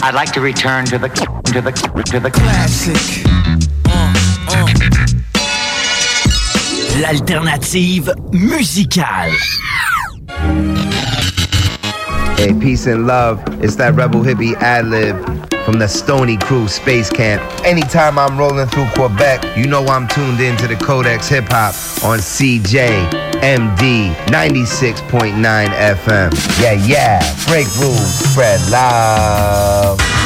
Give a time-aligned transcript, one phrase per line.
[0.00, 1.72] I'd like to return to the to the
[2.06, 3.24] to the classic.
[3.86, 4.14] Uh,
[4.48, 4.66] uh.
[7.00, 9.34] L'alternative musicale.
[12.36, 13.42] Hey, peace and love.
[13.62, 15.37] It's that rebel hippie ad lib
[15.68, 17.42] from the Stony Crew Space Camp.
[17.62, 21.74] Anytime I'm rolling through Quebec, you know I'm tuned in to the Codex Hip Hop
[22.02, 26.62] on CJMD 96.9 FM.
[26.62, 27.20] Yeah, yeah.
[27.46, 30.17] Break rules, spread love.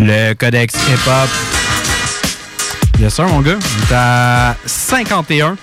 [0.00, 1.28] Le Codex Hip Hop.
[3.00, 3.58] Yes, sir, mon gars.
[3.60, 5.56] On est à 51.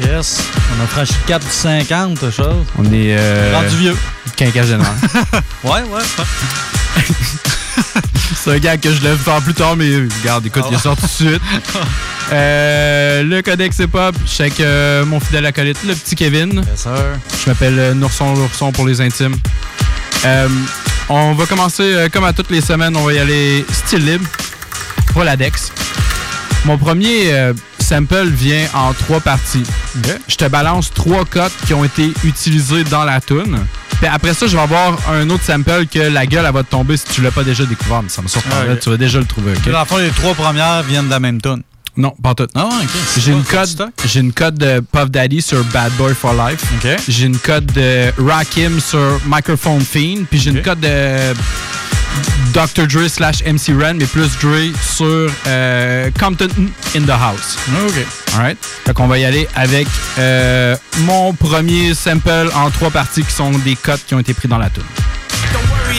[0.00, 0.42] Yes.
[0.78, 2.66] On a franchi le cap du 50, chose.
[2.78, 3.16] On est.
[3.18, 3.96] Euh, Rendu vieux.
[4.36, 4.86] Quinquagénaire.
[5.64, 6.02] ouais, ouais.
[8.36, 11.02] C'est un gars que je lève faire plus tard, mais regarde, écoute, il est sorti
[11.02, 11.42] tout de suite.
[12.32, 16.62] Euh, le Codex Hip Hop, je sais que euh, mon fidèle acolyte, le petit Kevin.
[16.70, 16.92] Yes, sir.
[17.44, 19.34] Je m'appelle euh, Nourson L'Ourson pour les intimes.
[21.12, 24.24] On va commencer, euh, comme à toutes les semaines, on va y aller style libre
[25.12, 25.72] pour la Dex.
[26.64, 29.64] Mon premier euh, sample vient en trois parties.
[30.28, 33.58] Je te balance trois cotes qui ont été utilisées dans la tune.
[33.98, 36.70] Puis après ça, je vais avoir un autre sample que la gueule elle va te
[36.70, 38.04] tomber si tu l'as pas déjà découvert.
[38.04, 39.52] Mais ça me surprendrait, tu vas déjà le trouver.
[39.54, 39.68] ok?
[39.68, 41.62] Dans le fond, les trois premières viennent de la même tune.
[42.00, 42.46] Non, pas tout.
[42.54, 42.88] Ah, ok.
[43.18, 46.64] J'ai une, code, j'ai une code de Puff Daddy sur Bad Boy for Life.
[47.06, 50.24] J'ai une code de Rakim sur Microphone Fiend.
[50.30, 51.34] Puis j'ai une code de
[52.54, 52.86] Dr.
[52.86, 56.48] Dre slash MC Ren, mais plus Dre sur euh, Compton
[56.96, 57.58] in the House.
[57.86, 58.06] OK.
[58.34, 58.58] Alright.
[58.86, 59.86] Fait qu'on va y aller avec
[60.18, 64.48] euh, mon premier sample en trois parties qui sont des codes qui ont été pris
[64.48, 64.82] dans la tune.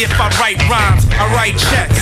[0.01, 2.01] If I write rhymes, I write checks.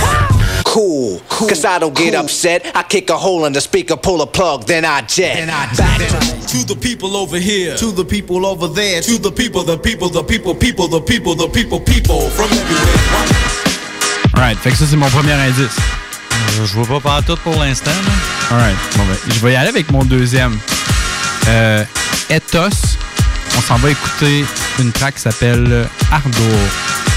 [0.64, 2.72] Cool, cause I don't get upset.
[2.74, 5.46] I kick a hole in the speaker, pull a plug, then I jet.
[5.48, 9.78] Back To the people over here, to the people over there, to the people, the
[9.78, 13.60] people, the people, people, the people, the people, people from everywhere.
[14.34, 14.58] Alright.
[14.60, 15.76] Fait que ça, c'est mon premier indice.
[16.32, 17.92] Euh, Je vois pas partout pour l'instant.
[18.50, 18.78] Alright.
[18.96, 20.58] Bon, ben, je vais y aller avec mon deuxième.
[21.50, 21.84] Euh,
[22.30, 22.96] Ethos.
[23.58, 24.46] On s'en va écouter
[24.80, 27.09] une track qui s'appelle Ardor.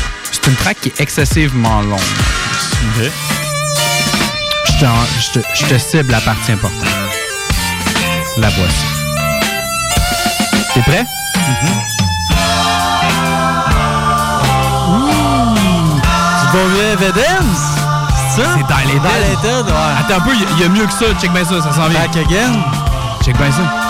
[0.43, 1.99] C'est une track qui est excessivement longue.
[3.01, 4.89] Je, t'en-
[5.21, 6.89] je te, je te cible la partie importante.
[8.39, 8.87] La voici.
[10.75, 11.07] T'es prêt?
[16.41, 17.63] C'est pas vieux Evidence?
[18.35, 18.49] C'est ça?
[18.57, 18.99] C'est dans les.
[18.99, 21.05] Attends un peu, il y, y a mieux que ça.
[21.21, 22.01] Check bien ça, ça s'en vient.
[22.01, 22.53] Back again?
[23.25, 23.82] Check bien ça.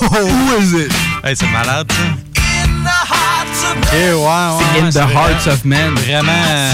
[0.00, 0.92] Who is it?
[1.22, 2.02] Hey, c'est malade, ça.
[3.72, 4.90] Ok, ouais, ouais.
[4.90, 5.94] C'est In ouais, the Hearts of Men.
[5.94, 6.72] Vraiment euh,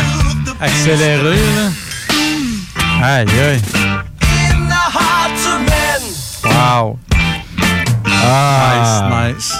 [0.60, 3.06] accéléré, là.
[3.06, 3.62] Aïe, aïe.
[6.44, 6.98] Wow.
[8.22, 9.08] Ah.
[9.10, 9.58] Nice, nice.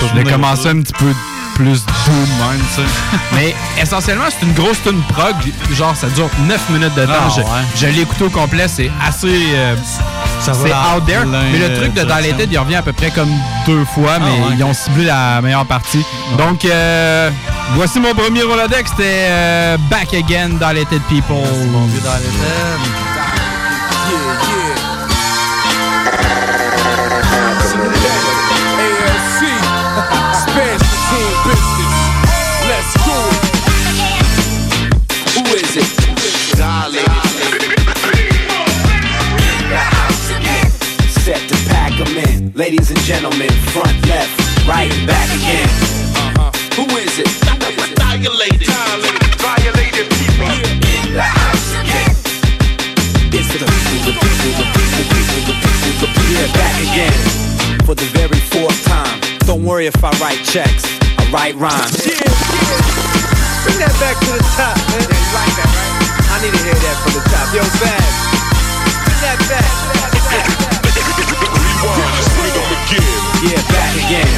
[0.00, 1.12] Je l'ai commencé un petit peu
[1.54, 2.82] plus doux même, ça.
[3.34, 5.34] Mais essentiellement, c'est une grosse tune prog.
[5.76, 7.12] Genre, ça dure 9 minutes de temps.
[7.26, 7.46] Ah, je ouais.
[7.76, 8.66] je l'ai écouté au complet.
[8.68, 9.28] C'est assez.
[9.54, 9.76] euh,
[10.40, 11.24] c'est out there.
[11.24, 12.02] dans Mais le truc de.
[12.02, 13.30] Dilated, il revient à peu près comme
[13.66, 16.04] deux fois, mais ouais, ils ont ciblé la meilleure partie.
[16.36, 17.30] Donc, euh,
[17.74, 18.90] voici mon premier Rolodex.
[18.90, 21.36] C'était euh, Back Again, Dilated People.
[21.70, 22.28] Mon vieux Dilated.
[22.30, 23.17] ALC,
[59.88, 60.84] if I write checks.
[61.16, 61.96] I write rhymes.
[61.96, 65.00] Bring that back to the top, man.
[65.00, 66.28] you like that, right?
[66.28, 67.48] I need to hear that from the top.
[67.56, 68.04] Yo, Bad.
[69.08, 69.64] Bring that back.
[73.48, 74.28] Yeah, back again.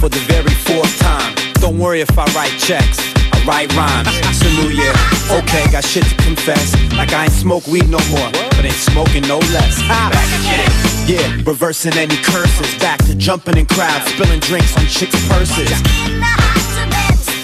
[0.00, 1.34] For the very fourth time.
[1.60, 2.98] Don't worry if I write checks.
[3.32, 4.08] I write rhymes.
[4.32, 5.36] Salute, yeah.
[5.42, 6.72] Okay, got shit to confess.
[6.96, 9.82] Like I ain't smoke weed no more, but ain't smoking no less.
[9.84, 10.87] Back again.
[11.08, 12.68] Yeah, reversing any curses.
[12.80, 15.72] Back to jumping in crowds, spilling drinks on chicks' purses.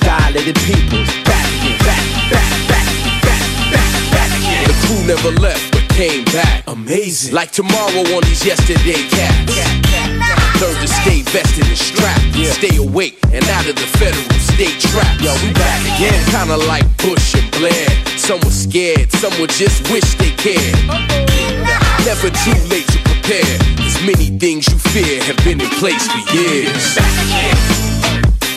[0.04, 1.08] Dilated peoples.
[1.24, 1.48] Back.
[1.80, 2.88] Back, back, back,
[3.24, 3.40] back,
[3.72, 4.68] back, back again.
[4.68, 6.64] The crew never left, but came back.
[6.66, 7.32] Amazing.
[7.32, 9.56] Like tomorrow on these yesterday cats.
[10.60, 12.36] Learn to stay vested and strapped.
[12.60, 15.22] Stay awake and out of the federal state trapped.
[15.22, 16.20] Yo, we back again.
[16.28, 17.88] Kinda like Bush and Blair.
[18.18, 20.76] Some were scared, some would just wish they cared.
[22.04, 23.58] Never too late to prepare.
[23.80, 26.96] As many things you fear have been in place for years.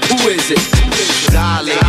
[0.09, 0.59] Who is it?
[1.31, 1.83] Dilated.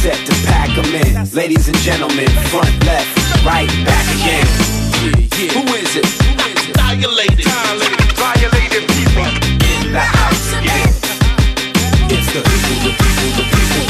[0.00, 1.30] Set to pack 'em in.
[1.34, 4.46] Ladies and gentlemen, front, left, right, back again.
[5.02, 5.52] Yeah, yeah.
[5.56, 6.06] Who is it?
[6.74, 7.46] Dilated.
[8.16, 9.26] Violated people.
[9.72, 10.92] In the house again.
[12.14, 13.89] It's the people, the people, the people,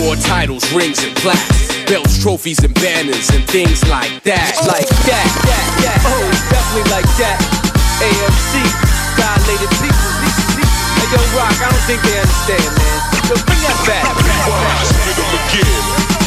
[0.00, 1.68] more titles, rings, and plaques.
[1.86, 4.58] Belts, trophies, and banners, and things like that.
[4.66, 5.06] Like oh.
[5.06, 5.98] that, that, that.
[6.02, 7.38] Oh, definitely like that.
[8.02, 8.66] AMC,
[9.14, 10.10] dilated people.
[10.98, 12.98] Hey, yo, Rock, I don't think they understand, man.
[13.30, 14.02] Yo, bring that back.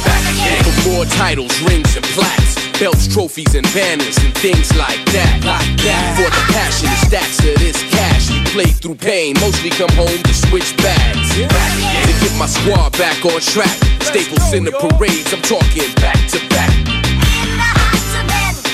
[0.08, 0.64] Back again.
[0.64, 2.69] For more titles, rings, and plaques.
[2.80, 5.44] Belts, trophies, and banners, and things like that.
[5.44, 6.16] Like that.
[6.16, 8.32] For the passion and stacks of this cash.
[8.32, 11.28] We play through pain, mostly come home to switch bags.
[11.52, 12.08] Back again.
[12.08, 13.76] To get my squad back on track.
[14.00, 16.72] Staples in the parades, I'm talking back to back.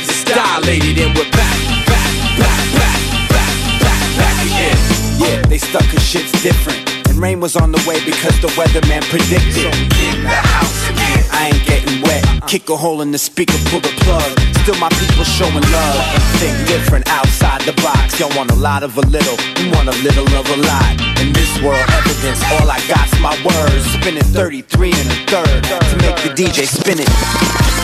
[0.06, 1.58] It's dilated and we're back,
[1.90, 3.02] back, back, back,
[3.34, 4.78] back, back, back again.
[5.18, 6.95] Yeah, they stuck cause shit's different.
[7.16, 9.72] And rain was on the way because the weatherman predicted.
[9.72, 11.24] in the house again.
[11.32, 12.46] I ain't getting wet.
[12.46, 14.38] Kick a hole in the speaker, pull the plug.
[14.64, 15.96] Still my people showing love.
[16.44, 18.20] Think different outside the box.
[18.20, 20.92] Y'all want a lot of a little, you want a little of a lot.
[21.24, 23.86] In this world, evidence, all I got's my words.
[23.96, 27.75] Spinning 33 and a third to make the DJ spin it.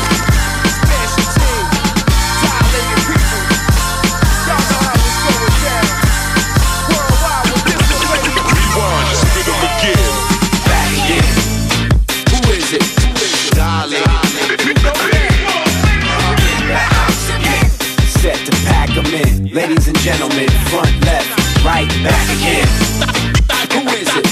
[19.53, 21.27] Ladies and gentlemen, front, left,
[21.65, 22.65] right, back again.
[23.73, 24.23] Who is it?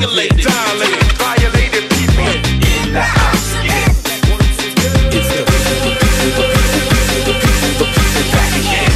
[0.00, 0.46] Dilated.
[0.46, 1.12] Dilated.
[1.20, 2.24] Violated people.
[2.24, 3.90] In the house again.
[5.12, 5.44] It's the
[8.32, 8.92] back again.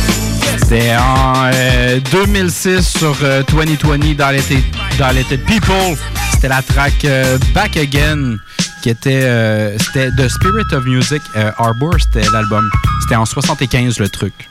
[0.59, 4.65] C'était en euh, 2006 sur euh, 2020 dans l'été
[4.99, 5.99] dans l'été People.
[6.33, 8.39] C'était la track euh, Back Again
[8.87, 12.71] qui était euh, c'était The Spirit of Music euh, Arbor, c'était l'album.
[13.03, 14.49] C'était en 75 le truc.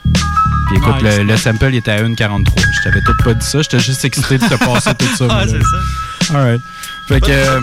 [0.66, 1.16] Puis écoute, Nice.
[1.18, 2.44] le, le sample il était à 1.43.
[2.58, 5.26] Je t'avais tout pas dit ça, j'étais juste excité de te passer tout ça.
[5.28, 5.44] là.
[5.46, 6.34] c'est ça.
[6.38, 6.60] Alright.
[7.08, 7.60] Fait que euh,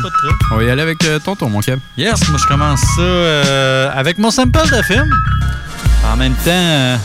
[0.52, 1.78] on va y aller avec euh, tonton mon cap.
[1.98, 5.10] Yes, moi je commence ça euh, avec mon sample de film.
[6.12, 6.96] En même temps, euh,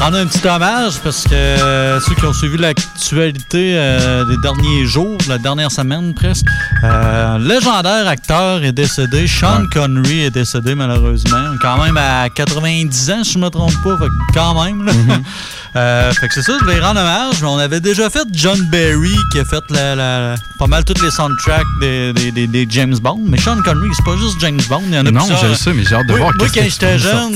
[0.00, 4.86] rendre un petit hommage parce que euh, ceux qui ont suivi l'actualité euh, des derniers
[4.86, 6.46] jours, la dernière semaine presque,
[6.82, 9.26] euh, légendaire acteur est décédé.
[9.26, 11.54] Sean Connery est décédé malheureusement.
[11.60, 13.98] Quand même à 90 ans, si je me trompe pas.
[14.32, 14.86] Quand même.
[14.86, 14.92] là.
[15.76, 17.36] Euh, fait que c'est ça, je vais rendre hommage.
[17.42, 21.00] Mais on avait déjà fait John Barry qui a fait la, la- pas mal toutes
[21.02, 23.20] les soundtracks des, des- des- des James Bond.
[23.26, 24.82] Mais Sean Connery, c'est pas juste James Bond.
[24.88, 26.62] Il y en a Non, je sais, mais j'ai hâte de Moi, voir moi, quand
[26.64, 27.34] j'étais jeune,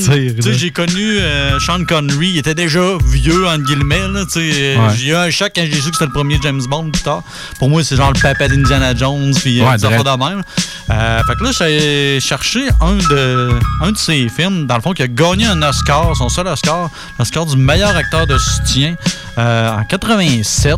[0.53, 2.31] j'ai connu euh, Sean Connery.
[2.31, 3.95] Il était déjà vieux, entre guillemets.
[4.01, 4.93] Euh, Ouais.
[4.97, 7.23] J'ai eu un choc quand j'ai su que c'était le premier James Bond plus tard.
[7.59, 9.33] Pour moi, c'est genre le papa d'Indiana Jones.
[9.41, 10.03] Puis Ouais, direct.
[10.03, 10.43] de même.
[10.91, 13.49] Euh, fait que là, j'ai cherché un de,
[13.81, 16.89] un de ses films, dans le fond, qui a gagné un Oscar, son seul Oscar,
[17.17, 18.95] l'Oscar du meilleur acteur de soutien
[19.37, 20.75] euh, en 87.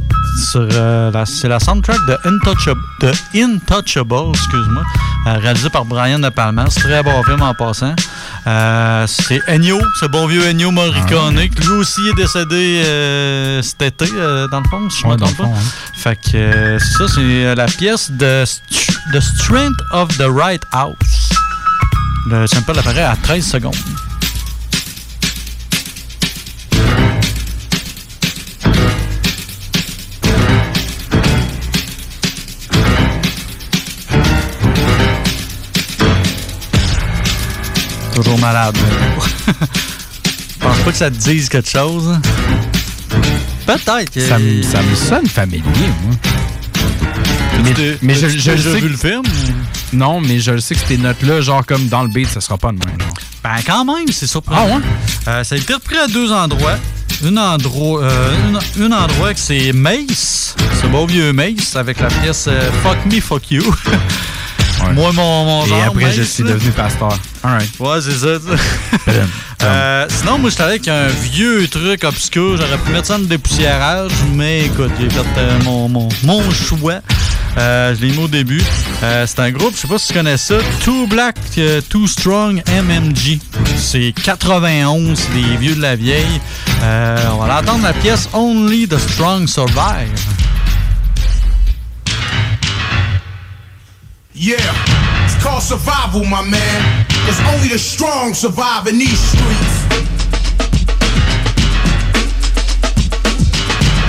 [0.51, 4.83] sur euh, C'est la soundtrack de Intouchable, de Intouchable excuse-moi,
[5.27, 6.65] euh, réalisé par Brian De Palma.
[6.69, 7.95] C'est très bon film en passant.
[9.07, 14.05] C'est Ennio, ce bon vieux Ennio Morricone, qui lui aussi est décédé cet été,
[14.51, 15.55] dans le fond, si je Ouais, me dans le trompe pas.
[15.55, 15.93] fond, hein.
[15.95, 18.61] Fait que ça, c'est la pièce de St-
[19.13, 21.29] The Strength of the Right House.
[22.29, 23.75] Le sample apparaît à 13 secondes.
[38.17, 38.75] Toujours malade.
[39.47, 39.51] Je
[40.59, 42.09] pense pas que ça te dise quelque chose.
[42.09, 42.21] hein?
[43.67, 44.19] Peut-être.
[44.27, 45.61] Ça, me- ça me sonne familier,
[46.03, 46.15] moi.
[47.63, 48.75] Mais, mais je, je le déjà sais.
[48.79, 49.21] vu que- le film?
[49.93, 52.57] Non, mais je le sais que ces notes-là, genre comme dans le beat, ça sera
[52.57, 52.97] pas de même.
[53.43, 54.67] Ben, quand même, c'est surprenant.
[54.67, 54.81] Ah ouais?
[55.27, 56.77] Euh, ça a été repris à deux endroits.
[57.23, 58.31] Un endroit, euh,
[58.75, 62.97] une- un endroit que c'est Mace, ce beau vieux Mace, avec la pièce euh, Fuck
[63.05, 63.63] Me, Fuck You.
[64.87, 64.93] Ouais.
[64.93, 65.83] Moi, mon, mon Et genre.
[65.87, 66.51] après, je Mace, suis là.
[66.51, 67.17] devenu pasteur.
[67.43, 67.69] Alright.
[67.79, 68.39] Ouais, c'est ça.
[68.39, 69.11] sais.
[69.63, 72.57] Euh, sinon, moi, j'étais avec un vieux truc obscur.
[72.57, 76.99] J'aurais pu mettre ça en dépoussiérage, mais écoute, j'ai fait euh, mon, mon, mon choix.
[77.57, 78.61] Euh, je l'ai mis au début.
[79.01, 82.05] Euh, c'est un groupe, je sais pas si tu connais ça, Too Black, euh, Too
[82.05, 83.39] Strong MMG.
[83.77, 86.39] C'est 91, c'est des vieux de la vieille.
[86.83, 90.13] Euh, on va l'entendre la pièce Only the Strong Survive.
[94.37, 94.61] Yeah,
[95.25, 96.79] it's called survival, my man.
[97.25, 99.75] Cause only the strong survive in these streets.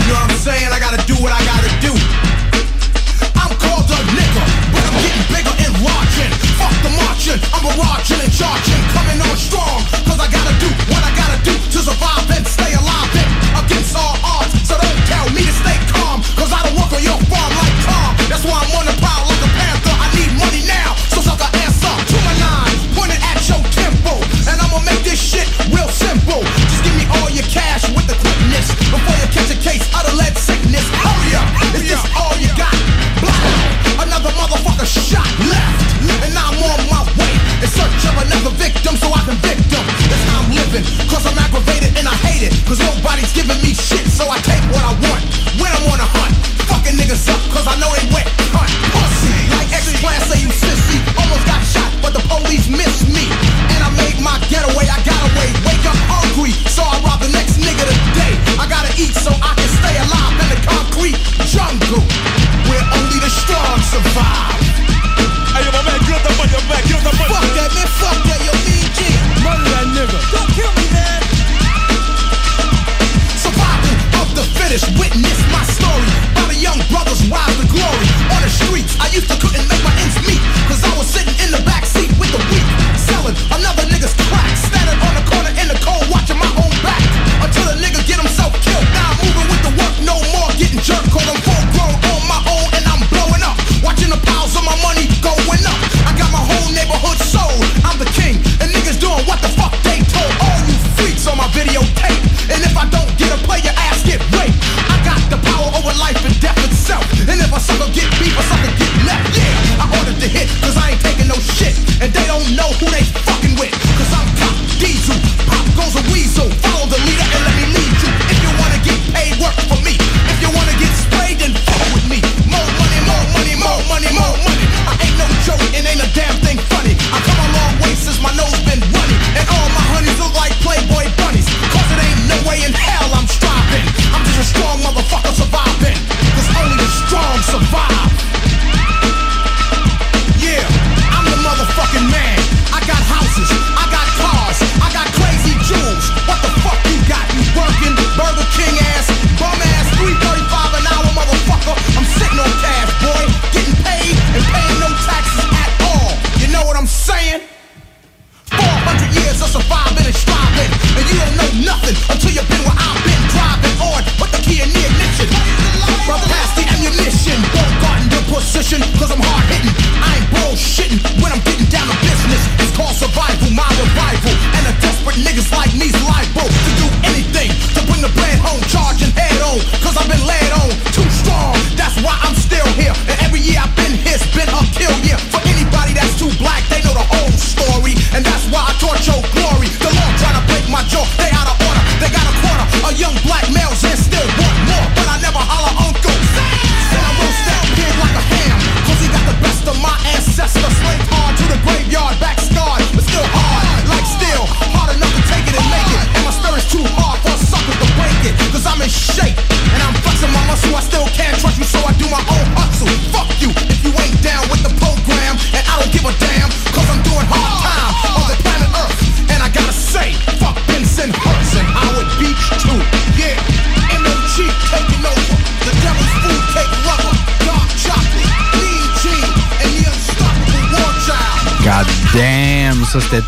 [0.05, 0.69] You know what I'm saying?
[0.69, 1.97] I gotta do what I gotta do.
[3.41, 6.29] I'm called a nigga, but I'm getting bigger and larger.
[6.61, 9.81] Fuck the marching, I'm barraging and charging, coming on strong.
[10.05, 13.97] Cause I gotta do what I gotta do to survive and stay alive and against
[13.97, 14.53] all odds.
[14.69, 17.77] So don't tell me to stay calm, cause I don't work on your farm like
[17.81, 18.13] Tom.
[18.29, 19.18] That's why I'm on the prowl
[26.29, 26.45] real.
[26.45, 30.05] Just give me all your cash with the quickness before you catch a case of
[30.15, 30.85] lead sickness.
[31.01, 32.75] Hurry up, is this all you got?
[33.25, 35.81] Blah, another motherfucker shot left,
[36.25, 37.33] and now I'm on my way
[37.65, 39.83] in search of another victim so I can victim.
[40.09, 42.53] That's how I'm living, cause I'm aggravated and I hate it.
[42.69, 44.39] Cause nobody's giving me shit, so I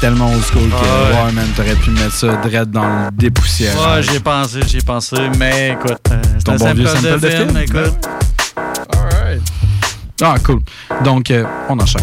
[0.01, 1.25] tellement old school que Ouais.
[1.27, 3.75] ouais, man, t'aurais pu mettre ça direct dans le dépoussière.
[3.77, 6.87] Ouais, j'y ai pensé, j'y ai pensé, mais écoute, euh, c'est un bon sample de
[6.87, 8.09] sample de film, film, écoute.
[10.23, 10.61] Ah, cool.
[11.03, 12.03] Donc, euh, on enchaîne.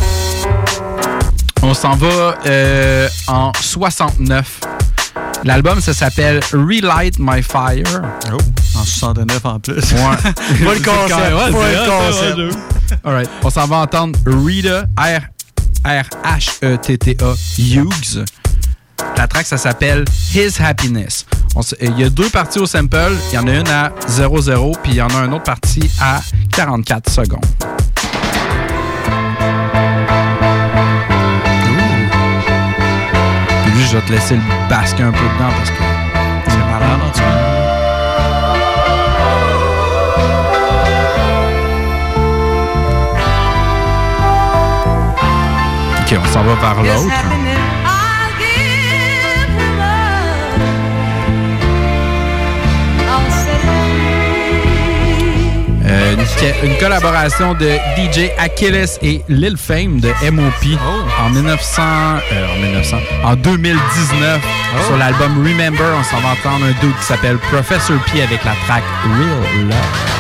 [1.61, 4.59] On s'en va euh, en 69.
[5.43, 7.83] L'album, ça s'appelle Relight My Fire.
[8.33, 8.37] Oh,
[8.77, 9.75] en 69 en plus.
[9.75, 9.83] Ouais.
[10.33, 11.33] Pas le concept.
[11.33, 12.55] Ouais, pas c'est le concept.
[12.91, 13.29] ouais, Alright.
[13.43, 15.21] On s'en va entendre Rita, R-
[15.87, 18.25] R-H-E-T-T-A, Hughes.
[19.15, 20.03] La track, ça s'appelle
[20.33, 21.25] His Happiness.
[21.81, 23.13] Il y a deux parties au sample.
[23.31, 25.89] Il y en a une à 00, puis il y en a une autre partie
[26.01, 26.19] à
[26.53, 27.45] 44 secondes.
[33.63, 35.75] Puis lui, je vais te laisser le basquer un peu dedans parce que
[37.13, 37.46] c'est.
[46.09, 47.15] OK, on s'en va vers l'autre.
[55.85, 60.77] Euh, une, une collaboration de DJ Achilles et Lil Fame de M.O.P.
[61.25, 64.41] en 1900, euh, en 1900, en 2019
[64.85, 65.93] sur l'album Remember.
[65.99, 70.17] On s'en va entendre un dude qui s'appelle Professor P avec la track Real Love.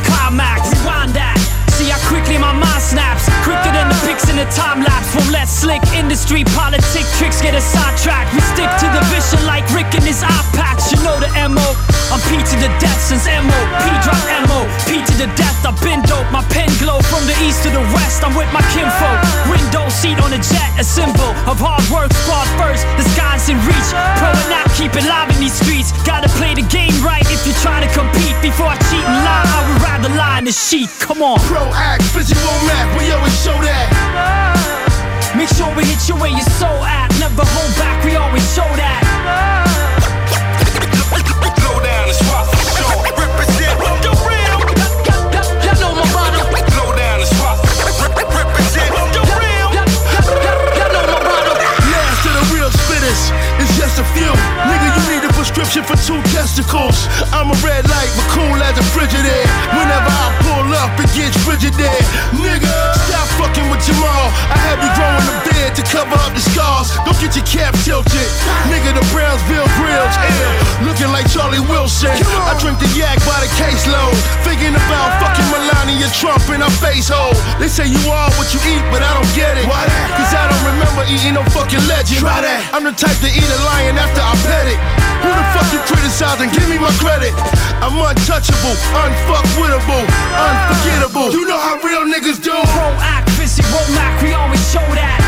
[0.00, 0.72] Climax.
[0.80, 1.36] Rewind that.
[1.76, 3.26] See how quickly my mind snaps.
[3.44, 5.10] Quicker than the pics in the time lapse.
[5.12, 8.32] From less slick industry politic tricks get us sidetracked.
[8.34, 10.92] We stick to the vision like Rick and his eye patch.
[10.92, 11.68] You know the MO.
[12.12, 13.58] I'm P to the death since MO.
[13.82, 14.41] P drop MO.
[14.88, 15.64] P to the death.
[15.64, 16.28] I've been dope.
[16.32, 18.24] My pen glow from the east to the west.
[18.24, 19.18] I'm with my kinfolk.
[19.48, 20.70] Window seat on a jet.
[20.78, 22.12] A symbol of hard work.
[22.24, 22.84] Squad first.
[22.98, 23.90] The sky's in reach.
[24.18, 25.92] Pro and not keep it live in these streets.
[26.04, 28.36] Gotta play the game right if you're trying to compete.
[28.42, 30.90] Before I cheat and lie, I would rather lie in the sheet.
[30.98, 31.38] Come on.
[31.46, 33.86] Pro act, physical map, we always show that.
[35.36, 37.08] Make sure we hit you where your soul at.
[37.18, 39.00] Never hold back, we always show that.
[41.56, 42.51] Slow down and swap
[55.80, 57.08] for two testicles.
[57.32, 59.48] I'm a red light, but cool as a Frigidaire.
[59.72, 62.04] Whenever I pull up, it gets frigid there.
[62.36, 62.68] Nigga,
[63.08, 64.28] stop fucking with Jamal.
[64.52, 66.92] I have you growing a beard to cover up the scars.
[67.08, 68.28] Don't get your cap tilted.
[68.68, 70.52] Nigga, the Brownsville grills, ill.
[70.84, 72.12] Looking like Charlie Wilson.
[72.20, 74.12] I drink the yak by the caseload.
[74.44, 77.32] Thinking about fucking Melania Trump in her face hole.
[77.56, 79.64] They say you are what you eat, but I don't get it.
[79.64, 80.20] Why that?
[80.20, 82.20] Cause I don't remember eating no fucking legend.
[82.20, 82.60] Try that.
[82.76, 84.80] I'm the type to eat a lion after I pet it.
[85.22, 86.50] Who the fuck you criticizing?
[86.50, 87.30] Give me my credit.
[87.78, 91.30] I'm untouchable, unfuckwittable, unforgettable.
[91.30, 92.50] You know how real niggas do.
[92.50, 95.20] Pro act, visual Mac, we always show that.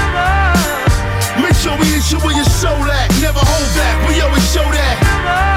[1.38, 3.10] Make sure we hit you where your soul at.
[3.20, 5.53] Never hold back, we always show that.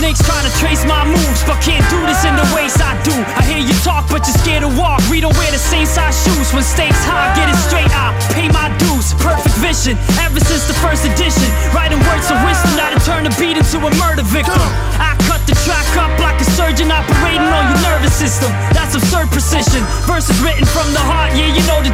[0.00, 3.12] Snakes trying to trace my moves, but can't do this in the ways I do.
[3.36, 5.04] I hear you talk, but you're scared to walk.
[5.12, 6.56] We don't wear the same size shoes.
[6.56, 7.92] When stakes high, get it straight.
[7.92, 9.12] I pay my dues.
[9.20, 11.44] Perfect vision, ever since the first edition.
[11.76, 14.56] Writing words of wisdom that'll turn a beat into a murder victim.
[14.96, 18.48] I cut the track up like a surgeon operating on your nervous system.
[18.72, 19.84] That's absurd precision.
[20.08, 21.89] Verses written from the heart, yeah, you know the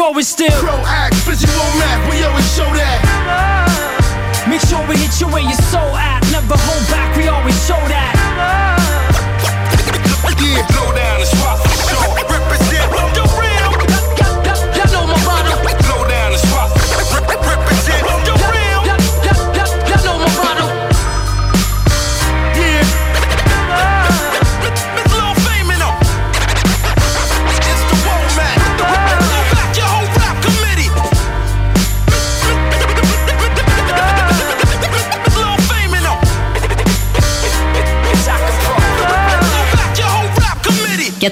[0.00, 0.60] matter where we go, still.
[0.60, 4.46] Pro act, visual map, we always show that.
[4.48, 6.22] Make sure we hit you where your soul at.
[6.32, 8.19] Never hold back, we always show that.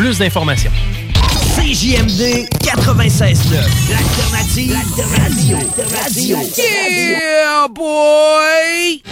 [0.00, 0.72] plus d'informations.
[1.56, 3.60] CJMD 96.9.
[3.90, 4.74] L'alternative
[5.18, 5.58] radio.
[5.92, 6.38] radio.
[6.56, 9.02] Yeah, boy!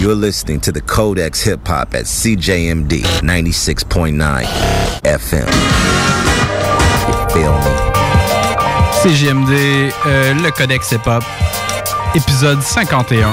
[0.00, 4.44] You're listening to the Codex Hip Hop at CJMD 96.9
[5.04, 5.46] FM.
[7.06, 7.72] You feel me?
[9.00, 11.22] CGMD, euh, le Codex Hip Hop,
[12.16, 13.32] épisode 51.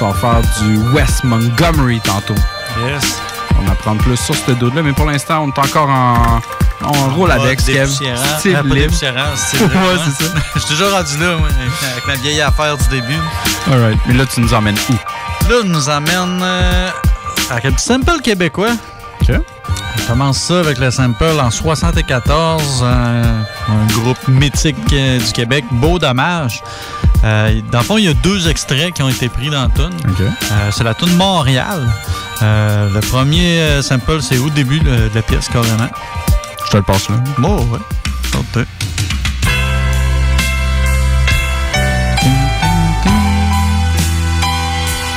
[0.00, 2.34] On va faire du West Montgomery tantôt.
[2.86, 3.21] Yes.
[3.64, 6.40] On va prendre plus sur ce dude-là, mais pour l'instant, on est encore en,
[6.84, 7.78] en Roladex, Kev.
[7.78, 8.16] Dépoussiérant.
[8.38, 8.94] Style Ah, libre.
[8.94, 9.08] style
[9.60, 10.12] libre, Ouais, hein.
[10.18, 10.32] c'est ça.
[10.54, 11.48] Je suis toujours rendu là, moi,
[11.92, 13.18] avec ma vieille affaire du début.
[13.70, 13.98] Alright.
[14.06, 14.92] Mais là, tu nous emmènes où?
[15.48, 16.90] Là, on nous amène euh,
[17.50, 18.72] avec un petit sample québécois.
[19.22, 19.30] OK.
[19.98, 23.22] On commence ça avec le sample en 74, un,
[23.72, 26.62] un groupe mythique euh, du Québec, Beau Dommage.
[27.24, 29.68] Euh, dans le fond, il y a deux extraits qui ont été pris dans la
[29.68, 29.92] tune.
[30.08, 30.26] OK.
[30.72, 31.88] c'est la tune Montréal.
[32.42, 35.88] Euh, le premier euh, sample, c'est au début de, de la pièce, carrément.
[36.66, 37.16] Je te le passe là.
[37.44, 37.78] Oh, ouais.
[38.32, 38.64] Sortez.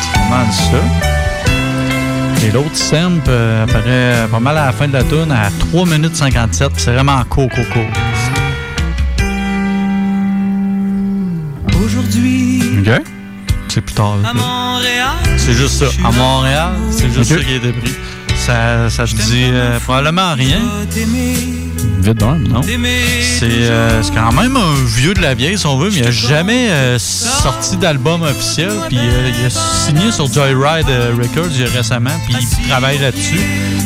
[0.02, 1.05] C'est pas mal ça?
[2.46, 5.86] Et l'autre sample euh, apparaît pas mal à la fin de la tune à 3
[5.88, 6.72] minutes 57.
[6.74, 7.84] puis C'est vraiment court, court, court.
[11.84, 13.02] Aujourd'hui, OK?
[13.68, 14.18] C'est plus tard.
[14.22, 14.30] là.
[14.30, 15.10] à Montréal.
[15.38, 15.86] C'est juste ça.
[16.08, 17.40] À Montréal, c'est juste Ok.
[17.40, 17.92] ça qui a été pris.
[18.46, 20.60] Ça, ça te dit euh, probablement rien.
[22.02, 22.62] Vite dans non?
[22.62, 26.04] C'est euh, c'est quand même un vieux de la vieille, si on veut, mais il
[26.04, 28.72] n'a jamais euh, sorti d'album officiel.
[28.88, 32.68] Puis euh, il a signé sur Joyride euh, Records il y a récemment, puis il
[32.68, 33.40] travaille là-dessus.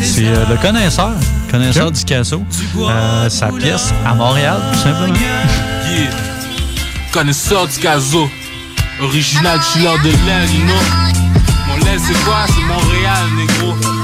[0.04, 1.14] C'est euh, le connaisseur,
[1.50, 2.44] connaisseur du Casso.
[2.78, 5.16] Euh, sa pièce à Montréal, tout simplement.
[5.16, 6.10] Yeah.
[7.14, 8.30] Connaisseur du gazo.
[9.02, 10.74] Original chiller de l'air, you know.
[11.68, 12.46] Mon lait, c'est quoi?
[12.48, 13.99] C'est Montréal, négro.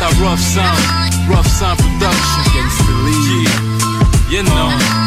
[0.00, 2.42] That Rough Sound, Rough Sound Production.
[2.56, 3.44] Gangsta League,
[4.30, 4.38] yeah.
[4.38, 4.99] you know.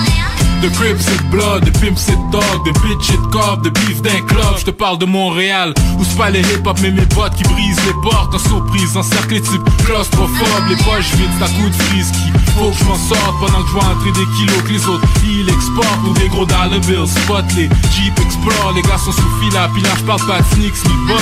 [0.63, 3.61] De crib c'est de blood, de pimp c'est de dog, de bitch c'est de cop,
[3.65, 4.55] de beef d'un club.
[4.57, 7.85] Je te parle de Montréal, où c'est pas les hip-hop mais mes potes qui brisent
[7.85, 12.31] les portes en surprise, encerclés type claustrophobe, les poches vides, à coup de frise qui
[12.53, 15.07] faut que je m'en sorte pendant que je vois entrer des kilos que les autres
[15.25, 17.07] ils exportent pour des gros dollar bills.
[17.07, 20.45] Spot les Jeep Explore, les gars sont sous fila, puis là je parle pas de
[20.55, 21.19] sneaks ni bot.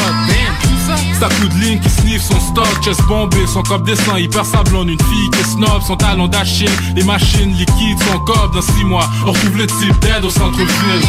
[1.21, 4.45] À coup de ligne qui sniff son stock, chest bombé, son cop descend, il perd
[4.45, 8.51] sa blonde, une fille qui est snob, son talon d'Achille, les machines liquides, son cop
[8.53, 11.07] dans 6 mois, retrouve le type d'aide au centre-ville.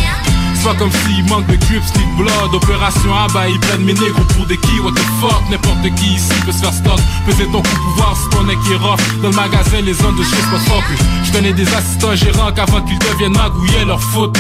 [0.65, 4.23] Pas comme s'il manque de cubes, stick blood, opération ah bah ils prennent mes négros
[4.37, 7.63] pour des qui, what the fuck, n'importe qui ici peut se faire stock, peser ton
[7.63, 10.59] coup pouvoir si ton neck est rough, dans le magasin les zones de shit, pas
[10.59, 10.85] fuck,
[11.25, 14.37] je connais des assistants gérants qu'avant qu'ils deviennent magouillés leur faute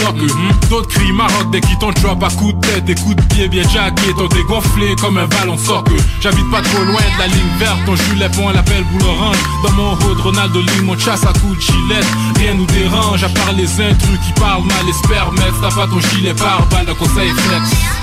[0.71, 3.49] d'autres crient maroc dès qu'ils t'ont drop à coups de tête, des coups de pied
[3.49, 7.59] bien jackés, t'ont dégonflé comme un ballon soccer, j'habite pas trop loin de la ligne
[7.59, 11.57] verte, ton gilet point l'appelle boule orange, dans mon hood Ronaldo mon chasse à coups
[11.57, 12.05] de gilet,
[12.39, 16.01] rien nous dérange à part les intrus qui parlent mal et spermettes, t'as pas ton
[16.01, 18.02] gilet par balle, le conseil flex.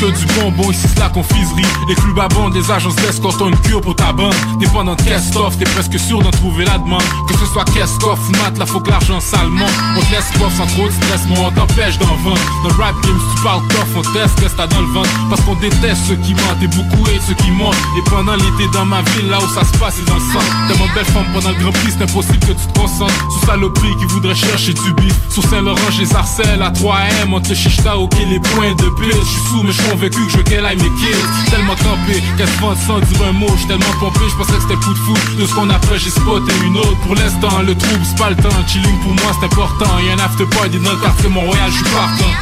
[0.00, 1.62] Que du bonbon, ici c'est la confiserie.
[1.88, 4.34] Les clubs à bande, les agences d'escorte ont une cure pour ta bande.
[4.58, 5.02] Dépendant de
[5.32, 7.02] t'offre, t'es presque sûr d'en trouver la demande.
[7.28, 10.66] Que ce soit caisse coffre, mat, là faut que l'argent salement On te laisse sans
[10.66, 12.40] trop de stress, mais on t'empêche d'en vendre.
[12.62, 15.10] Dans le rap game, si tu parles tough, on teste, qu'est-ce t'as dans le ventre
[15.30, 18.68] Parce qu'on déteste ceux qui mentent et beaucoup et ceux qui montent Et pendant l'été
[18.72, 20.68] dans ma ville, là où ça se passe, c'est dans le centre.
[20.68, 23.14] Tellement de belles femmes pendant le Grand Prix, c'est impossible que tu te concentres.
[23.30, 25.14] Sous saloperie qui voudrait chercher du bif.
[25.30, 29.28] Sur Saint-Laurent, je les harcèle à 3M Entre chichta, ok, les points de pile Je
[29.28, 31.50] suis sous, mais je convaincu que je veux aille mes kills.
[31.50, 33.48] Tellement campé, qu'elle se sans dire un mot.
[33.56, 35.14] J'suis tellement pompé, j'pensais que c'était coup de fou.
[35.38, 36.98] De ce qu'on approche, j'ai spoté une autre.
[37.06, 38.66] Pour l'instant, le trouble, c'est pas le temps.
[38.66, 39.98] Chilling pour moi, c'est important.
[40.00, 42.32] Y'a un after party dans le quartier Montréal, j'suis partant.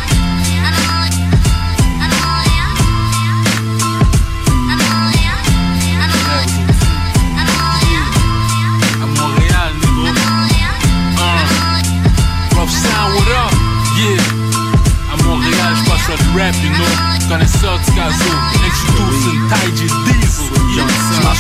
[17.33, 20.12] to ne se odskazuju Neću tu sam taj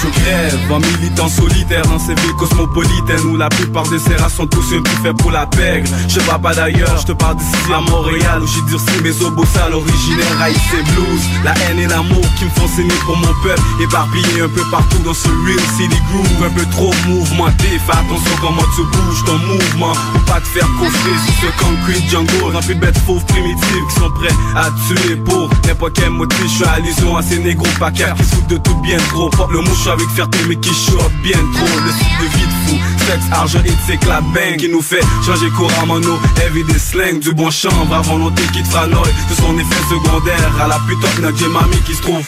[0.04, 4.46] au grève, en militant solitaire dans ces villes cosmopolitaines où la plupart des serras sont
[4.46, 5.88] tous un peu faits pour la pègre.
[6.08, 9.44] Je parle pas d'ailleurs, je te parle d'ici à Montréal où j'ai durci mes obos
[9.46, 11.22] sales originaires haïs et blues.
[11.44, 14.98] La haine et l'amour qui me font saigner pour mon peuple, éparpillés un peu partout
[15.04, 17.68] dans ce real city groove, un peu trop mouvementé.
[17.86, 22.08] Fais attention comment tu bouges ton mouvement, pour pas te faire coffrer sur ce concrete
[22.10, 26.40] jungle rempli de bêtes fauves primitives qui sont prêts à tuer pour n'importe quel motif.
[26.42, 29.30] Je suis allusion à ces négros paquets qui se foutent de tout bien trop.
[29.30, 31.80] Pop le mouche avec fierté mais qui chope bien trop.
[31.84, 34.82] Le style de vie de fou, sexe, argent et c'est que la bang qui nous
[34.82, 37.18] fait changer couramment nos everyday slang.
[37.18, 41.22] Du bon chambre à volonté qui te de son effet secondaire à la putain de
[41.22, 42.24] notre mamie qui se trouve.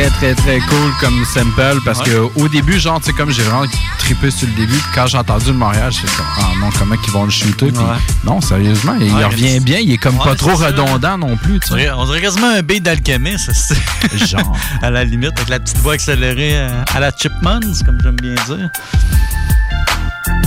[0.00, 3.42] Très, très, très cool comme sample parce que au début, genre, tu sais, comme j'ai
[3.42, 3.66] vraiment
[3.98, 7.12] trippé sur le début, quand j'ai entendu le Montréal, je fais ah non, comment qu'ils
[7.12, 7.66] vont le shooter?
[7.70, 7.82] Puis
[8.24, 11.36] non, sérieusement, il Ouais, revient bien, il est comme Ouais, pas trop c'est redondant non
[11.36, 11.82] plus, tu On sais.
[11.82, 14.56] dirait, on dirait quasiment un beat d'alchimiste, c'est Genre.
[14.82, 18.34] à la limite, avec la petite voix accélérée euh, à la Chipmunks, comme j'aime bien
[18.46, 18.70] dire.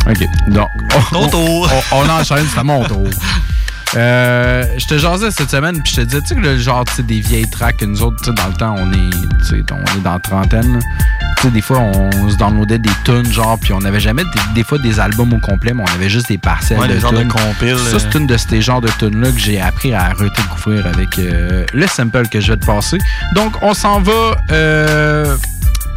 [0.09, 0.27] OK.
[0.47, 0.69] Donc,
[1.13, 3.07] on, on enchaîne, c'est à mon tour.
[3.95, 6.83] Euh, je te jasais cette semaine, puis je te disais, tu sais, que le genre,
[6.85, 9.09] tu sais, des vieilles tracks, que nous autres, tu sais, dans le temps, on est,
[9.39, 10.79] tu sais, on est dans la trentaine.
[11.37, 14.53] Tu sais, des fois, on se downloadait des tunes, genre, puis on n'avait jamais, des,
[14.55, 16.99] des fois, des albums au complet, mais on avait juste des parcelles Ouais, de de
[16.99, 17.31] tunes.
[17.77, 18.19] Ça, c'est euh.
[18.19, 22.27] une de ces genres de tunes-là que j'ai appris à redécouvrir avec euh, le sample
[22.29, 22.97] que je vais te passer.
[23.35, 25.35] Donc, on s'en va euh,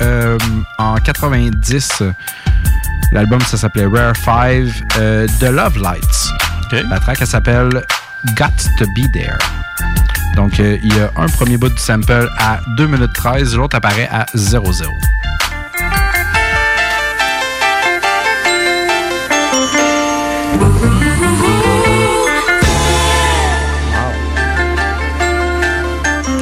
[0.02, 0.38] euh,
[0.78, 2.02] en 90.
[3.12, 6.45] L'album, ça s'appelait Rare 5 euh, The Love Lights.
[6.72, 7.84] La track, elle s'appelle
[8.34, 8.46] Got
[8.78, 9.38] to Be There.
[10.34, 13.76] Donc, euh, il y a un premier bout du sample à 2 minutes 13, l'autre
[13.76, 14.84] apparaît à 0-0.
[14.88, 14.92] Wow.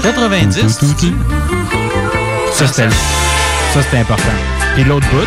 [0.03, 1.15] 90, tu dis?
[2.53, 2.89] Ça, c'était
[3.75, 4.33] ça, c'était important.
[4.75, 5.27] Puis l'autre bout,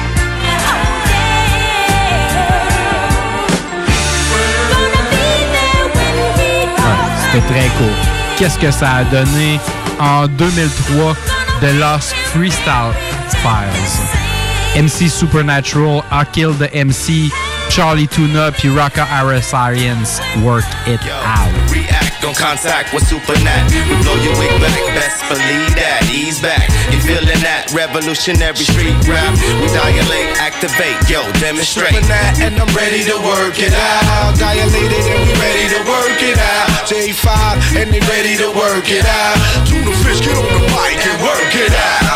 [7.38, 7.93] C'était très cool.
[8.38, 9.60] Qu'est-ce que ça a donné
[10.00, 11.15] en 2003
[11.62, 12.93] The Lost Freestyle
[13.43, 14.82] Files?
[14.82, 17.32] MC Supernatural, I Kill the MC,
[17.69, 22.06] Charlie Tuna, puis Rocka Arasarians Work It Out.
[22.25, 23.69] On contact with Supernat.
[23.69, 26.01] We blow your wig back, best believe that.
[26.10, 26.65] Ease back.
[26.89, 29.38] You feeling that revolutionary street rap?
[29.62, 31.93] We dilate, activate, yo, demonstrate.
[31.93, 34.34] Supernat and I'm ready to work it out.
[34.34, 36.89] Dilated and we ready to work it out.
[36.89, 37.30] J5
[37.77, 39.38] and they ready to work it out.
[39.69, 42.06] Tuna fish, get on the mic and work it out.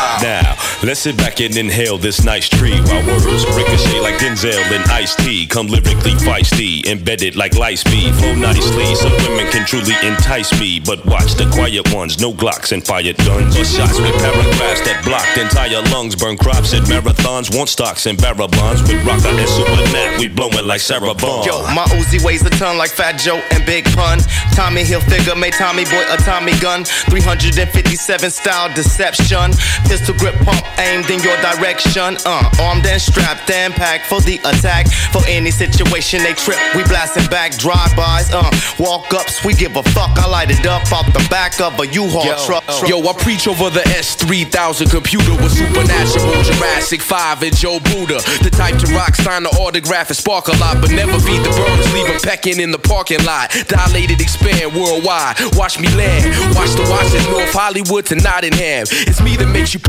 [0.83, 5.15] Let's sit back and inhale this nice tree while words ricochet like Denzel and Ice
[5.15, 5.45] T.
[5.45, 8.15] Come lyrically feisty, embedded like light speed.
[8.15, 10.79] Flow nicely, so women can truly entice me.
[10.79, 15.05] But watch the quiet ones, no Glocks and fired guns or shots with paragraphs that
[15.05, 16.15] blocked entire lungs.
[16.15, 18.81] Burn crops at marathons, want stocks and barrel bonds.
[18.81, 21.45] With rocker and super nat, we blowing like Sarah Bond.
[21.45, 24.17] Yo, my Uzi weighs a ton like Fat Joe and Big Pun.
[24.55, 26.85] Tommy Hilfiger made Tommy Boy a Tommy gun.
[27.13, 29.53] 357 style deception.
[29.85, 32.17] Pistol grip pump aimed in your direction.
[32.25, 34.87] Uh, armed and strapped and packed for the attack.
[35.11, 38.31] For any situation they trip, we blasting back drive-bys.
[38.33, 40.17] Uh, walk ups, we give a fuck.
[40.17, 42.63] I light it up off the back of a U-Haul truck.
[42.87, 48.19] Yo, I preach over the S3000 computer with supernatural Jurassic 5 and Joe Buddha.
[48.43, 51.49] The type to rock, sign the autograph and spark a lot, but never feed the
[51.49, 53.51] birds, leave them pecking in the parking lot.
[53.67, 55.37] Dilated, expand worldwide.
[55.53, 56.29] Watch me land.
[56.55, 58.85] Watch the watches, North Hollywood to Nottingham.
[58.89, 59.79] It's me that makes you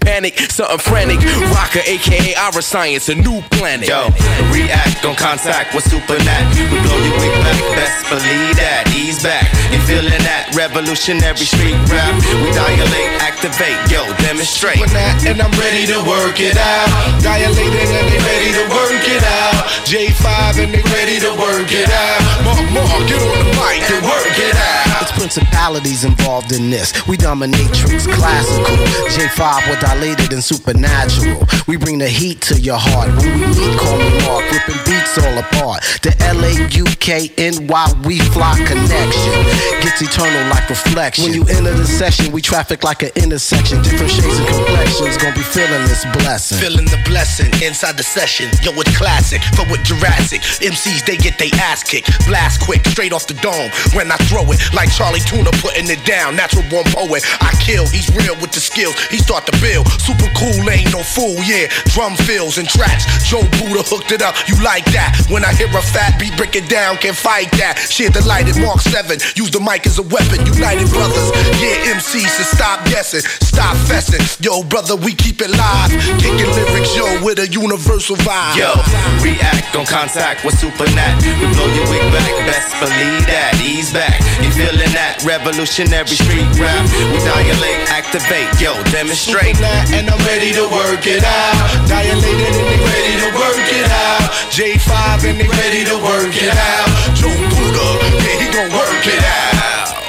[0.00, 1.20] panic, something frantic.
[1.54, 3.88] Rocker, aka Our Science, a new planet.
[3.88, 4.08] Yo,
[4.50, 6.44] react on contact with Supernat.
[6.54, 8.88] We blow your wig back, best believe that.
[8.96, 9.48] Ease back.
[9.72, 12.14] You feeling that revolutionary street rap?
[12.42, 14.80] We dilate, activate, yo, demonstrate.
[14.80, 16.88] When that, and I'm ready to work it out.
[17.20, 19.64] Dilated and they ready to work it out.
[19.88, 22.20] J5 and they ready to work it out.
[22.44, 25.07] Mark, Mark, get on the mic and work it out.
[25.18, 26.94] Principalities involved in this.
[27.06, 28.76] We dominate tricks, classical.
[29.10, 31.46] J5 were dilated and supernatural.
[31.66, 33.10] We bring the heat to your heart.
[33.18, 35.82] When we meet, call me Mark, ripping beats all apart.
[36.06, 39.34] The LA, UK, NY, we fly connection.
[39.82, 41.24] Gets eternal like reflection.
[41.24, 43.82] When you enter the session, we traffic like an intersection.
[43.82, 46.58] Different shades and complexions, gonna be feeling this blessing.
[46.58, 48.50] Feeling the blessing inside the session.
[48.62, 49.42] Yo, it's classic.
[49.56, 50.40] For with Jurassic.
[50.62, 52.26] MCs, they get they ass kicked.
[52.26, 53.70] Blast quick, straight off the dome.
[53.94, 56.36] When I throw it, like Charlie Tuna putting it down.
[56.36, 57.24] Natural born poet.
[57.40, 58.92] I kill, he's real with the skills.
[59.08, 59.88] He start to build.
[60.04, 61.72] Super cool, ain't no fool, yeah.
[61.96, 63.08] Drum fills and tracks.
[63.24, 64.36] Joe Buddha hooked it up.
[64.44, 65.16] You like that?
[65.32, 67.80] When I hear a fat beat, break it down, can fight that.
[67.88, 69.16] Shit delighted, Mark 7.
[69.32, 70.44] Use the mic as a weapon.
[70.44, 71.32] United brothers.
[71.56, 73.24] Yeah, MCs, so stop guessing.
[73.40, 74.20] Stop fessing.
[74.44, 75.88] Yo, brother, we keep it live.
[76.20, 78.60] Kicking lyrics, yo, with a universal vibe.
[78.60, 78.76] Yo,
[79.24, 81.24] react on contact with super Supernat.
[81.24, 83.56] We blow your wig back, best believe that.
[83.64, 86.82] Ease back, you feeling that revolutionary street rap?
[87.14, 89.54] We dilate, activate, yo, demonstrate.
[89.62, 91.54] That, and I'm ready to work it out.
[91.86, 94.26] Dilated and they ready to work it out.
[94.50, 94.90] J5
[95.30, 96.90] and they ready to work it out.
[97.14, 97.86] Joe Buddha,
[98.26, 100.02] yeah, he gon' work it out.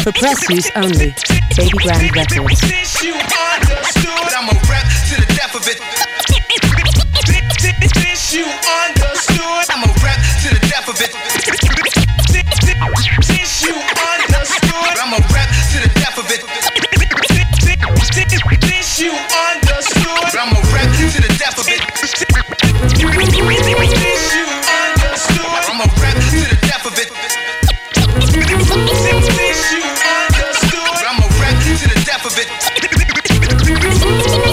[0.00, 1.12] For press use only.
[1.52, 2.64] Baby Grand Records.
[2.64, 4.32] This you understood.
[4.32, 5.76] I'm a rap to the death of it.
[7.92, 8.48] This you
[8.88, 9.64] understood.
[9.68, 11.27] I'm a rap to the death of it.
[14.78, 14.98] Understood.
[14.98, 16.40] I'm a rap to the death of it.
[18.60, 20.34] This you understood.
[20.38, 21.80] I'm a rap to the death of it.
[22.00, 22.12] This
[22.98, 23.16] you understood.
[25.66, 27.08] I'm a rap to the death of it.
[27.10, 27.34] This
[29.72, 29.82] you
[30.18, 31.02] understood.
[31.06, 32.48] I'm a rap to the death of it.
[32.78, 32.90] This
[33.68, 33.76] you
[34.08, 34.48] understood.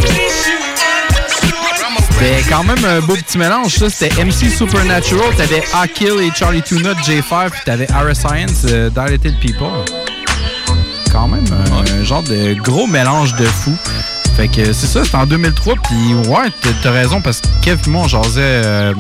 [1.86, 3.90] I'm a C'était quand même un beau petit mélange, ça.
[3.90, 8.90] C'était MC Supernatural, t'avais Akil et Charlie Tuna de J5, puis t'avais Ara Science, euh,
[8.90, 9.84] Dilated People.
[11.16, 13.74] Quand même un, un genre de gros mélange de fou.
[14.36, 16.50] Fait que c'est ça, c'était en 2003, puis ouais,
[16.84, 18.94] t'as- raison, parce que Kev et moi, on jasait, euh,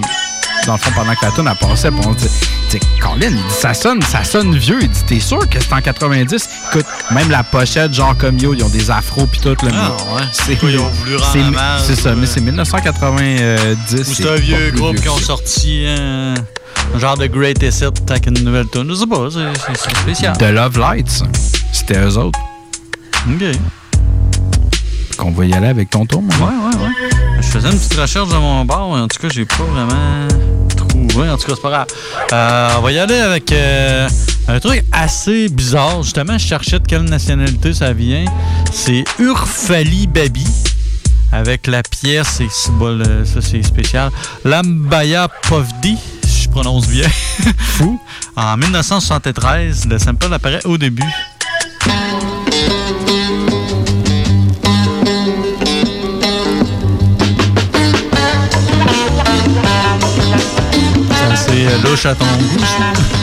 [0.65, 2.25] dans le fond, pendant que la tune elle passait, puis on dit,
[2.69, 4.79] tu Colin, il dit, ça sonne, ça sonne vieux.
[4.81, 6.49] Il dit, t'es sûr que c'est en 90?
[6.69, 9.71] Écoute, même la pochette, genre comme yo, ils ont des afros, puis tout, là.
[9.73, 10.21] Ah, ouais.
[10.31, 14.09] c'est- Ils ont voulu rendre c'est- hommage, ça, euh, mais c'est 1990.
[14.09, 16.43] Ou c'est un vieux groupe qui ont sorti euh, un
[16.97, 18.85] genre de Great Asset avec une nouvelle tune.
[18.89, 20.37] Je sais pas, c'est- spécial.
[20.37, 21.23] The Love Lights.
[21.73, 22.39] C'était eux autres.
[23.27, 23.43] OK.
[25.17, 27.09] Qu'on va y aller avec ton tour, Ouais, ouais, ouais.
[27.41, 30.27] Je faisais une petite recherche de mon bar, mais en tout cas, j'ai pas vraiment
[30.75, 31.29] trouvé.
[31.29, 31.87] En tout cas, c'est pas grave.
[32.33, 34.09] Euh, on va y aller avec euh,
[34.47, 36.03] un truc assez bizarre.
[36.03, 38.25] Justement, je cherchais de quelle nationalité ça vient.
[38.73, 40.45] C'est Urfali Babi.
[41.31, 44.09] Avec la pièce, et c'est bon, le- ça c'est spécial.
[44.45, 45.97] Lambaya Povdi,
[46.45, 47.07] je prononce bien.
[47.77, 47.99] Fou.
[48.37, 51.03] En 1973, le sample apparaît au début.
[61.35, 62.61] C'est euh, louche à ton goût.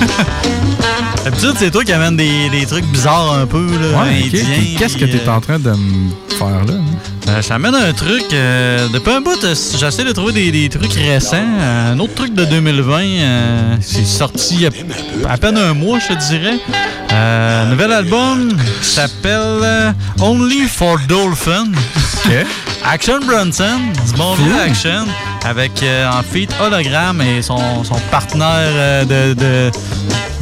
[1.25, 4.77] D'habitude, c'est toi qui amène des, des trucs bizarres un peu, là, Ouais, indiens.
[4.79, 6.75] Qu'est-ce que puis, tu es en train de me faire là?
[6.75, 7.12] hein?
[7.29, 8.25] Euh, J'amène un truc.
[8.33, 11.37] euh, depuis un bout, euh, j'essaie de trouver des, des trucs récents.
[11.37, 14.71] Euh, un autre truc de 2020, euh, c'est sorti il y a
[15.29, 16.59] à peine un mois, je te dirais.
[17.13, 21.67] Euh, nouvel album s'appelle euh, Only for Dolphin.
[22.85, 25.05] Action Bronson, du bon vieux Action,
[25.45, 25.73] avec
[26.11, 29.71] en feat hologramme et son, son partenaire de, de,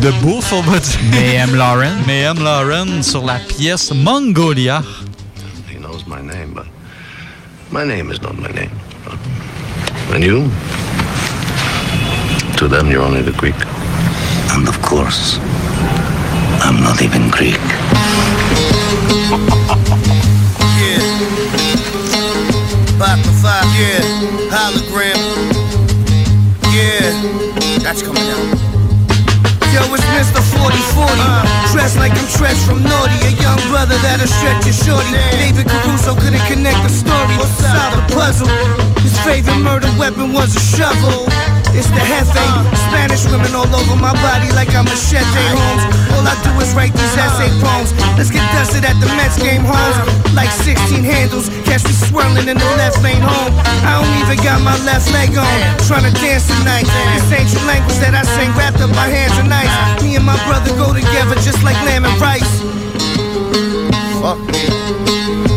[0.01, 0.99] de bouffe, on va dire.
[1.11, 1.93] Mayhem Lauren.
[2.07, 4.83] Mayhem Lauren sur la pièce Mongolia.
[6.11, 6.67] He knows my name, but
[7.71, 8.71] my name is not my name.
[10.13, 10.51] And you?
[12.59, 13.55] To them, you're only the Greek.
[14.51, 15.39] And of course,
[16.63, 17.61] I'm not even Greek.
[22.99, 24.03] Five for five, yeah.
[24.51, 25.21] Hologram.
[26.75, 27.79] Yeah.
[27.83, 28.70] That's coming out.
[29.71, 30.43] Yo, it's Mr.
[30.43, 31.71] 4040.
[31.71, 33.15] Dressed like I'm Tresh from Naughty.
[33.23, 35.13] A young brother that'll stretch your shorty.
[35.39, 37.39] David Caruso couldn't connect the story.
[37.63, 38.90] Solve the puzzle.
[39.11, 41.27] His favorite murder weapon was a shovel.
[41.75, 42.47] It's the Hefe.
[42.87, 45.83] Spanish women all over my body like I'm a Machete Holmes.
[46.15, 47.91] All I do is write these essay poems.
[48.15, 49.99] Let's get dusted at the Mets game homes.
[50.31, 51.51] Like 16 handles.
[51.67, 53.51] Catch me swirling in the left lane home.
[53.83, 55.59] I don't even got my left leg on.
[55.91, 56.87] Trying to dance tonight.
[57.19, 59.75] This ancient language that I sing wrapped up my hands and knives.
[60.07, 62.63] Me and my brother go together just like lamb and rice.
[64.23, 65.50] Fuck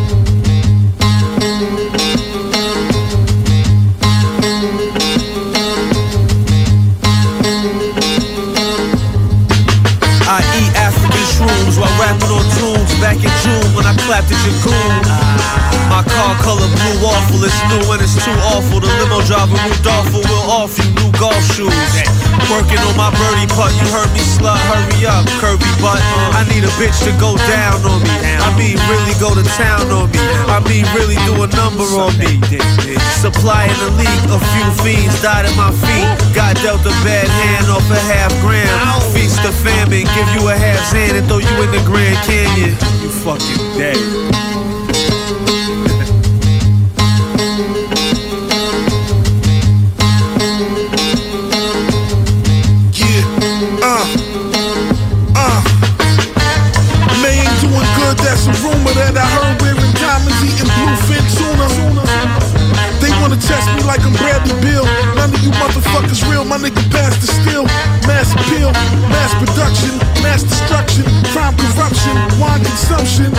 [13.04, 15.63] back in June when I clapped at your goon.
[15.94, 18.82] My car color blue awful, it's new and it's too awful.
[18.82, 21.70] The limo driver Rudolpho will offer you new golf shoes.
[22.50, 26.02] Working on my birdie putt, you heard me slut, hurry up, Kirby butt.
[26.34, 28.10] I need a bitch to go down on me.
[28.42, 30.18] I mean, really go to town on me.
[30.50, 32.42] I mean, really do a number on me.
[33.22, 36.10] Supplying the league, a few fiends died at my feet.
[36.34, 38.66] Got dealt a bad hand off a half gram.
[39.14, 42.74] Feast the famine, give you a half hand and throw you in the Grand Canyon.
[43.06, 44.53] You fucking dead.
[63.54, 64.86] Test me like I'm Bradley Bill.
[65.14, 67.66] None of you motherfuckers real, my nigga the still.
[68.10, 68.74] Mass appeal,
[69.14, 69.94] mass production,
[70.26, 73.30] mass destruction, crime, corruption, wine consumption.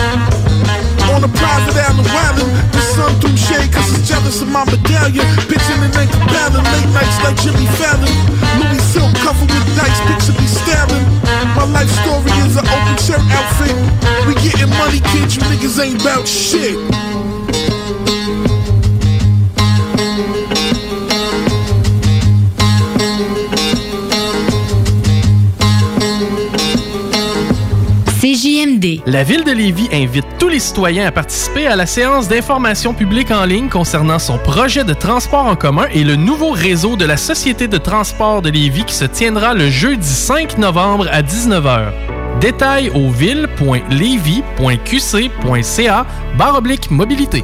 [1.11, 5.25] On a private island, wildin', the sun through shade, cause it's jealous of my medallion.
[5.51, 8.15] Pitching an ankle ballin', late nights like Jimmy Fallon.
[8.59, 11.05] Louis silk covered with dice, picture me stabbing.
[11.59, 13.75] My life story is an open shirt outfit.
[14.25, 16.79] We getting money, kids, you niggas ain't bout shit.
[29.07, 33.29] La ville de Lévis invite tous les citoyens à participer à la séance d'information publique
[33.29, 37.15] en ligne concernant son projet de transport en commun et le nouveau réseau de la
[37.15, 41.91] Société de transport de Lévis qui se tiendra le jeudi 5 novembre à 19h.
[42.41, 47.43] Détails au ville.levy.qc.ca barre oblique mobilité.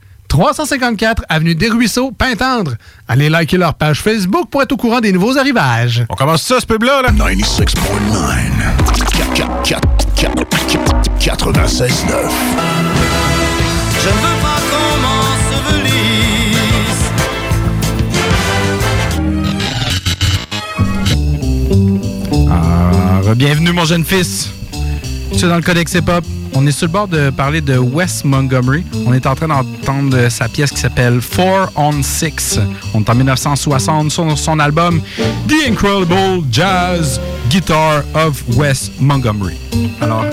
[0.31, 2.75] 354 Avenue des Ruisseaux, Pintendre.
[3.05, 6.05] Allez liker leur page Facebook pour être au courant des nouveaux arrivages.
[6.07, 7.09] On commence ça, ce pub-là, là?
[7.11, 7.67] 96.9.
[11.19, 11.91] 96.9.
[13.99, 15.91] Je ne veux pas qu'on m'ensevelisse.
[22.49, 24.49] Ah, bienvenue, mon jeune fils.
[25.35, 26.23] C'est dans le Codex Hip Hop.
[26.53, 28.83] On est sur le bord de parler de Wes Montgomery.
[29.05, 32.59] On est en train d'entendre sa pièce qui s'appelle Four on Six.
[32.93, 35.01] On est en 1960 sur son album
[35.47, 39.55] The Incredible Jazz Guitar of Wes Montgomery.
[40.01, 40.25] Alors,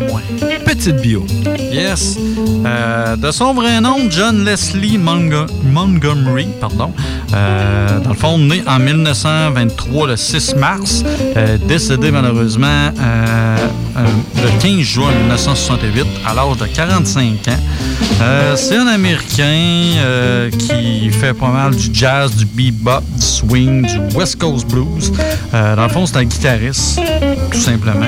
[0.00, 0.22] moins.
[0.64, 1.24] petite bio.
[1.72, 2.16] Yes.
[2.64, 6.92] Euh, de son vrai nom, John Leslie Mongo- Montgomery, pardon.
[7.34, 11.04] Euh, dans le fond, né en 1923, le 6 mars,
[11.36, 12.90] euh, décédé malheureusement
[13.96, 15.10] le 15 juin
[15.58, 17.52] 1968, à l'âge de 45 ans.
[18.22, 23.86] Euh, C'est un Américain euh, qui fait pas mal du jazz, du bebop, du swing,
[23.86, 25.12] du West Coast blues.
[25.52, 27.00] Euh, dans le fond, c'est un guitariste,
[27.50, 28.06] tout simplement.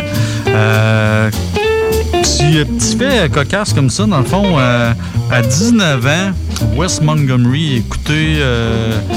[2.13, 6.33] Petit, petit fait cocasse comme ça, dans le fond, à 19 ans,
[6.77, 8.39] Wes Montgomery écoutait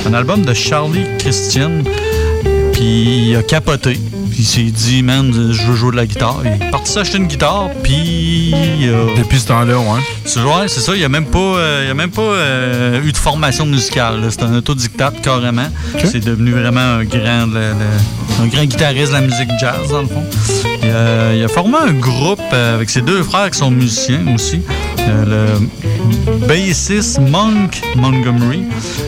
[0.07, 1.81] un album de Charlie Christian,
[2.83, 3.93] puis il a capoté.
[4.29, 6.41] Puis il s'est dit, man, je veux jouer de la guitare.
[6.43, 8.53] Il est parti s'acheter une guitare, puis.
[9.17, 9.99] Depuis ce temps-là, ouais.
[10.25, 10.93] C'est ouais, c'est ça.
[10.95, 14.19] Il a même pas, euh, il a même pas euh, eu de formation musicale.
[14.29, 15.67] C'est un autodictate carrément.
[16.03, 20.01] C'est devenu vraiment un grand, le- le- un grand guitariste de la musique jazz, dans
[20.01, 20.23] le fond.
[20.83, 24.21] Il a, il a formé un groupe euh, avec ses deux frères qui sont musiciens
[24.35, 24.61] aussi.
[24.99, 28.63] Euh, le bassiste Monk Montgomery.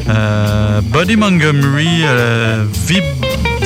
[0.09, 3.03] Euh, Buddy Montgomery, euh, vib-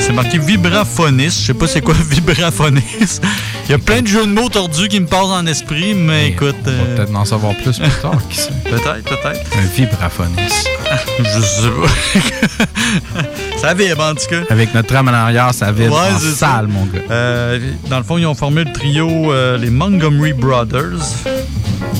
[0.00, 1.40] c'est marqué vibraphoniste.
[1.42, 3.22] Je sais pas c'est quoi vibraphoniste.
[3.66, 6.28] Il y a plein de jeux de mots tordus qui me passent en esprit, mais
[6.28, 6.56] écoute.
[6.66, 8.50] euh, Peut-être en savoir plus plus tard, qui sait.
[8.64, 9.40] Peut-être, peut-être.
[9.56, 10.68] Un vibraphoniste.
[11.18, 13.22] Je sais pas.
[13.60, 14.40] ça vibre en tout cas.
[14.50, 17.00] Avec notre trame en arrière, ça vibre Ouais, en salle, mon gars.
[17.10, 20.98] Euh, dans le fond, ils ont formé le trio euh, les Montgomery Brothers.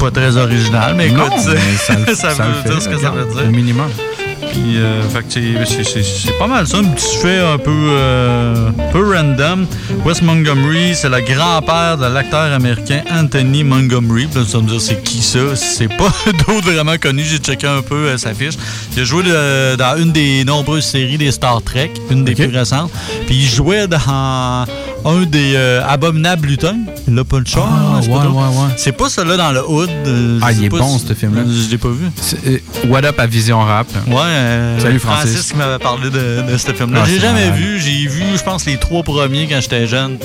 [0.01, 1.77] Pas très original, mais écoute, Non, c'est- mais
[2.07, 3.45] ça ça ça veut dire ce que ça veut dire.
[3.49, 3.89] au minimum.
[4.51, 6.79] Puis, euh, fait que c'est- pas mal ça.
[6.79, 9.67] Un petit fait un peu, euh, peu random.
[10.05, 14.27] Wes Montgomery, c'est le grand-père de l'acteur américain Anthony Montgomery.
[14.27, 15.55] Puis là, tu vas me dire, c'est qui ça?
[15.55, 16.13] C'est pas
[16.49, 17.25] d'autres vraiment connus.
[17.25, 18.55] J'ai checké un peu euh, sa fiche.
[18.97, 22.47] Il a joué de- dans une des nombreuses séries des Star Trek, une des plus
[22.57, 22.91] récentes.
[23.27, 23.99] Puis il jouait dans
[25.05, 26.77] un des euh, Abominables Lutins.
[27.09, 27.69] Il a pas le choix.
[27.71, 28.69] Ah, c'est pas ouais, ouais, ouais.
[28.77, 29.89] C'est pas celui-là dans le hood.
[30.07, 31.43] euh, Ah, il est bon, ce film-là.
[31.47, 32.07] Je l'ai pas vu.
[32.47, 33.87] Euh, What Up à Vision Rap.
[34.07, 35.51] Ouais, euh, Salut, Francis.
[35.53, 37.01] qui m'avait parlé de, de ce film-là.
[37.05, 37.79] Ah, j'ai jamais vu.
[37.81, 40.19] J'ai vu, je pense, les trois premiers quand j'étais jeune.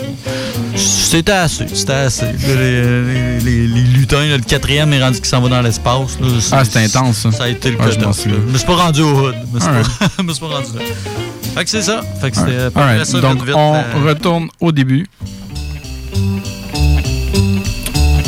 [0.75, 1.65] C'était assez.
[1.73, 2.25] C'était assez.
[2.47, 6.17] Les, les- les- les lutins, là, le quatrième est rendu qui s'en va dans l'espace.
[6.51, 7.31] Ah, c'est intense, ça.
[7.31, 7.91] Ça a été le Ah, là.
[7.93, 9.35] Je me suis pas rendu au hood.
[9.51, 10.81] Je me suis Ah, pas- je me suis pas rendu là.
[11.55, 12.01] Fait que c'est ça.
[12.21, 15.05] Fait que c'était peu Alright, près ça, Donc, vite, on euh, retourne au début.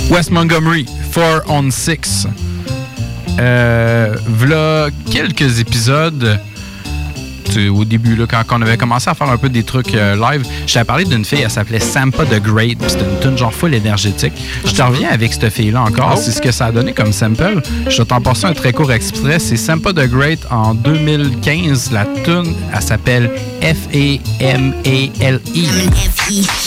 [0.09, 2.27] West Montgomery, 4 on 6.
[3.39, 6.39] Euh, v'là quelques épisodes.
[7.69, 10.43] Au début, là, quand on avait commencé à faire un peu des trucs euh, live,
[10.65, 13.73] j'avais parlé d'une fille, elle s'appelait Sampa the Great, puis c'était une tune genre full
[13.73, 14.33] énergétique.
[14.65, 16.19] Je te reviens avec cette fille-là encore, Oh.
[16.23, 17.61] c'est ce que ça a donné comme sample.
[17.89, 19.39] Je vais t'en passer un très court extrait.
[19.39, 21.91] C'est Sampa the Great en 2015.
[21.91, 23.29] La tune, elle s'appelle
[23.61, 25.39] F-A-M-A-L-E.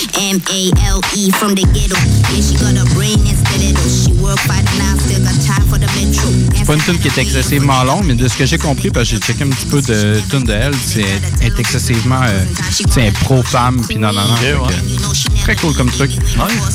[0.02, 1.96] F-E-M-A-L-E from the ghetto.
[2.32, 3.84] Yeah, she got a brain and stiletto.
[3.88, 6.28] She work five now, still got time for the metro.
[6.56, 9.08] C'est pas une tune qui est excessivement longue, mais de ce que j'ai compris, parce
[9.08, 13.80] que j'ai checké un petit peu de tune de elle, c'est est excessivement euh, pro-femme,
[13.88, 14.36] puis non, non, non.
[14.36, 16.10] Fait que, très cool comme truc.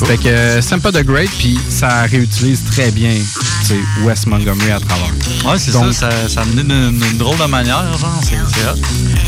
[0.04, 4.72] Fait que euh, Sympa the Great, puis ça réutilise très bien tu sais, Wes Montgomery
[4.72, 5.12] à travers.
[5.44, 6.28] Ouais, c'est ça, ça.
[6.28, 8.20] Ça amenait d'une drôle de manière, genre.
[8.22, 8.36] C'est.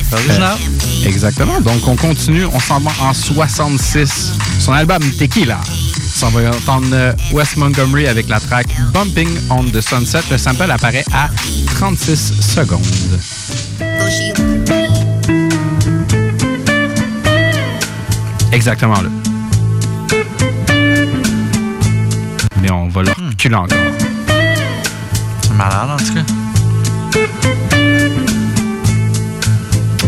[0.08, 0.56] C'est original.
[0.56, 1.60] Euh, exactement.
[1.60, 2.46] Donc, on continue.
[2.46, 4.32] On s'en va en 66.
[4.58, 5.60] Son album Tequila.
[6.22, 10.22] On va entendre euh, Wes Montgomery avec la track Bumping on the Sunset.
[10.30, 11.28] Le sample apparaît à
[11.76, 12.80] 36 secondes.
[18.52, 19.10] Exactement là.
[22.60, 23.78] Mais on va le reculer encore.
[25.42, 26.24] C'est malade, en tout cas.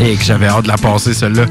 [0.00, 1.44] Et que j'avais hâte de la passer, celle-là.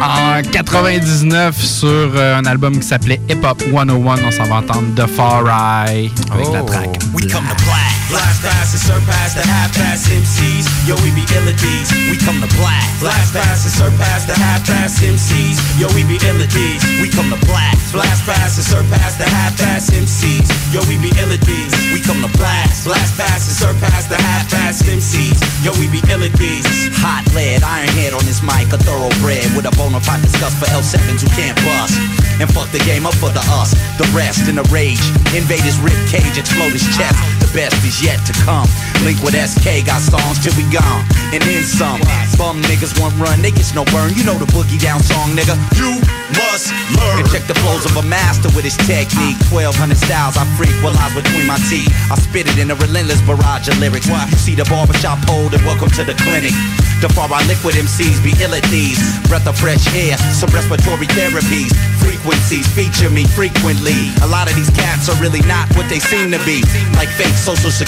[0.00, 4.94] En 99, sur euh, un album qui s'appelait Hip Hop 101, on s'en va entendre
[4.94, 6.98] The Far Eye avec la track.
[7.14, 7.87] We come to blast.
[8.08, 10.64] Blast fast and surpass the half-ass MCs.
[10.88, 11.92] Yo, we be ill at these.
[12.08, 13.04] We come to blast.
[13.04, 15.60] Blast fast and surpass the half-ass MCs.
[15.76, 16.80] Yo, we be ill at these.
[17.04, 17.92] We come to blast.
[17.92, 20.48] Blast fast and surpass the half-ass MCs.
[20.72, 21.68] Yo, we be ill at these.
[21.92, 22.88] We come to blast.
[22.88, 25.36] Blast fast and surpass the half-ass MCs.
[25.60, 26.64] Yo, we be ill at these.
[27.04, 30.64] Hot lead, iron head on this mic, a thoroughbred with a bona fide disgust for
[30.72, 32.00] L7s who can't bust.
[32.40, 35.02] And fuck the game up for the us, the rest in a rage.
[35.36, 37.18] Invade his rib cage, explode his chest.
[37.42, 38.66] The best is yet to come.
[39.02, 41.02] Link with SK, got songs till we gone.
[41.34, 42.00] And then some.
[42.38, 44.14] Bum niggas want run, they gets no burn.
[44.14, 45.58] You know the boogie down song, nigga.
[45.74, 45.98] You
[46.38, 47.22] must learn.
[47.22, 49.38] And check the flows of a master with his technique.
[49.50, 51.90] 1200 styles I freak while lies between my teeth.
[52.10, 54.06] I spit it in a relentless barrage of lyrics.
[54.06, 56.54] You see the barbershop hold and welcome to the clinic.
[56.98, 58.98] The far I liquid MCs be ill at these.
[59.30, 61.70] Breath of fresh air, some respiratory therapies.
[62.02, 64.10] Frequencies feature me frequently.
[64.22, 66.62] A lot of these cats are really not what they seem to be.
[66.98, 67.87] Like fake social security.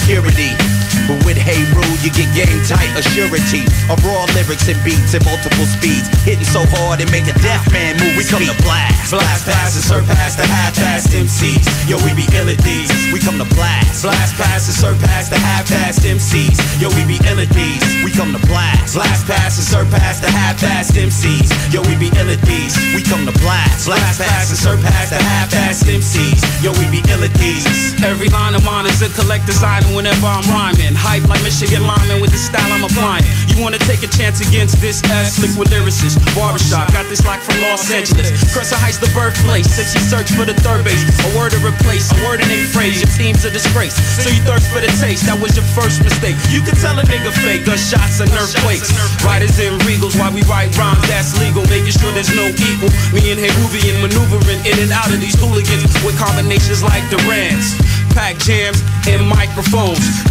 [1.11, 5.27] But with Hey Rule, you get game tight assurity of raw lyrics and beats at
[5.27, 6.07] multiple speeds.
[6.23, 8.15] Hitting so hard it make a deaf man move.
[8.15, 9.11] We come to blast.
[9.11, 11.67] Blast past and surpass the half-assed MCs.
[11.91, 12.91] Yo, we be ill at these.
[13.11, 14.07] We come to blast.
[14.07, 16.59] Blast past and surpass the half-assed MCs.
[16.79, 17.83] Yo, we be ill at these.
[18.07, 18.95] We come to blast.
[18.95, 21.51] Blast past and surpass the half-assed MCs.
[21.75, 22.79] Yo, we be ill at these.
[22.95, 23.91] We come to blast.
[23.91, 26.39] Blast past and surpass the half-assed MCs.
[26.63, 27.67] Yo, we be ill at these.
[28.07, 30.95] Every line of mine is a collector's item whenever I'm rhyming.
[30.95, 33.25] Hype like Michigan lineman with the style I'm applying.
[33.49, 36.19] You wanna take a chance against this S liquid lyricist?
[36.35, 38.31] Barbershop, got this like from Los Angeles.
[38.53, 39.69] Crescent Heights, the birthplace.
[39.69, 42.61] Since you search for the third base, a word to replace, a word in a
[42.71, 43.01] phrase.
[43.03, 43.97] Your team's a disgrace.
[44.21, 46.37] So you thirst for the taste, that was your first mistake.
[46.51, 48.93] You can tell a nigga fake, gunshots and earthquakes.
[49.25, 52.93] Riders in regals why we write rhymes that's legal, making sure there's no equal.
[53.13, 57.77] Me and Heruvian maneuvering in and out of these hooligans with combinations like Durant's.
[58.15, 59.80] Pack jams and microphones.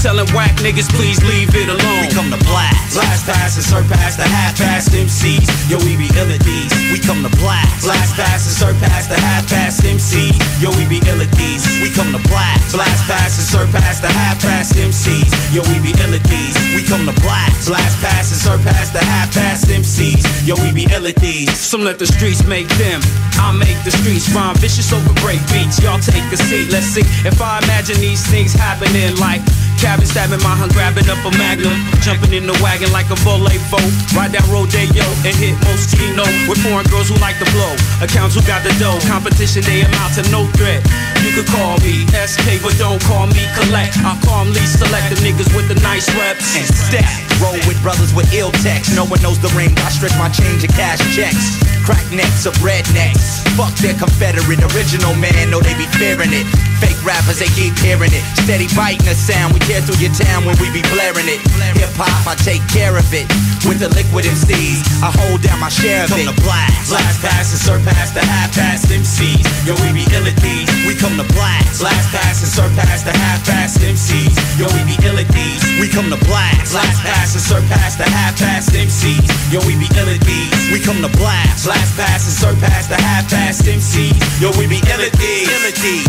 [0.01, 2.01] Telling whack niggas, please leave it alone.
[2.01, 2.93] We come to blast.
[2.93, 5.69] Blast past and surpass the half-assed MCs.
[5.69, 6.71] Yo, we be ill at these.
[6.91, 7.83] We come to blast.
[7.83, 10.61] Blast past and surpass the half-assed MCs.
[10.61, 11.68] Yo, we be ill at these.
[11.81, 12.75] We come to blast.
[12.75, 15.31] Blast past and surpass the half-assed MCs.
[15.55, 16.55] Yo, we be ill at these.
[16.75, 17.67] We come to blast.
[17.67, 20.47] Blast past and surpass the half-assed MCs.
[20.47, 21.55] Yo, we be ill at these.
[21.57, 23.01] Some let the streets make them.
[23.39, 25.79] I make the streets rhyme vicious over break beats.
[25.81, 26.69] Y'all take a seat.
[26.69, 29.41] Let's see if I imagine these things happening like
[29.79, 31.73] cabin, stabbing my hunt, grabbing up a magnum.
[32.03, 33.87] Jumping in the wagon like a volley boat.
[34.11, 37.73] Ride down Rodeo and hit Moschino with foreign girls who like to blow.
[38.03, 38.99] Accounts who got the dough.
[39.07, 40.83] Competition, they amount to no threat.
[41.23, 43.95] You could call me SK, but don't call me collect.
[44.03, 46.55] I calmly select the niggas with the nice reps.
[46.59, 47.07] and step.
[47.39, 48.93] Roll with brothers with ill text.
[48.93, 49.71] No one knows the ring.
[49.87, 51.55] I stretch my change of cash checks.
[51.87, 53.41] Crack necks of rednecks.
[53.55, 54.59] Fuck their Confederate.
[54.75, 56.68] Original man, know they be fearing it.
[56.79, 58.23] Fake rappers, they keep hearing it.
[58.43, 59.53] Steady biting the sound.
[59.53, 61.39] We tear through your town when we be blaring it.
[61.77, 63.27] Hip hop, I take care of it.
[63.67, 66.31] With the liquid MCs, I hold down my share of Come it.
[66.31, 69.43] to blast, blast past and surpass the half-assed MCs.
[69.67, 70.67] Yo, we be ill at these.
[70.87, 71.83] We come to blast.
[71.83, 74.35] Blast past and surpass the half-assed MCs.
[74.55, 75.61] Yo, we be ill at these.
[75.83, 76.71] We come to blast.
[76.71, 79.27] Blast past and surpass the half-assed MCs.
[79.51, 80.51] Yo, we be ill at these.
[80.71, 81.67] We come to blast.
[81.67, 84.15] Blast past and surpass the half-assed MCs.
[84.39, 85.51] Yo, we be ill at these.
[85.51, 86.07] Ill at these.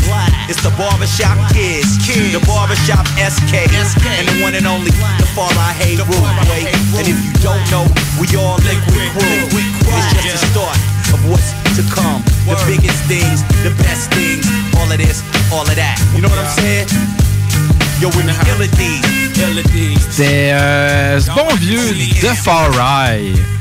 [0.48, 1.96] It's the barbershop kids.
[2.32, 3.70] The barbershop SK.
[4.20, 6.28] And the one and only the father I hate rule.
[6.52, 6.68] Wait.
[6.96, 7.84] And if you don't know,
[8.20, 9.60] we all liquid crew.
[9.88, 10.78] It's just the start
[11.14, 12.22] of what's to come.
[12.44, 14.44] The biggest things, the best things.
[14.76, 15.96] All of this, all of that.
[16.14, 16.88] You know what I'm saying?
[20.10, 21.92] C'était euh, ce bon vieux
[22.22, 23.59] de Far Eye.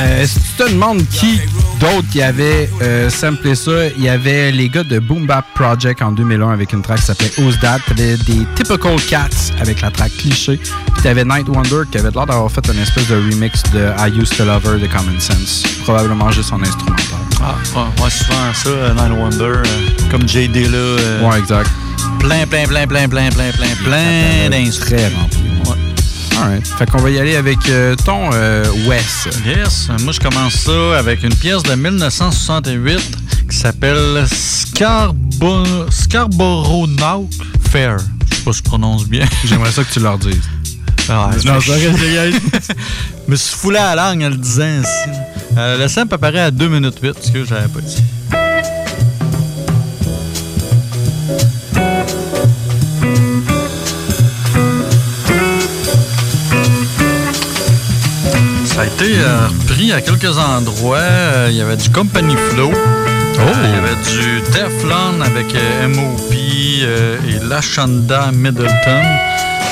[0.00, 1.40] Euh, si tu te demandes qui
[1.80, 6.02] d'autre qui avait euh, samplé ça, il y avait les gars de Boom Bap Project
[6.02, 7.80] en 2001 avec une track qui s'appelait Who's That?
[7.86, 9.28] T'avais des Typical Cats
[9.60, 10.56] avec la track cliché.
[10.58, 14.18] Puis t'avais Night Wonder qui avait l'air d'avoir fait une espèce de remix de I
[14.18, 15.62] Used to Love Her de Common Sense.
[15.84, 17.04] Probablement juste en instrumental.
[17.40, 19.62] Ah, ouais, ouais, souvent ça, euh, Nine Wonder, euh,
[20.10, 20.48] comme J.
[20.48, 20.76] Dilla.
[20.76, 21.70] euh, Ouais, exact.
[22.18, 24.98] Plein, plein, plein, plein, plein, plein, plein, plein d'instruments.
[24.98, 25.87] Très rempli.
[26.40, 26.66] Alright.
[26.66, 29.28] Fait qu'on va y aller avec euh, ton euh, Wes.
[29.44, 33.00] Yes, moi je commence ça avec une pièce de 1968
[33.50, 37.28] qui s'appelle Scarbo Scarborough
[37.70, 37.96] Fair.
[38.30, 39.26] Je sais pas si je prononce bien.
[39.44, 40.48] J'aimerais ça que tu leur dises.
[41.08, 41.50] Ah, je
[43.28, 44.82] me suis foulé à la langue en le disant.
[45.56, 48.02] Euh, le sample apparaît à 2 minutes 8, ce que j'avais pas dit.
[58.78, 60.98] Ça a été euh, repris à quelques endroits.
[60.98, 62.70] Euh, Il y avait du Company Flow.
[62.70, 66.32] Euh, Il y avait du Teflon avec euh, MOP
[66.82, 69.02] euh, et Lashonda Middleton.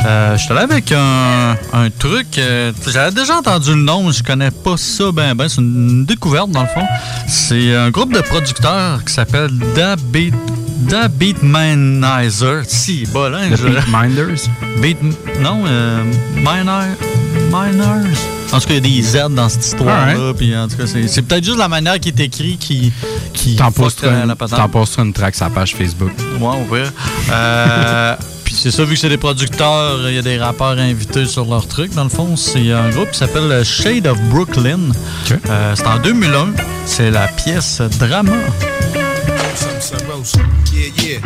[0.06, 2.36] Euh, J'étais là avec un, un truc.
[2.38, 5.48] euh, J'avais déjà entendu le nom, mais je connais pas ça ben ben.
[5.48, 6.86] C'est une découverte dans le fond.
[7.28, 10.34] C'est un groupe de producteurs qui s'appelle Da Beat.
[10.90, 12.62] Da Beatmanizer.
[12.66, 13.50] Si, bol, hein?
[13.52, 14.48] Je- Beatminders?
[14.82, 14.98] Beat.
[15.40, 16.02] Non, euh,
[16.34, 16.88] Miner.
[17.52, 18.18] Miners.
[18.56, 20.32] En tout cas, il y a des Z dans cette histoire-là.
[20.32, 22.90] Puis en tout cas, c'est peut-être juste la manière qui est écrit qui.
[23.34, 24.24] qui T'en posteras
[24.98, 26.12] une, track sur la page Facebook.
[26.40, 26.78] Ouais, on va.
[27.32, 31.26] Euh, Puis c'est ça, vu que c'est des producteurs, il y a des rappeurs invités
[31.26, 31.92] sur leur truc.
[31.94, 34.92] Dans le fond, c'est un groupe qui s'appelle Shade of Brooklyn.
[35.50, 36.52] Euh, c'est en 2001.
[36.86, 38.32] C'est la pièce Drama.
[40.72, 41.18] Yeah, yeah.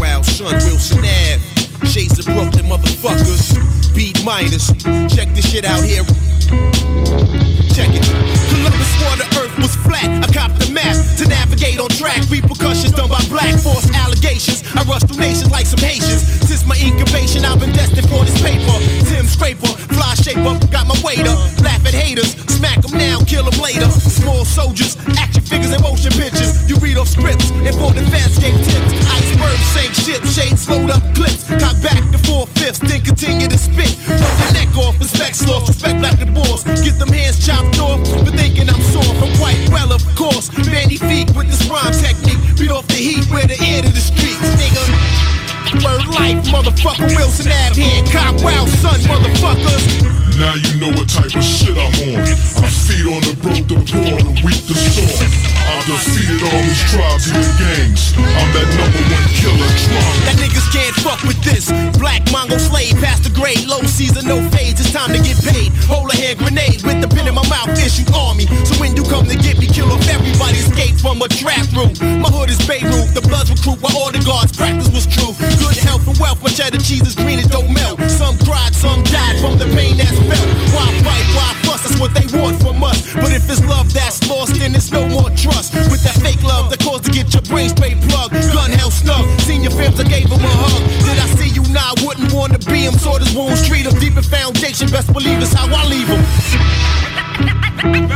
[0.00, 1.40] Wild Son, Wilson Ave.
[1.86, 3.54] Shades of Brooklyn, motherfuckers.
[3.94, 4.72] Beat minus.
[5.14, 6.04] Check this shit out here.
[7.74, 8.04] Check it.
[8.50, 10.08] Columbus swore the earth was flat.
[10.22, 12.22] I copped the map to navigate on track.
[12.30, 14.62] Repercussions done by black force allegations.
[14.74, 16.22] I rush through nations like some Haitians.
[16.46, 18.76] Since my incubation, I've been destined for this paper.
[19.10, 21.38] Tim Scraper, fly shaper, got my up.
[21.62, 23.88] Laugh at haters, smack them now, kill them later.
[23.90, 26.68] Small soldiers, action figures and motion pictures.
[26.68, 28.92] You read off scripts the fast game tips.
[29.08, 31.48] Iceberg, same ship, shades slowed up clips.
[31.48, 33.92] Got back to four fifths, then continue to spit.
[34.08, 36.64] Rub your neck off, respect lost, respect like the boss.
[36.84, 39.16] Get them hands chopped off, but thinking I'm soft.
[39.20, 40.52] I'm quite well, of course.
[40.68, 42.40] Manny feet with this rhyme technique.
[42.58, 45.35] Beat off the heat, wear the air to the streets, nigga.
[45.74, 47.10] Word life, motherfucker.
[47.16, 48.04] Wilson Ave here.
[48.12, 50.16] Cop Wild Son, motherfuckers.
[50.38, 52.20] Now you know what type of shit I'm on.
[52.20, 55.24] I feed on the broke, the poor, the weak, the sore.
[55.66, 58.12] I've defeated all these tribes and the gangs.
[58.14, 60.14] I'm that number one killer drunk.
[60.28, 61.72] That niggas can't fuck with this.
[61.96, 64.78] Black Mongo slave, past the grade, low season, no fades.
[64.78, 65.72] It's time to get paid.
[65.88, 68.44] Hold a hand grenade with the pin in my mouth, issue army.
[68.68, 70.60] So when you come to get me, kill off everybody.
[70.60, 71.96] Escape from a trap room.
[72.20, 75.32] My hood is Beirut, the bloods recruit while all the guards practice was true.
[75.58, 78.00] Good health and wealth, my cheddar cheese is green as don't melt.
[78.10, 80.48] Some cried, some died from the pain that's felt.
[80.74, 81.82] Why fight, why fuss?
[81.82, 83.00] That's what they want from us.
[83.14, 85.74] But if it's love that's lost, then it's no more trust.
[85.90, 88.34] With that fake love that caused to get your brain straight plugged.
[88.52, 90.82] Gun held snug, senior films, I gave him a hug.
[91.06, 91.86] Did I see you now?
[91.86, 92.94] I wouldn't wanna be him.
[92.98, 93.94] Saw his wounds, treat him.
[94.00, 96.22] Deep in foundation, best believe it's how I leave him.
[97.94, 98.10] Ain't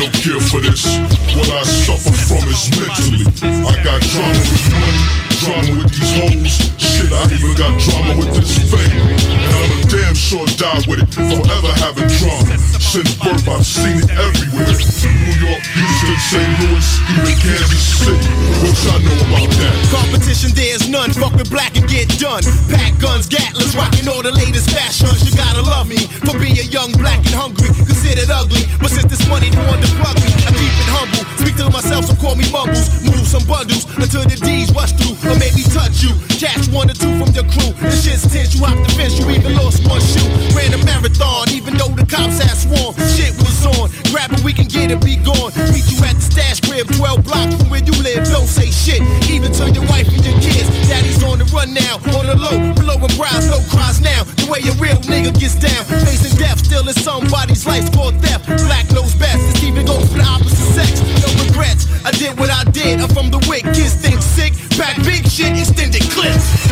[0.00, 0.96] no care for this.
[1.36, 3.24] What I suffer from is mentally.
[3.68, 6.52] I got drama with money, drama with these hoes.
[6.76, 8.92] Shit, I even got drama with this fame.
[8.92, 11.08] And I'm a damn sure die with it.
[11.16, 12.60] Forever having drama.
[12.76, 14.68] Since birth, I've seen it everywhere.
[14.68, 16.52] New York, Houston, St.
[16.60, 18.30] Louis, even Kansas City.
[18.60, 19.74] What y'all know about that?
[19.88, 21.10] Competition, there's none.
[21.16, 22.44] Fuck with black and get done.
[22.68, 25.24] Pack guns, gatlers, rocking all the latest fashions.
[25.24, 27.70] You gotta love me for being young, black, and hungry.
[27.88, 31.24] Considered ugly, but since this money don't want to plug me, I keep it humble.
[31.40, 32.90] Speak to myself, so call me bubbles.
[33.06, 36.12] Move some bundles until the D's rush through or maybe touch you.
[36.42, 37.70] Catch one or two from your crew.
[37.78, 39.18] The shit's tense, you have to fence.
[39.18, 40.26] You even lost one shoe.
[40.52, 43.88] Ran a marathon, even though the cops had sworn shit was on.
[44.10, 45.54] Grab it, we can get it, be gone.
[45.70, 48.26] Meet you at the stash crib, 12 blocks from where you live.
[48.26, 49.00] Don't say shit,
[49.30, 50.66] even to your wife and your kids.
[50.88, 54.24] Daddy's on the run now, on the low, below and brows, no cries now.
[54.40, 58.46] The way a real nigga gets down, facing death, still in somebody's life called theft.
[58.66, 61.00] Black knows best, it's even goes for the opposite sex.
[61.22, 63.00] No regrets, I did what I did.
[63.00, 66.68] I'm from the wick, kids think sick, back big shit, extended clips.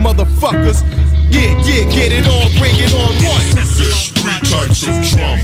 [0.00, 0.82] Motherfuckers,
[1.30, 3.46] yeah, yeah, get it on, bring it on one.
[3.54, 5.42] There's three types of drama.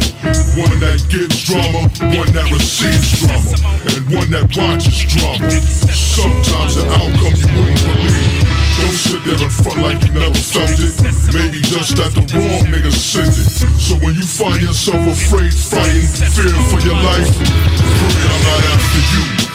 [0.57, 3.57] One that gives drama, one that receives drama,
[3.93, 5.51] and one that watches drama.
[5.93, 8.47] Sometimes the outcome you wouldn't believe.
[8.77, 10.95] Don't sit there and front like you never felt it.
[11.33, 13.49] Maybe just that the wrong nigga sent it.
[13.81, 19.47] So when you find yourself afraid, fighting, fear for your life, I'm not after you.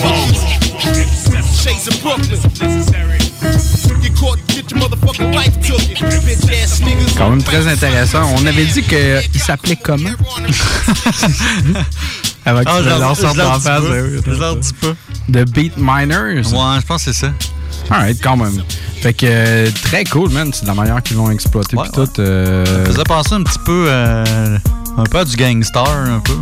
[0.00, 0.69] Drama.
[0.80, 2.40] Shades of Brooklyn.
[4.00, 5.98] Get caught, get your motherfucking life took it.
[6.24, 7.14] Bitch ass niggas.
[7.18, 8.22] Quand même très intéressant.
[8.38, 10.08] On avait dit qu'il s'appelait comment?
[12.46, 13.14] Avant que Ah, tu je leur leur en
[13.60, 13.82] face.
[13.82, 14.94] ouais, ouais, Je leur dis pas.
[15.30, 16.36] The Beat Miners.
[16.52, 17.32] Ouais, je pense que c'est ça.
[17.90, 18.62] Alright, quand même.
[19.02, 20.50] Fait que euh, très cool, man.
[20.52, 21.76] C'est de la manière qu'ils l'ont exploité.
[21.76, 22.08] Puis tout.
[22.20, 24.24] euh, Ça faisait penser un petit peu euh,
[24.96, 26.36] un peu du gangster, un peu.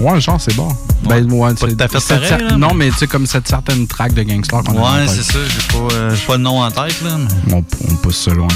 [0.00, 0.68] Ouais, genre, c'est bon.
[1.08, 3.26] Ben, ouais, c'est- tout à fait cette pareil, cer- là, Non, mais- tu sais, comme
[3.26, 5.38] cette certaine track de gangster qu'on a Ouais, c'est ça.
[5.46, 7.16] J'ai pas, euh, pas le nom en tête, là.
[7.46, 8.48] mais- On, on pousse ça loin.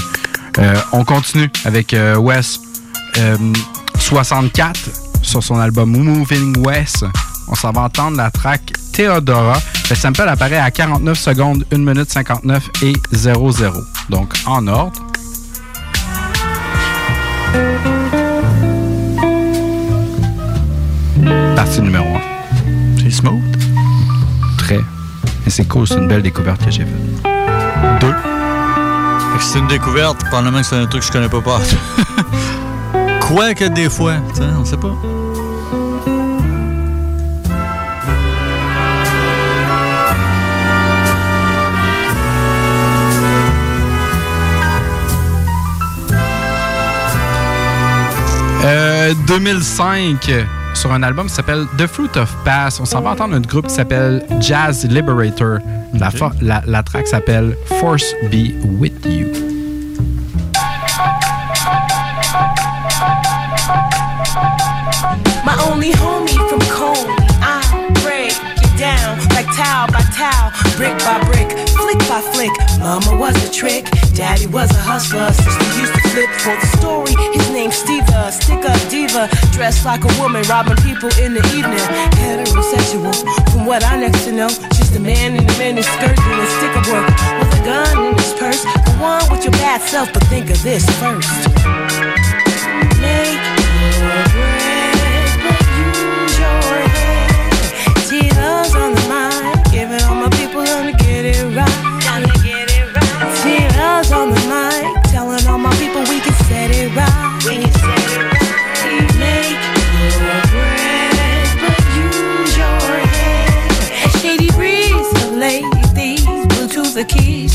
[0.57, 2.59] Euh, on continue avec euh, Wes.
[3.17, 3.37] Euh,
[3.97, 4.79] 64
[5.21, 7.05] sur son album Moving West.
[7.47, 9.59] On s'en va entendre la track Theodora.
[9.89, 13.83] Le sample apparaît à 49 secondes, 1 minute 59 et 00.
[14.09, 14.99] Donc en ordre.
[21.55, 22.19] Partie numéro 1.
[23.03, 23.41] C'est smooth.
[24.57, 24.79] Très.
[25.45, 27.31] Mais c'est cool, c'est une belle découverte que j'ai faite.
[28.01, 28.13] Deux.
[29.39, 31.61] C'est une découverte, probablement que c'est un truc que je connais pas par
[33.21, 34.95] Quoi que des fois, tu sais, on sait pas.
[48.65, 50.31] Euh, 2005,
[50.73, 53.67] sur un album qui s'appelle The Fruit of Pass, on s'en va entendre un groupe
[53.67, 55.59] qui s'appelle Jazz Liberator.
[55.93, 59.27] La, fo- la, la track s'appelle Force Be With You.
[65.45, 67.15] My only homie from Coney.
[67.41, 67.61] I
[68.03, 72.51] break it down like towel by towel, brick by brick, flick by flick.
[72.79, 75.31] Mama was a trick, daddy was a hustler.
[75.31, 77.13] Sister used to flip for the story.
[77.33, 81.79] His name's Steve, stick up diva, dressed like a woman, robbing people in the evening.
[82.19, 83.13] Heterosexual,
[83.51, 86.83] from what I next to know, just a man in a mini skirt doing sticker
[86.91, 87.07] work
[87.39, 88.63] with a gun in his purse.
[88.63, 91.88] Go on with your bad self, but think of this first.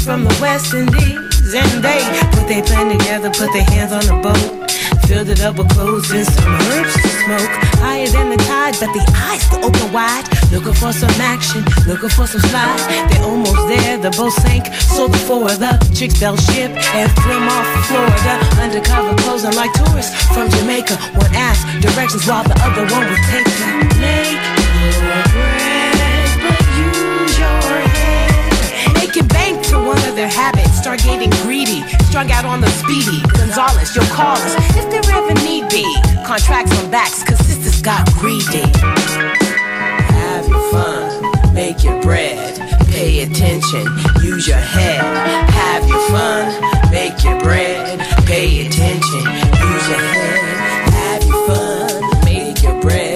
[0.04, 1.54] From the West Indies.
[1.54, 2.00] And they
[2.36, 4.70] put their plan together, put their hands on the boat.
[5.08, 7.52] Filled it up with clothes and some herbs to smoke.
[7.80, 10.24] Higher than the tide, but the eyes still open wide.
[10.52, 12.80] Looking for some action, looking for some slide.
[13.08, 14.72] They're almost there, the boat sank.
[14.96, 18.34] So the four of the chicks fell ship and flew off Florida.
[18.60, 20.96] Undercover posing like tourists from Jamaica.
[21.16, 24.63] One asked directions while the other one was taking.
[29.14, 30.76] Make bank to one of their habits.
[30.76, 31.86] Start getting greedy.
[32.08, 33.22] Strung out on the speedy.
[33.38, 35.84] Gonzalez, you'll call us if there ever need be.
[36.26, 38.66] Contracts on backs, cause sisters got greedy.
[40.18, 42.58] Have your fun, make your bread.
[42.88, 43.86] Pay attention,
[44.20, 45.00] use your head.
[45.48, 48.00] Have your fun, make your bread.
[48.26, 50.40] Pay attention, use your head.
[50.90, 53.14] Have your fun, make your bread.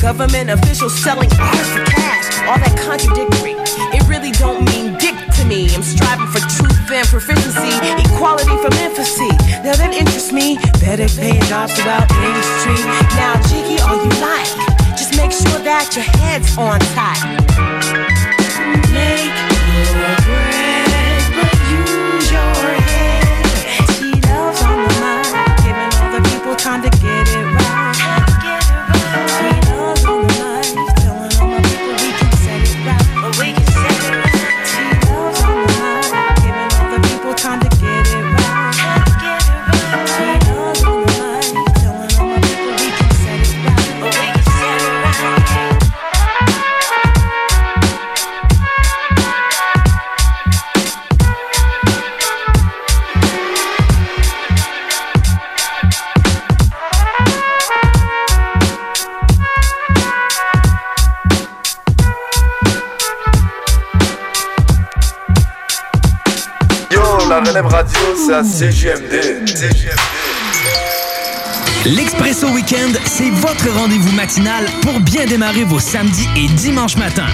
[0.00, 2.26] Government officials selling ours for cash.
[2.46, 3.56] All that contradictory.
[3.96, 5.74] It really don't mean dick to me.
[5.74, 7.72] I'm striving for truth and proficiency,
[8.04, 9.32] equality from infancy.
[9.64, 10.58] Now that interests me.
[10.78, 12.84] Better paying jobs throughout Main Street.
[13.16, 14.52] Now, Jiggy, all you like.
[14.94, 18.13] Just make sure that your head's on tight.
[68.44, 69.40] CGMD.
[71.86, 77.30] L'Expresso Weekend, c'est votre rendez-vous matinal pour bien démarrer vos samedis et dimanches matins.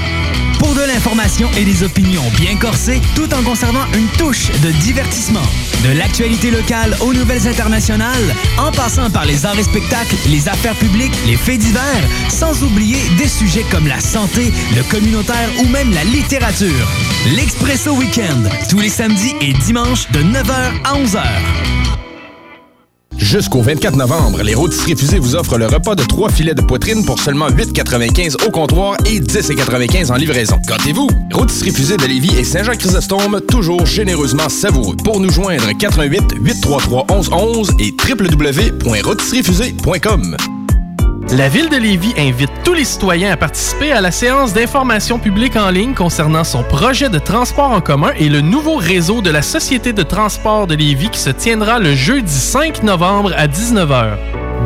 [0.60, 5.42] Pour de l'information et des opinions bien corsées, tout en conservant une touche de divertissement.
[5.82, 10.76] De l'actualité locale aux nouvelles internationales, en passant par les arts et spectacles, les affaires
[10.76, 15.92] publiques, les faits divers, sans oublier des sujets comme la santé, le communautaire ou même
[15.92, 16.86] la littérature.
[17.26, 21.20] L'Expresso Weekend, tous les samedis et dimanches de 9h à 11h.
[23.18, 27.04] Jusqu'au 24 novembre, les rôtisseries fusées vous offrent le repas de trois filets de poitrine
[27.04, 30.56] pour seulement 8,95 au comptoir et 10,95 en livraison.
[30.66, 31.08] Gâtez-vous!
[31.34, 34.96] Rôtisserie fusée de Lévis et Saint-Jean-Chrysostome, toujours généreusement savoureux.
[35.04, 40.36] Pour nous joindre, 88 833 1111 et www.rôtisseriefusée.com.
[41.32, 45.54] La Ville de Lévis invite tous les citoyens à participer à la séance d'information publique
[45.54, 49.40] en ligne concernant son projet de transport en commun et le nouveau réseau de la
[49.40, 54.16] Société de transport de Lévis qui se tiendra le jeudi 5 novembre à 19h.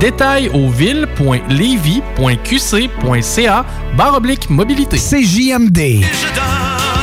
[0.01, 4.97] Détails au ville.levy.qc.ca barre oblique mobilité.
[4.97, 5.79] CJMD.
[5.79, 6.94] J'aimerais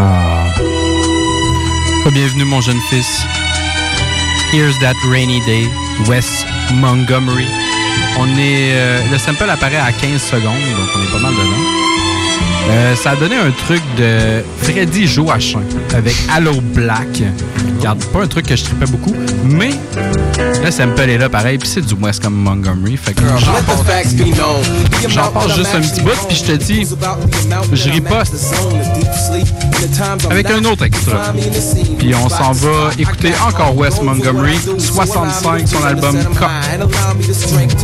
[0.00, 0.44] Ah.
[2.12, 3.24] Bienvenue, mon jeune fils.
[4.52, 5.66] Here's that rainy day,
[6.06, 7.46] West Montgomery.
[8.18, 8.72] On est.
[8.72, 11.97] euh, le sample apparaît à 15 secondes, donc on est pas mal dedans.
[12.68, 15.62] Euh, ça a donné un truc de Freddy Joachim
[15.94, 17.22] avec Hello Black.
[17.78, 19.14] Regarde, pas un truc que je tripais beaucoup,
[19.44, 19.70] mais
[20.64, 22.96] le sample est là pareil, puis c'est du West comme Montgomery.
[22.96, 23.22] Fait que
[25.08, 26.86] j'en passe, juste un petit bout, puis je te dis,
[27.72, 28.34] je riposte
[30.30, 31.32] avec un autre extra.
[31.98, 36.50] Puis on s'en va écouter encore West Montgomery, 65, son album Cop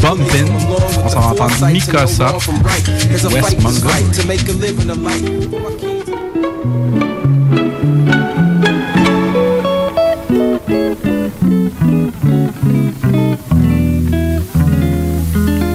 [0.03, 0.51] Bumpin'.
[1.05, 2.35] On s'en va entendre Mikasa,
[3.31, 4.05] West Montgomery.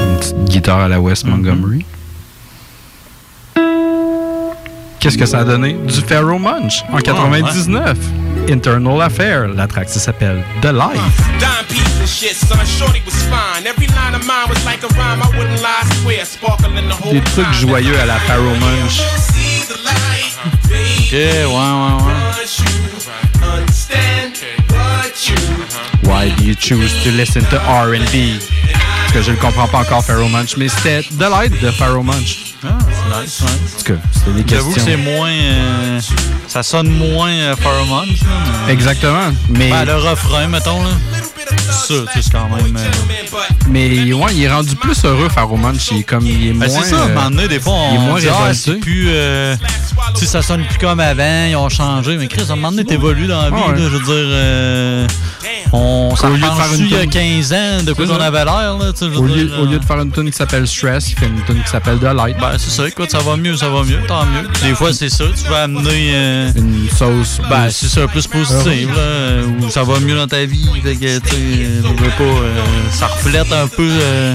[0.02, 1.86] Une petite guitare à la West Montgomery.
[5.00, 5.74] Qu'est-ce que ça a donné?
[5.74, 7.97] Du Pharaoh Munch en 99.
[8.50, 9.47] Internal Affair.
[9.47, 11.89] La track ça s'appelle The Life.
[12.10, 12.57] Shit, son.
[12.66, 13.66] Shorty was fine.
[13.66, 15.22] Every line of mine was like a rhyme.
[15.22, 16.26] I wouldn't lie, swear.
[16.26, 18.99] Sparkle in the whole Des trucs joyeux à la Pharaoh Munch.
[20.99, 21.60] Ok, ouais, ouais,
[26.03, 28.39] Why do you choose to listen to R&B?
[29.03, 32.03] Parce que je ne comprends pas encore Pharaoh Munch, mais c'était The Light de Pharaoh
[32.03, 32.38] Munch.
[32.64, 33.47] Ah, c'est nice, ouais.
[33.47, 34.91] En tout cas, c'était des J'avoue que questions.
[34.97, 35.30] c'est moins.
[35.32, 36.01] euh,
[36.47, 38.26] ça sonne moins euh, Pheromone, ça,
[38.68, 39.32] mais- Exactement.
[39.49, 40.89] Mais, Ben, le refrain, mettons, là.
[41.58, 42.76] Ça, tu sais, c'est quand même.
[42.76, 42.80] euh,
[43.70, 45.89] mais ouais, il est rendu plus heureux, Pharaoh Munch.
[45.91, 46.68] Il est comme, il est moins...
[46.68, 48.28] Ben, c'est ça, à un euh, moment donné, des fois, on, il est moins dit,
[48.30, 49.08] ah, c'est plus.
[49.10, 49.56] euh,
[50.14, 52.18] tu sais, ça sonne plus comme avant, ils ont changé.
[52.18, 53.78] Mais Chris, à un moment donné, t'évolues dans la vie, Ah ouais.
[53.80, 54.07] là, je veux dire.
[54.16, 55.07] euh,
[55.72, 56.41] on s'en il
[56.89, 58.16] y a tune- 15 ans de quoi ça.
[58.16, 58.76] avait l'air,
[59.18, 61.62] Au lieu, au lieu de faire une tune qui s'appelle Stress, il fait une tune
[61.62, 62.38] qui s'appelle The Light.
[62.39, 64.47] Ben, c'est ça, écoute, ça va mieux, ça va mieux, tant mieux.
[64.68, 66.12] Des fois, c'est ça, tu vas amener.
[66.14, 67.39] euh, une sauce.
[67.49, 70.68] Ben, plus- c'est ça, plus positive, là, où ça va mieux dans ta vie.
[70.84, 74.34] Fait que, tu sais, pas, euh, ça reflète un peu euh,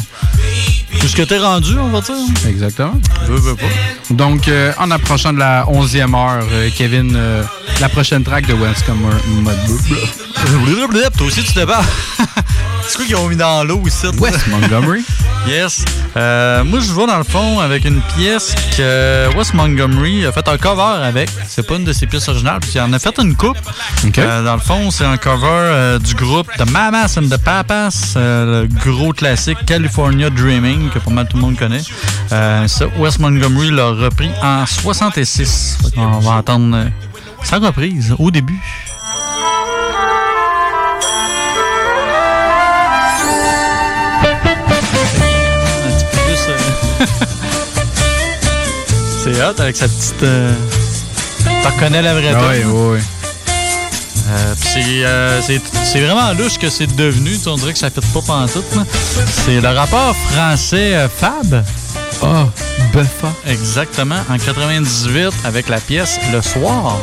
[1.01, 2.15] tout ce que t'es rendu, on va dire.
[2.49, 2.95] Exactement.
[3.27, 3.67] Veux, veux pas.
[4.11, 7.43] Donc, euh, en approchant de la 11e heure, euh, Kevin, euh,
[7.81, 9.03] la prochaine track de West comme
[11.17, 11.83] Toi aussi, tu te bats.
[12.87, 14.07] c'est quoi qu'ils ont mis dans l'eau ici?
[14.19, 15.05] West Montgomery.
[15.47, 15.85] Yes.
[16.17, 20.49] Euh, moi, je vais dans le fond avec une pièce que Wes Montgomery a fait
[20.49, 21.29] un cover avec.
[21.47, 23.59] C'est pas une de ses pièces originales, puis il en a fait une coupe.
[24.17, 28.15] Euh, dans le fond, c'est un cover euh, du groupe The Mamas and the Papas,
[28.17, 31.83] le gros classique California Dreaming, que pas mal tout le monde connaît.
[32.31, 35.79] Ça, Wes Montgomery l'a repris en 66.
[35.83, 36.87] Fait qu'on va entendre
[37.43, 38.63] sa reprise au début.
[49.23, 50.23] C'est hot avec sa petite.
[50.23, 50.53] Euh...
[51.45, 52.69] Tu reconnais la vraie Ah oui, hein?
[52.69, 53.01] oui, oui.
[54.27, 57.37] Euh, c'est, euh, c'est, c'est vraiment louche que c'est devenu.
[57.47, 58.65] On dirait que ça fait pas pantoute.
[58.75, 58.83] là.
[59.45, 61.63] C'est le rappeur français euh, Fab.
[62.23, 62.47] Ah,
[62.93, 63.33] Buffa.
[63.47, 66.97] Exactement, en 98 avec la pièce Le Soir.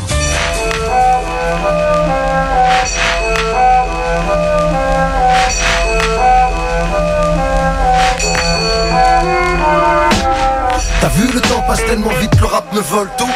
[11.02, 13.28] T'as vu le temps passe tellement vite, le rap me vole tout.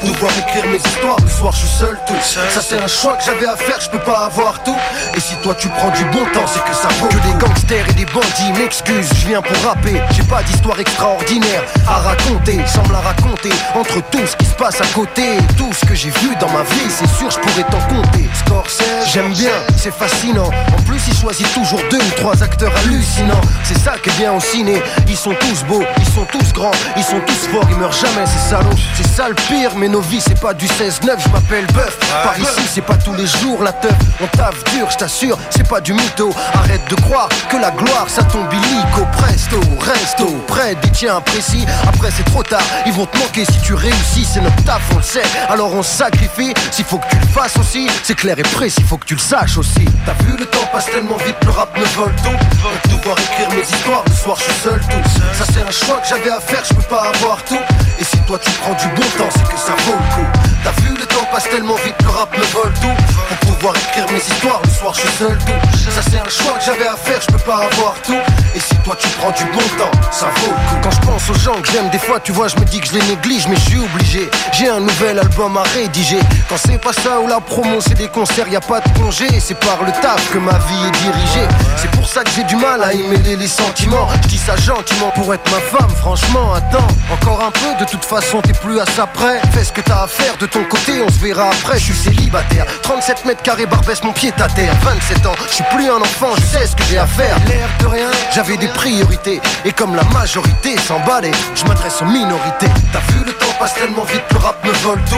[0.00, 2.20] Pour pouvoir écrire mes histoires, le soir je suis seul tout.
[2.20, 4.76] Ça c'est un choix que j'avais à faire, je peux pas avoir tout.
[5.16, 7.06] Et si toi tu prends du bon temps, c'est que ça vaut.
[7.06, 11.62] Que des gangsters et des bandits m'excusent, je viens pour rapper J'ai pas d'histoire extraordinaire
[11.86, 12.56] à raconter.
[12.56, 15.22] Me la raconter, entre tout ce qui se passe à côté.
[15.56, 18.28] Tout ce que j'ai vu dans ma vie, c'est sûr je pourrais t'en compter.
[18.34, 20.50] Scorsese, j'aime bien, c'est fascinant.
[20.76, 23.40] En plus il choisit toujours deux ou trois acteurs hallucinants.
[23.62, 26.72] C'est ça qui bien au ciné, ils sont tous beaux, ils sont tous grands,
[27.20, 30.40] tous forts, ils meurent jamais ces salauds C'est ça le pire, mais nos vies c'est
[30.40, 33.94] pas du 16-9, je m'appelle Bœuf Par ici c'est pas tous les jours la teuf,
[34.20, 36.32] on taffe dur, je t'assure, c'est pas du mytho.
[36.54, 39.06] Arrête de croire que la gloire ça tombe illico.
[39.18, 41.64] Presto, resto, près des tiens précis.
[41.86, 43.44] Après c'est trop tard, ils vont te manquer.
[43.44, 47.08] Si tu réussis C'est notre taf, on le sait, alors on sacrifie S'il faut que
[47.08, 49.84] tu le fasses aussi, c'est clair et précis, faut que tu le saches aussi.
[50.06, 52.38] T'as vu le temps passe tellement vite, le rap me vole tout.
[52.62, 55.08] Pour pouvoir écrire mes histoires, le soir je suis seul tout.
[55.32, 57.58] Ça c'est un choix que j'avais à faire, je peux pas avoir tout.
[57.98, 60.28] Et si toi tu prends du bon temps, c'est que ça vaut le coup.
[60.64, 63.02] T'as vu le temps passe tellement vite, le rap me vole tout.
[63.28, 65.90] Pour pouvoir écrire mes histoires, le soir je suis seul tout.
[65.90, 68.18] Ça c'est un choix que j'avais à faire, je peux pas avoir tout.
[68.54, 70.80] Et si toi tu prends du bon temps, ça vaut le coup.
[70.82, 72.86] Quand je pense aux gens que j'aime, des fois tu vois je me dis que
[72.86, 76.20] je les néglige Mais je suis obligé, j'ai un nouvel album à rédiger.
[76.48, 79.26] Quand c'est pas ça ou la promo c'est des concerts, y a pas de congé.
[79.40, 81.48] C'est par le taf que ma vie est dirigée.
[81.76, 84.08] C'est pour ça que j'ai du mal à y mêler les sentiments.
[84.22, 88.04] Je dis ça gentiment pour être ma femme, franchement attends Encore un peu, de toute
[88.04, 89.40] façon t'es plus à ça près.
[89.52, 91.78] Fais ce que t'as à faire de ton côté, on se verra après.
[91.78, 94.74] Je suis célibataire, 37 mètres carrés, barbesse mon pied à terre.
[94.82, 97.36] 27 ans, je suis plus un enfant, je sais ce que j'ai à faire.
[97.46, 102.70] L'air de rien, j'avais des priorités Et comme la majorité s'emballait, je m'adresse aux minorités.
[102.92, 105.16] T'as vu le temps passe tellement vite, le rap me vole tout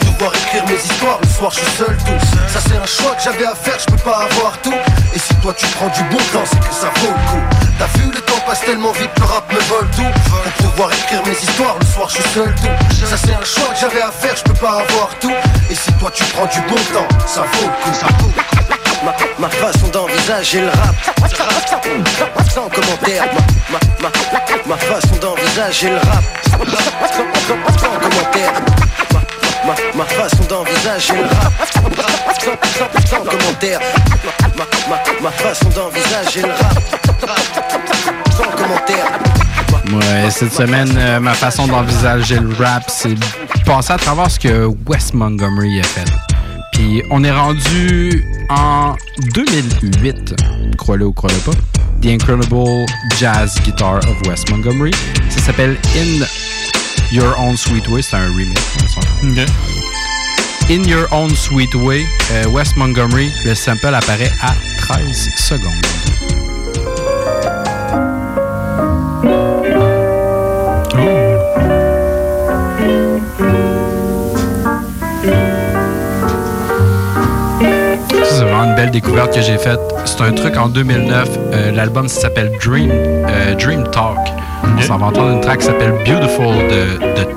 [0.00, 2.26] Pour pouvoir écrire mes histoires, le soir je suis seul tout.
[2.48, 4.74] Ça c'est un choix que j'avais à faire, je peux pas avoir tout
[5.14, 7.42] Et si toi tu prends du bon temps, c'est que ça vaut le coup.
[7.78, 10.06] T'as vu le temps passe tellement vite, le rap me vole tout.
[10.58, 13.06] Pour pouvoir écrire mes histoires, le soir je suis seul tout.
[13.06, 15.32] Ça c'est un choix que j'avais à faire, je peux pas avoir tout.
[15.70, 18.32] Et si toi tu prends du bon temps, ça vaut le coup, ça vaut le
[18.32, 18.60] coup.
[19.04, 20.94] Ma, ma façon d'envisager le rap.
[22.52, 23.24] Sans commentaire.
[23.70, 26.24] Ma, ma, ma, ma façon d'envisager le rap.
[26.50, 28.52] Sans, commentaire
[29.94, 31.52] ma, façon d'envisager le rap
[33.06, 33.80] Sans, commentaire
[35.22, 36.82] ma, façon d'envisager le rap
[38.36, 39.06] Sans commentaire
[39.92, 43.16] Ouais, cette semaine, euh, ma façon d'envisager le rap, c'est
[43.64, 46.04] passer à travers ce que Wes Montgomery a fait.
[46.72, 48.94] Puis on est rendu en
[49.34, 50.34] 2008,
[50.78, 51.58] crois-le ou crois-le pas.
[52.02, 52.86] The Incredible
[53.18, 54.92] Jazz Guitar of Wes Montgomery.
[55.28, 56.24] Ça s'appelle In
[57.12, 58.02] Your Own Sweet Way.
[58.02, 58.60] C'est un remix.
[60.70, 65.86] In Your Own Sweet Way, euh, Wes Montgomery, le sample apparaît à 13 secondes.
[78.40, 79.80] Vraiment une belle découverte que j'ai faite.
[80.04, 81.28] C'est un truc en 2009.
[81.52, 84.16] euh, L'album s'appelle Dream, euh, Dream Talk.
[84.88, 87.29] On va entendre une track qui s'appelle Beautiful de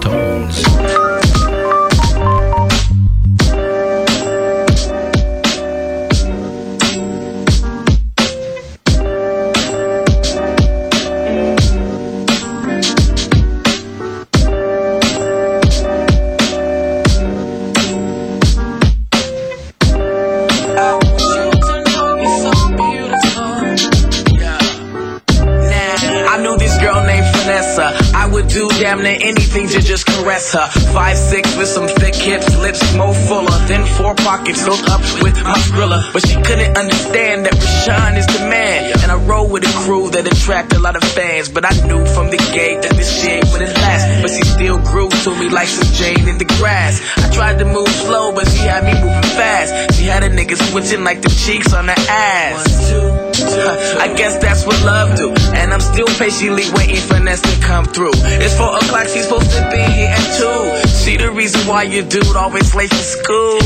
[40.53, 41.49] attract a lot of fans.
[41.49, 44.05] But I knew from the gate that this shit wouldn't last.
[44.21, 47.01] But she still grew to me like some Jane in the grass.
[47.17, 49.97] I tried to move slow, but she had me moving fast.
[49.97, 52.93] She had a nigga switching like the cheeks on her ass.
[53.97, 55.33] I guess that's what love do.
[55.57, 58.13] And I'm still patiently waiting for Ness to come through.
[58.37, 60.82] It's four o'clock, she's supposed to be here at two.
[61.03, 63.59] See the reason why your dude always late for school.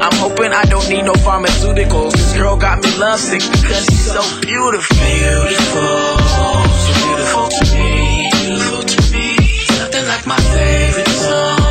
[0.00, 2.12] I'm hoping I don't need no pharmaceuticals.
[2.12, 4.96] This girl got me lovesick because she's so beautiful.
[4.96, 6.18] Beautiful,
[6.86, 8.30] so beautiful to me.
[8.38, 9.34] Beautiful to me.
[9.82, 11.65] Nothing like my favorite song.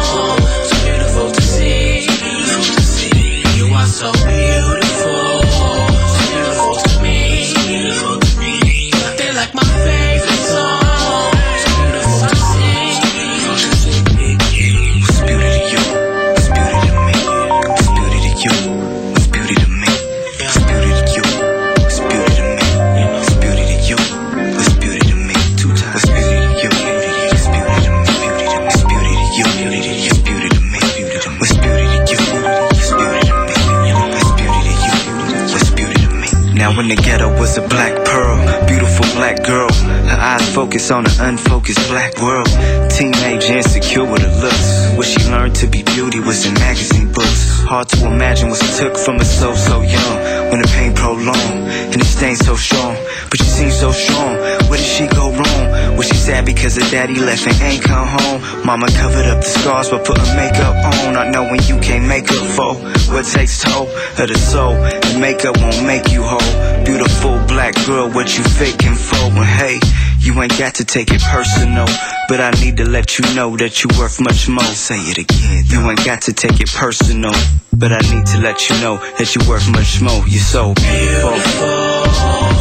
[40.56, 42.48] Focus on an unfocused black world.
[42.90, 44.96] Teenage insecure with her looks.
[44.96, 47.60] What she learned to be beauty was in magazine books.
[47.68, 50.16] Hard to imagine what she took from a soul so young.
[50.50, 52.96] When the pain prolonged and the stain so strong.
[53.30, 54.40] But she seems so strong.
[54.72, 55.98] Where did she go wrong?
[55.98, 58.40] Was she sad because her daddy left and ain't come home?
[58.66, 61.14] Mama covered up the scars but put her makeup on.
[61.14, 62.76] Not knowing you can't make up for
[63.12, 64.72] what takes toll of the soul.
[64.72, 66.86] And makeup won't make you whole.
[66.86, 69.26] Beautiful black girl, what you faking for?
[69.36, 69.80] And hey,
[70.26, 71.86] you ain't got to take it personal.
[72.28, 74.66] But I need to let you know that you're worth much more.
[74.74, 75.64] Say it again.
[75.70, 77.32] You ain't got to take it personal.
[77.72, 80.28] But I need to let you know that you're worth much more.
[80.28, 81.38] You're so beautiful.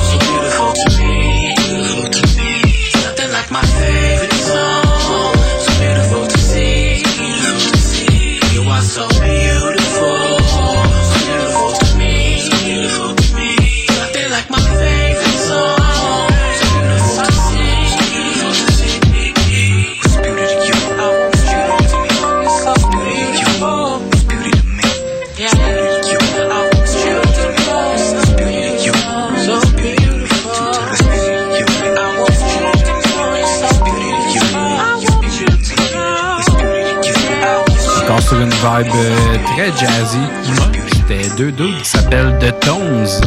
[0.05, 1.55] So beautiful to me.
[1.57, 2.61] Beautiful to me.
[3.03, 4.84] Nothing like my favorite song.
[38.65, 40.19] Vibe euh, très jazzy.
[40.95, 43.21] C'était deux dudes qui s'appellent The Tones.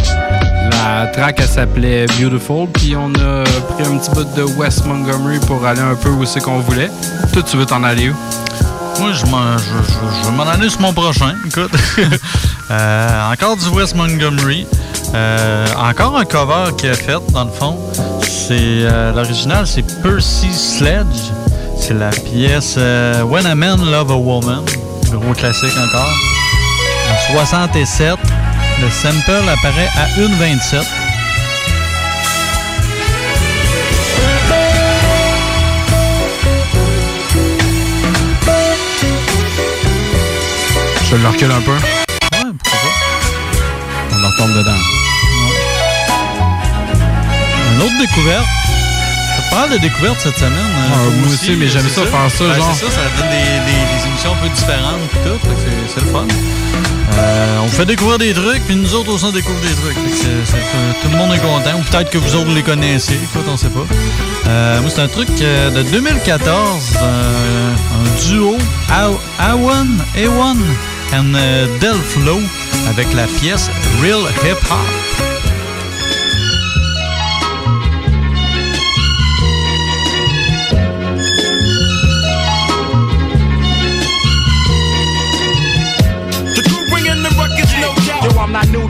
[0.72, 5.40] La track, elle s'appelait Beautiful, puis on a pris un petit bout de West Montgomery
[5.46, 6.90] pour aller un peu où c'est qu'on voulait.
[7.34, 8.16] Toi, tu veux t'en aller où?
[9.00, 11.34] Moi, je, m'en- je, aller sur mon prochain.
[11.46, 11.72] Écoute.
[12.70, 14.68] Euh, encore du West Montgomery.
[15.16, 17.78] Euh, encore un cover qu'il a fait, dans le fond.
[18.24, 18.86] C'est
[19.16, 21.32] L'original, c'est Percy Sledge.
[21.80, 22.78] C'est la pièce
[23.24, 24.66] When a Man Love a Woman.
[25.20, 26.12] Gros classique encore.
[27.10, 28.18] En 67.
[28.82, 30.86] Le sample apparaît à 1,27.
[41.10, 41.72] Je le recule un peu.
[41.72, 41.80] Ouais,
[42.64, 44.16] pourquoi pas.
[44.20, 44.76] On en retombe dedans.
[47.74, 48.46] Une autre découverte.
[49.38, 50.54] Ça parle de découverte cette semaine.
[50.54, 52.76] hein, Ah, moi aussi, mais j'aime c'est ça, faire ça, Ben, genre.
[52.76, 53.60] C'est ça, ça donne des
[54.28, 55.48] un peu différentes tout.
[55.96, 56.26] c'est- le fun.
[57.20, 59.96] Euh, on fait découvrir des trucs, puis nous autres aussi on découvre des trucs.
[59.96, 61.80] Tout- le monde est content.
[61.80, 63.16] Ou peut-être que vous autres les connaissez.
[63.16, 63.86] Écoute, on sait pas.
[64.48, 66.94] Euh, moi, c'est un truc euh, de 2014.
[67.02, 68.58] euh, un duo.
[69.40, 70.58] Awan, Ewan
[71.14, 71.34] and
[71.80, 72.40] Delflo
[72.90, 73.70] avec la pièce
[74.02, 75.07] Real Hip Hop.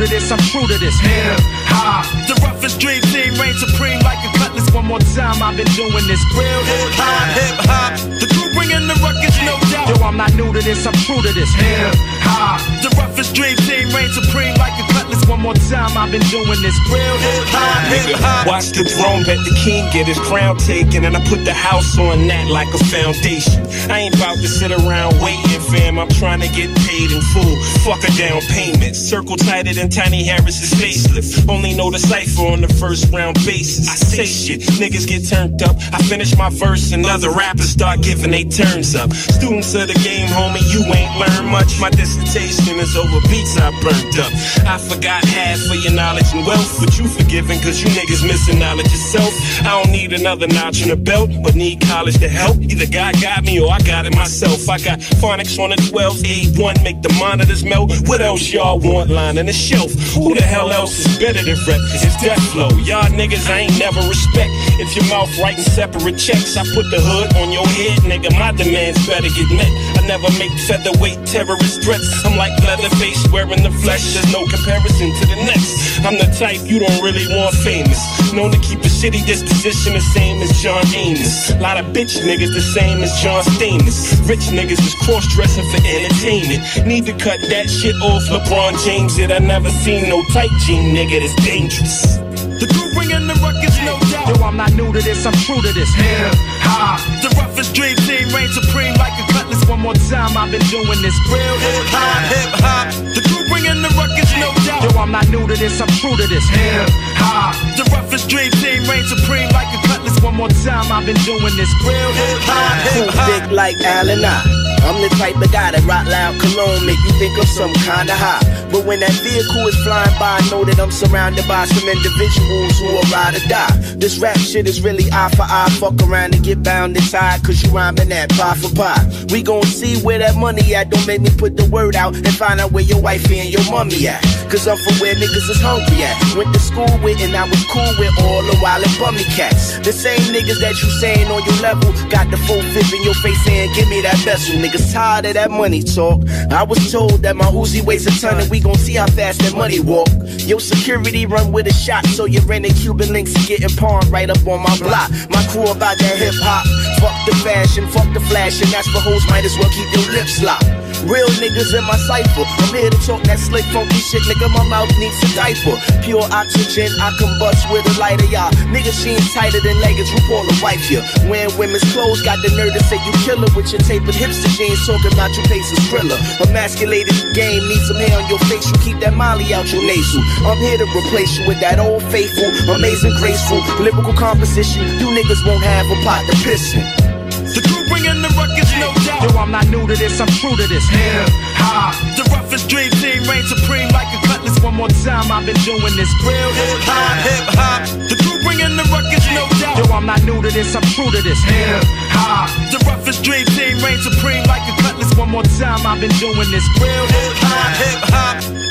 [0.07, 0.95] To this, I'm true to this.
[0.99, 2.05] Hip hop.
[2.27, 4.67] The roughest dream team reign supreme like a cutlass.
[4.71, 6.21] One more time, I've been doing this.
[6.35, 7.91] Real hip hop, hip hop.
[8.19, 9.91] The crew bringing the ruckus, no doubt.
[9.91, 11.51] Yo, I'm not new to this, I'm true to this.
[11.55, 12.59] Hip hop.
[12.83, 15.23] The roughest dream team reign supreme like a cutlass.
[15.27, 16.75] One more time, I've been doing this.
[16.87, 18.47] Real hip hop, hip hop.
[18.47, 21.97] Watch the throne, bet the king get his crown taken, and I put the house
[21.99, 23.66] on that like a foundation.
[23.89, 25.97] I ain't about to sit around waiting, fam.
[25.97, 27.55] I'm trying to get paid in full.
[27.87, 28.95] Fuck a down payment.
[28.95, 31.47] Circle tighter than Tiny Harris's facelift.
[31.47, 33.87] Only know the cipher on the first round basis.
[33.87, 35.77] I say shit, niggas get turned up.
[35.93, 39.13] I finish my verse, and other rappers start giving they turns up.
[39.13, 41.79] Students of the game, homie, you ain't learned much.
[41.79, 44.31] My dissertation is over beats I burnt up.
[44.67, 48.59] I forgot half of your knowledge and wealth, but you forgiven cause you niggas missing
[48.59, 49.31] knowledge yourself.
[49.63, 52.57] I don't need another notch in the belt, but need college to help.
[52.57, 54.69] Either God got me or I got it myself.
[54.69, 57.91] I got phonics on the 12, A1, make the monitors melt.
[58.07, 59.91] What else y'all want on the shelf?
[60.13, 61.81] Who the hell else is better than rep?
[61.93, 62.69] It's death flow.
[62.85, 64.49] Y'all niggas I ain't never respect.
[64.79, 68.31] If your mouth writing separate checks, I put the hood on your head, nigga.
[68.39, 69.96] My demands better get met.
[70.07, 72.07] I never make featherweight terrorist threats.
[72.23, 74.15] I'm like Leatherface wearing the flesh.
[74.15, 75.99] There's no comparison to the next.
[75.99, 77.99] I'm the type you don't really want famous.
[78.31, 81.51] Known to keep a shitty disposition the same as John Amos.
[81.59, 84.15] Lot of bitch niggas the same as John Stamos.
[84.31, 86.63] Rich niggas is cross dressing for entertainment.
[86.87, 88.23] Need to cut that shit off.
[88.31, 89.29] LeBron James it.
[89.29, 92.15] I never seen no tight jean nigga that's dangerous.
[92.63, 94.39] The crew bringing the ruckus, no doubt.
[94.39, 95.91] Yo, I'm not new to this, I'm true to this.
[95.95, 96.99] Hip hop.
[97.23, 99.63] The roughest dream team reign supreme like a cutlass.
[99.67, 102.19] One more time, I've been doing this real hip hop.
[102.27, 102.87] Hip hop.
[103.15, 104.83] The crew bringing the ruckus, no doubt.
[104.83, 106.45] Yo, I'm not new to this, I'm true to this.
[106.51, 107.55] Hip hop.
[107.79, 110.19] The roughest dream team reign supreme like a cutlass.
[110.21, 112.75] One more time, I've been doing this real hip hop.
[112.91, 114.67] Too thick like Allen I.
[114.87, 118.07] I'm the type of guy that rock loud cologne make you think of some kind
[118.07, 118.39] of high.
[118.71, 122.77] But when that vehicle is flying by, I know that I'm surrounded by some individuals
[122.79, 123.73] who are ride or die.
[123.99, 125.67] This rap shit is really eye for eye.
[125.79, 129.03] Fuck around and get bound inside, cause you rhyming that pie for pie.
[129.31, 130.89] We gon' see where that money at.
[130.89, 133.63] Don't make me put the word out and find out where your wifey and your
[133.69, 134.21] mommy at.
[134.49, 136.17] Cause I'm from where niggas is hungry at.
[136.35, 139.79] Went to school with and I was cool with all the wild and bummy cats.
[139.79, 143.15] The same niggas that you saying on your level got the full fifth in your
[143.15, 144.55] face saying, give me that vessel.
[144.55, 146.21] Niggas tired of that money talk.
[146.51, 149.39] I was told that my Uzi weighs a ton and we gon' see how fast
[149.41, 150.09] that money walk.
[150.47, 154.29] Your security run with a shot, so your rented Cuban links is getting pawned right
[154.29, 155.11] up on my block.
[155.29, 156.46] My crew about that hip hop.
[156.47, 160.13] Fuck the fashion, fuck the flash, and that's for hoes might as well keep your
[160.13, 160.86] lips locked.
[161.05, 162.45] Real niggas in my cipher.
[162.47, 164.49] I'm here to talk that slick, funky shit, nigga.
[164.49, 165.77] My mouth needs a diaper.
[166.01, 168.49] Pure oxygen, I combust with a lighter, y'all.
[168.73, 171.05] Niggas seem tighter than leggings, RuPaul a wife here.
[171.29, 174.81] Wearing women's clothes, got the nerve to say you killer with your tapered hipster jeans,
[174.87, 176.17] talking about your face is thriller.
[176.41, 180.23] Emasculated game, need some hair on your face, you keep that molly out your nasal.
[180.47, 184.83] I'm here to replace you with that old faithful, amazing, graceful, lyrical composition.
[184.97, 187.16] You niggas won't have a pot to piss in.
[187.57, 189.25] The crew bringing the ruckus, no doubt.
[189.25, 190.85] Yo, I'm not new to this, I'm true to this.
[190.93, 191.25] Hip
[191.57, 191.97] hop.
[192.13, 194.61] The roughest dream team reign supreme like a cutlass.
[194.61, 197.17] One more time, I've been doing this real hip hop.
[197.25, 197.81] Hip hop.
[197.97, 199.81] The crew bringing the ruckus, no doubt.
[199.81, 201.41] Yo, I'm not new to this, I'm true to this.
[201.49, 201.81] Hip
[202.13, 202.45] hop.
[202.69, 205.09] The roughest dream team reign supreme like a cutlass.
[205.17, 207.73] One more time, I've been doing this real hip hop.
[207.81, 208.66] Hip hop.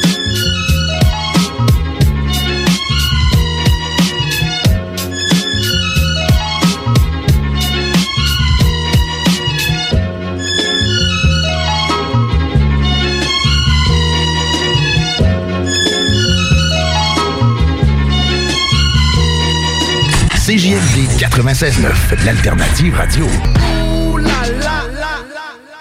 [20.46, 23.26] CJMD 96.9, l'alternative radio.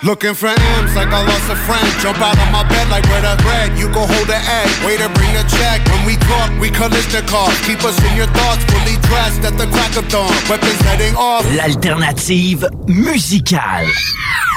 [0.02, 1.86] Looking for M's like I lost a friend.
[2.02, 3.78] Jump out of my bed like where the bread?
[3.78, 4.70] You go hold the egg.
[4.84, 5.86] Way to bring the check.
[5.94, 7.54] When we talk, we Kalishnikov.
[7.68, 8.66] Keep us in your thoughts.
[8.66, 10.34] Fully dressed at the crack of dawn.
[10.50, 11.46] Weapons heading off.
[11.54, 13.86] L'alternative musicale.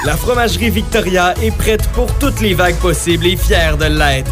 [0.07, 4.31] La fromagerie Victoria est prête pour toutes les vagues possibles et fière de l'être.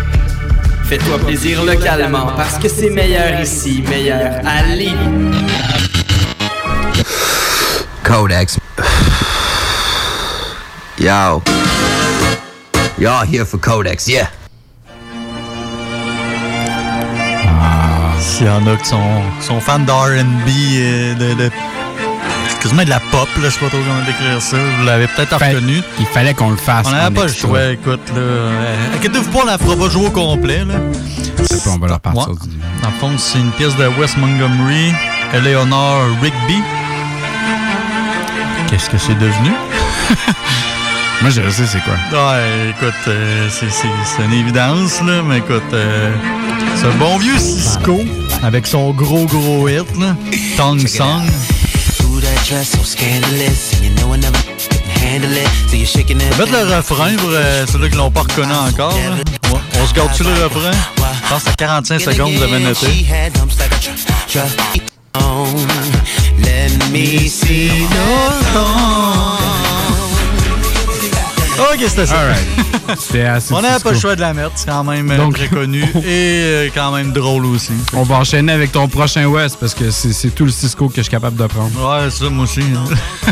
[0.91, 4.91] Fais-toi plaisir localement parce que c'est meilleur ici, meilleur à Lévis.
[8.03, 8.57] Codex.
[10.99, 11.41] Yo.
[12.99, 14.29] Y'all here for Codex, yeah.
[18.19, 20.49] S'il y en a qui sont, qui sont fans d'R&B,
[21.17, 21.49] de, de
[22.61, 24.57] quasiment de la pop, là, je sais pas trop comment décrire ça.
[24.79, 25.81] Vous l'avez peut-être reconnu.
[25.99, 26.85] Il fallait qu'on le fasse.
[26.87, 27.99] On n'avait pas le choix, écoute.
[28.15, 30.63] Là, euh, inquiétez-vous pas, on la fera pas jouer au complet.
[30.65, 30.75] Là.
[31.67, 32.35] On va leur partir Ouais.
[32.43, 34.93] du- Dans le fond, c'est une pièce de Wes Montgomery,
[35.33, 36.61] Eleanor Rigby.
[38.69, 39.51] Qu'est-ce que c'est devenu?
[41.21, 41.93] Moi, je sais c'est quoi.
[42.11, 46.11] Ouais, écoute, euh, c'est- une évidence, là, mais écoute, euh,
[46.75, 47.99] c'est un bon vieux Cisco
[48.43, 50.15] avec son gros gros hit, là,
[50.57, 51.21] Tongue Song.
[52.21, 54.57] Ooh, that dress so scandalous, and you know I never can
[55.01, 55.47] handle it.
[55.69, 56.37] So you're shaking On that.
[56.37, 58.93] va mettre le refrain pour euh, ceux-là qui l'ont pas reconnu encore.
[58.93, 59.59] Ouais.
[59.81, 60.71] On se garde-tu le refrain?
[61.23, 62.87] Je pense à 45 secondes, vous avez noté.
[66.37, 67.87] Let me see
[71.59, 72.15] Ok, c'était ça.
[72.97, 74.51] C'était assez On n'avait pas le choix de la mettre.
[74.55, 77.71] C'est quand même euh, Donc- très connu et euh, quand même drôle aussi.
[77.93, 80.95] On va enchaîner avec ton prochain West parce que c'est c'est tout le Cisco que
[80.97, 81.71] je suis capable de prendre.
[82.03, 82.61] Ouais, ça, moi aussi.
[82.61, 83.31] hein.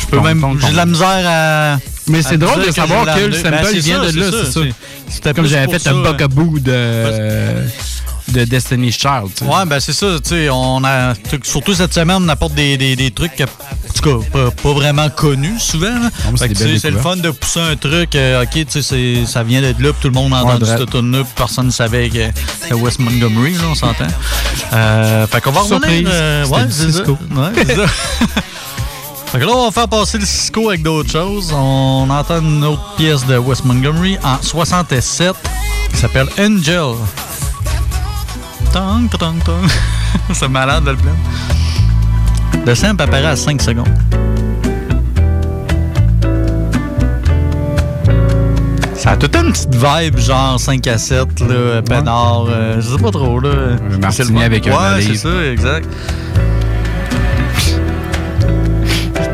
[0.00, 0.42] Je peux même.
[0.60, 1.78] J'ai de la misère à.
[2.08, 4.60] Mais c'est drôle de savoir que le sample Ben, c'est vient de là, c'est ça.
[5.08, 6.10] C'était Comme j'avais fait un hein.
[6.12, 6.72] bugaboo de,
[8.32, 9.30] de Destiny's Child.
[9.42, 12.94] Ouais, ben c'est ça, tu sais, on a, surtout cette semaine, on apporte des, des,
[12.96, 13.46] des trucs, que, en
[13.94, 15.94] tout cas, pas, pas vraiment connus souvent.
[16.40, 19.60] mais c'est le fun de pousser un truc, euh, ok, tu sais, c'est- ça vient
[19.60, 20.78] d'être là, puis tout le monde a Ouais, entendu drette.
[20.80, 22.18] cette tune là personne ne savait que
[22.60, 24.06] c'était West Montgomery, là, on s'entend.
[24.72, 25.78] Euh, fait qu'on va revenir.
[25.80, 27.02] Surprise, euh, ouais, c'est ça.
[27.02, 27.86] Ouais, ça.
[29.32, 31.52] Fait que là, on va faire passer le Cisco avec d'autres choses.
[31.52, 35.34] On entend une autre pièce de Wes Montgomery en 67
[35.92, 36.94] qui s'appelle Angel.
[38.72, 39.66] Tong, tong, tong.
[40.32, 41.16] C'est malade de le plaindre.
[42.66, 43.88] Le sample apparaît à 5 secondes.
[48.94, 53.02] Ça a toute une petite vibe, genre 5 à 7, là, peinard, euh, je sais
[53.02, 53.50] pas trop, là.
[54.10, 55.88] C'est le avec un Ouais, c'est ça, exact.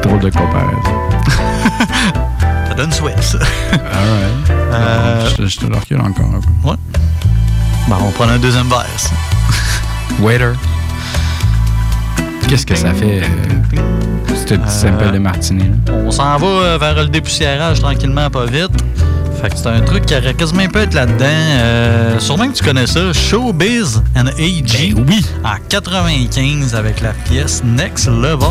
[0.02, 0.80] Drôle de comparaison.
[2.68, 3.38] Ça donne souhait, ça.
[3.72, 4.50] Alright.
[4.50, 6.68] Euh, Je, je te le recule encore un peu.
[6.68, 6.76] Ouais.
[7.88, 8.86] Bon, on prend un deuxième verre.
[8.96, 9.10] ça.
[10.20, 10.52] Waiter.
[12.48, 13.76] Qu'est-ce que ça fait, euh,
[14.34, 15.68] ce petit sample de Martini?
[15.68, 15.92] là?
[16.06, 18.70] On s'en va euh, vers le dépoussiérage tranquillement, pas vite.
[19.42, 21.24] Fait que c'est un truc qui aurait quasiment pu être là-dedans.
[21.26, 23.12] Euh, sûrement que tu connais ça.
[23.12, 24.94] Showbiz and AG.
[25.08, 25.24] oui.
[25.44, 28.48] En 95 avec la pièce Next Level.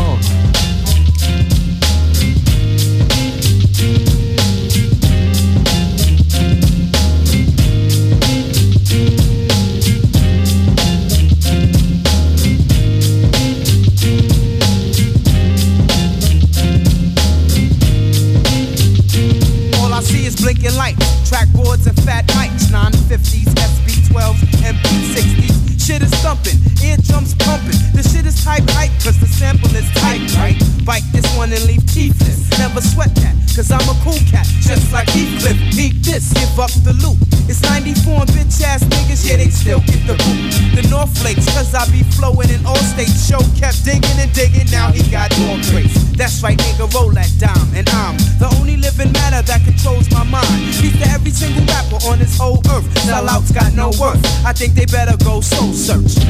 [46.44, 47.72] Right, nigga, roll that dime.
[47.74, 50.60] And I'm the only living matter that controls my mind.
[50.82, 52.84] Beat to every single rapper on this whole earth.
[53.08, 54.20] Sellouts got no worth.
[54.44, 56.20] I think they better go soul search.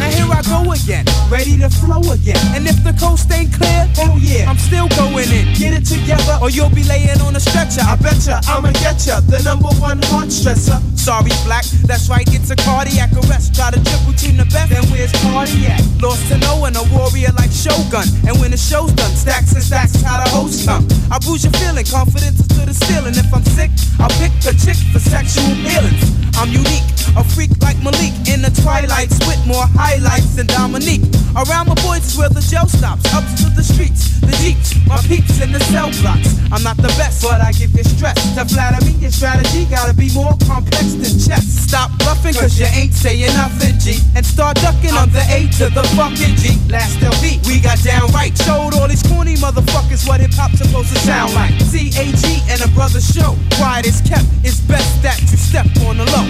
[0.00, 2.40] Now here I go again, ready to flow again.
[2.56, 5.46] And if the coast ain't clear, oh yeah, I'm still going in.
[5.54, 7.82] Get it together, or you'll be laying on a stretcher.
[7.82, 10.78] I betcha I'ma get ya, the number one heart stressor.
[10.96, 13.54] Sorry, black, that's right, it's a cardiac arrest.
[13.54, 15.80] Try to triple team the best, then where's cardiac?
[16.02, 18.06] Lost to knowing a warrior like Shogun.
[18.26, 20.86] And when the show's done, stacks and stacks, how the host come.
[21.10, 23.14] I bruise your feeling, confidence is to the ceiling.
[23.16, 26.17] If I'm sick, I'll pick the chick for sexual feelings.
[26.38, 26.86] I'm unique,
[27.18, 31.02] a freak like Malik in the twilights with more highlights than Dominique.
[31.34, 35.02] Around my boys is where the gel stops, up to the streets, the jeeps, my
[35.10, 36.38] peeps in the cell blocks.
[36.54, 38.14] I'm not the best, but I give you stress.
[38.38, 41.42] To flatter me, your strategy gotta be more complex than chess.
[41.42, 43.98] Stop bluffing, cause you ain't saying nothing, G.
[44.14, 46.54] And start ducking, I'm the A to the fucking G.
[46.70, 48.30] Last LV, we got down right.
[48.46, 51.50] Showed all these corny motherfuckers what hip hop's supposed to sound like.
[51.66, 53.34] CAG and a brother show.
[53.58, 56.27] Quiet is kept, it's best that you step on the low.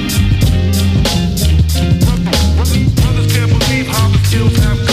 [2.95, 4.88] Brothers can't believe how the skills have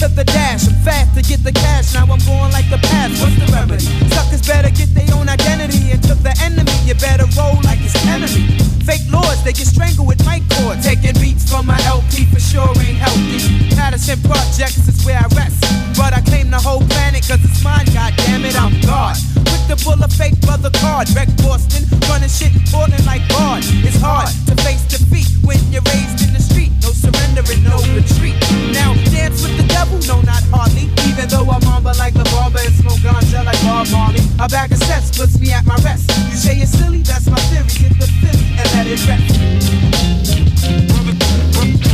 [0.00, 0.68] to the dash.
[0.68, 1.94] I'm fast to get the cash.
[1.94, 3.20] Now I'm going like the past.
[3.20, 3.88] What's the remedy?
[4.12, 5.90] Suckers better get their own identity.
[5.90, 8.60] And to the enemy, you better roll like it's enemy.
[8.84, 10.84] Fake lords, they get strangled with mic cords.
[10.84, 13.72] Taking beats from my LP for sure ain't healthy.
[13.74, 15.64] Patterson Projects is where I rest.
[15.96, 19.16] But I claim the whole planet cause it's mine, God damn goddammit, I'm God.
[19.48, 21.08] With the bull of fake brother card.
[21.16, 23.64] Wreck Boston, running shit, falling like God.
[23.64, 26.75] It's hard to face defeat when you're raised in the street.
[27.06, 28.34] Surrender and no retreat.
[28.74, 29.98] Now, dance with the devil?
[30.10, 30.90] No, not hardly.
[31.06, 34.18] Even though I'm humble like the barber and smoke ganja like Bob Marley.
[34.42, 36.10] A bag of sets puts me at my rest.
[36.30, 37.02] You say it's silly?
[37.02, 37.70] That's my theory.
[37.78, 38.10] Get the
[38.58, 39.46] and let it rest.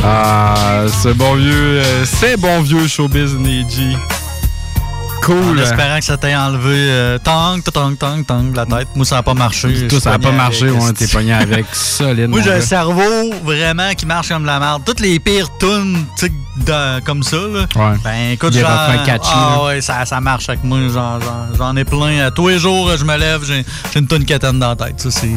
[0.03, 3.95] Ah, ce bon vieux, euh, c'est bon vieux showbiz Neji.
[5.23, 5.57] Cool.
[5.57, 8.89] En espérant que ça t'ait enlevé euh, tang, tang, tang, tang, la tête.
[8.95, 9.87] Moi, ça n'a pas marché.
[9.87, 12.27] Tout ça n'a pas marché, on était pogné avec solide.
[12.27, 14.83] Moi, j'ai un cerveau vraiment qui marche comme de la merde.
[14.85, 16.29] Toutes les pires tunes, tu
[17.05, 17.65] comme ça, là.
[17.75, 17.97] Ouais.
[18.03, 18.69] Ben, écoute, Des genre,
[19.05, 19.63] catchy, Ah là.
[19.65, 20.79] ouais, ça, ça marche avec moi.
[21.57, 22.29] J'en, ai plein.
[22.31, 24.99] Tous les jours, je me lève, j'ai, une tune catane dans la tête.
[24.99, 25.31] Ça, c'est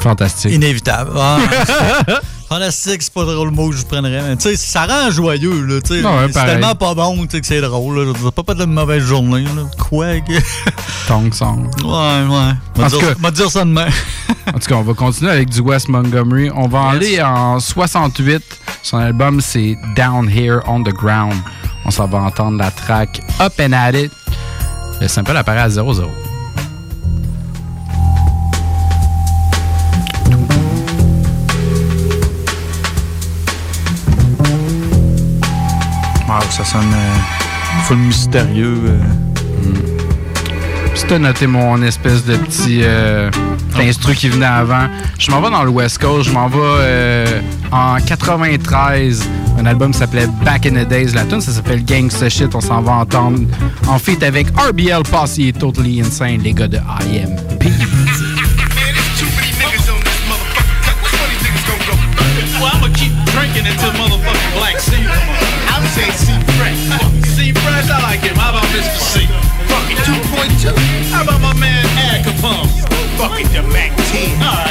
[0.00, 0.52] Fantastique.
[0.52, 1.10] inévitable.
[1.16, 1.38] Ah,
[2.50, 4.20] Fantastique, c'est pas drôle le mot que je prendrais.
[4.22, 5.80] Mais tu sais, ça rend joyeux, là.
[5.80, 6.02] tu sais.
[6.04, 7.96] Ah ouais, c'est tellement pas bon que c'est drôle.
[8.06, 8.12] Là.
[8.12, 9.44] Dire, pas pas de mauvaise journée.
[9.44, 9.62] Là.
[9.78, 10.18] Quoi?
[10.20, 10.32] que-
[11.06, 11.70] Tong Song.
[11.84, 12.84] Ouais, ouais.
[12.84, 13.86] En dire, cas- va dire ça demain.
[14.48, 16.50] En tout cas, on va continuer avec du West Montgomery.
[16.52, 18.42] On va aller en 68.
[18.82, 21.34] Son album, c'est Down Here on the Ground.
[21.84, 24.10] On s'en va entendre la track Up and At It.
[25.00, 26.02] Le sample apparaît à 0-0.
[36.50, 38.78] Ça sonne euh, full mystérieux.
[38.86, 38.98] euh.
[40.94, 43.30] Si t'as noté mon espèce de petit euh,
[43.78, 47.40] instru qui venait avant, je m'en vais dans le West Coast, je m'en vais euh,
[47.70, 49.22] en 93,
[49.58, 51.12] un album qui s'appelait Back in the Days.
[51.14, 53.38] La tune ça s'appelle Gangsta Shit, on s'en va entendre
[53.86, 57.70] en feat avec RBL Posse et Totally Insane, les gars de IMP.
[68.70, 69.30] his physique.
[69.68, 70.76] Fuck it, 2.2.
[71.10, 72.66] How about my man Agapum?
[73.18, 74.69] Fuck it, the Mac 10.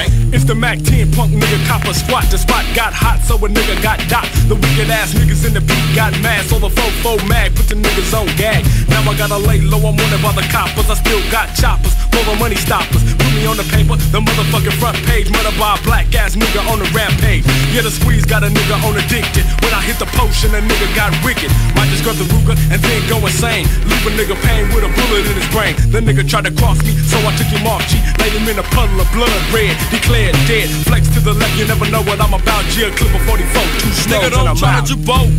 [0.49, 2.25] The Mac 10 punk nigga copper squat.
[2.33, 4.33] The spot got hot, so a nigga got docked.
[4.49, 7.77] The wicked ass niggas in the beat got mad, so the fofo mag put the
[7.77, 8.65] niggas on gag.
[8.89, 10.89] Now I gotta lay low, I'm wanted by the coppers.
[10.89, 13.05] I still got choppers, for the money stoppers.
[13.13, 15.29] Put me on the paper, the motherfucking front page.
[15.29, 17.45] Murder by a black ass nigga on the rampage.
[17.69, 19.45] Yeah, the squeeze got a nigga on addicted.
[19.61, 21.53] When I hit the potion, a nigga got wicked.
[21.77, 23.69] Might just grab the Ruger and then go insane.
[23.85, 25.77] Leave a nigga pain with a bullet in his brain.
[25.93, 27.85] The nigga tried to cross me, so I took him off.
[27.85, 29.77] G laid him in a puddle of blood red.
[29.93, 30.69] Declared dead.
[30.87, 32.63] Flex to the left, you never know what I'm about.
[32.71, 33.39] G a clip of 44,
[33.79, 35.31] two snows Nigga, don't I'm try to boat.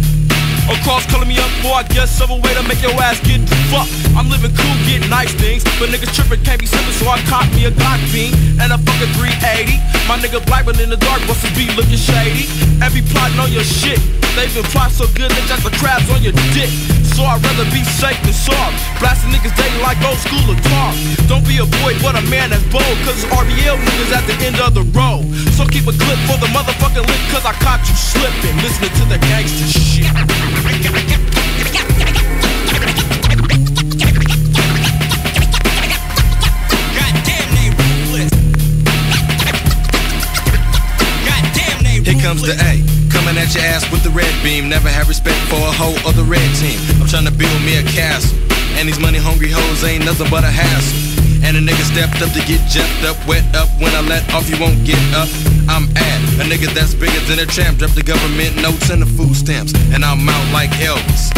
[0.71, 3.43] Or cross color me up, boy, I guess some way to make your ass get
[3.75, 3.91] fucked.
[4.15, 7.51] I'm living cool, getting nice things, but niggas tripping can't be simple, so I caught
[7.59, 8.31] me a Glock beam
[8.63, 9.75] and a fucking 380.
[10.07, 12.47] My nigga black, but in the dark, what's the beat looking shady?
[12.79, 13.99] Every plotting on your shit.
[14.39, 16.71] They been plotting so good, they just the crabs on your dick.
[17.21, 18.73] So I'd rather be safe than sorry.
[18.97, 20.97] Blasting niggas dating like old school guitar.
[21.29, 22.97] Don't be a boy, but a man that's bold.
[23.05, 25.29] Cause RBL niggas at the end of the road.
[25.53, 28.57] So keep a clip for the motherfucking lip, cause I caught you slipping.
[28.65, 30.09] Listening to the gangster shit.
[42.01, 42.90] Here comes the A,
[43.31, 44.69] coming at your ass with the red beam.
[44.69, 46.75] Never have respect for a hoe or the red team.
[46.99, 48.35] I'm trying to build me a castle,
[48.75, 50.99] and these money hungry hoes ain't nothing but a hassle.
[51.47, 53.71] And a nigga stepped up to get jacked up, wet up.
[53.79, 55.31] When I let off, you won't get up.
[55.71, 57.79] I'm at a nigga that's bigger than a tramp.
[57.79, 61.31] Drop the government notes and the food stamps, and I'm out like Elvis.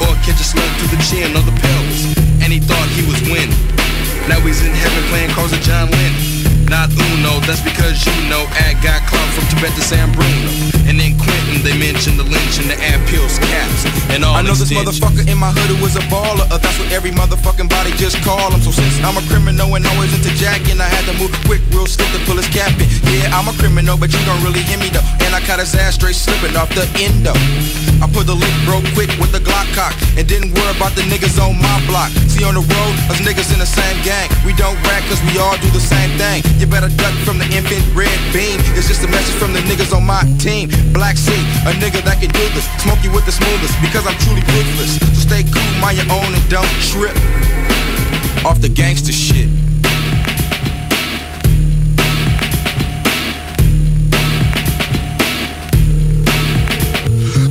[0.00, 2.16] Or catch a slug to the chin or the pelvis.
[2.40, 3.52] And he thought he was winning.
[4.32, 6.53] Now he's in heaven playing cards with John Lennon.
[6.74, 10.74] Not Uno, that's because you know Ad got clout from Tibet to San Bruno.
[10.90, 13.86] And then Quentin, they mentioned the lynch and the ad pills caps.
[14.10, 16.44] And all I know this motherfucker in my hood who was a baller.
[16.50, 18.58] Uh, that's what every motherfucking body just call him.
[18.60, 21.86] So since I'm a criminal and always into jacking, I had to move quick, real
[21.86, 22.90] slick to pull his cap in.
[23.06, 25.06] Yeah, I'm a criminal, but you don't really hear me though.
[25.22, 27.32] And I caught his ass straight slipping off the endo.
[28.02, 31.06] I put the link broke quick with the Glock cock and didn't worry about the
[31.08, 32.10] niggas on my block.
[32.28, 34.28] See on the road, us niggas in the same gang.
[34.44, 36.44] We don't rap cause we all do the same thing.
[36.64, 38.56] You better duck from the infant red beam.
[38.72, 40.70] It's just a message from the niggas on my team.
[40.94, 41.36] Black Sea,
[41.68, 42.64] a nigga that can do this.
[42.80, 44.96] Smoke you with the smoothest because I'm truly ruthless.
[44.96, 47.12] So stay cool, mind your own and don't trip
[48.48, 49.44] off the gangster shit.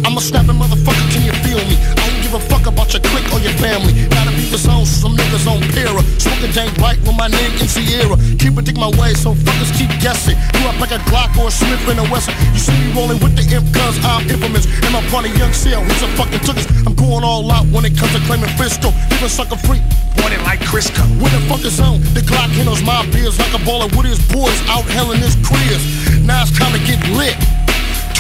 [0.02, 2.02] I'm a snapping motherfucker, can you feel me?
[2.34, 3.93] Give a fuck about your clique or your family.
[4.10, 6.01] Gotta be the zone, so some niggas on para.
[6.18, 8.18] Smoking dank right with my name in Sierra.
[8.41, 10.34] Keep it, dig my way, so fuckers keep guessing.
[10.57, 12.34] You up like a Glock or a Smith and a Wesson.
[12.49, 14.65] You see me rolling with the imp guns, I'm infamous.
[14.65, 16.65] And my partner Young CL, he's a fucking tookers.
[16.89, 18.89] I'm going all out when it comes to claiming Frisco.
[19.14, 19.85] Even sucker free.
[20.18, 21.05] Want it like Crisco.
[21.22, 22.01] Where the fuck is on?
[22.18, 25.85] The Glock handles my beers like a baller with his boys out helling his careers.
[26.26, 27.38] Now it's time to get lit.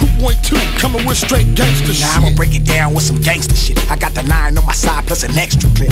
[0.03, 2.03] 2.2 coming with straight gangster shit.
[2.03, 3.79] Now I'ma break it down with some gangster shit.
[3.89, 5.91] I got the nine on my side plus an extra clip.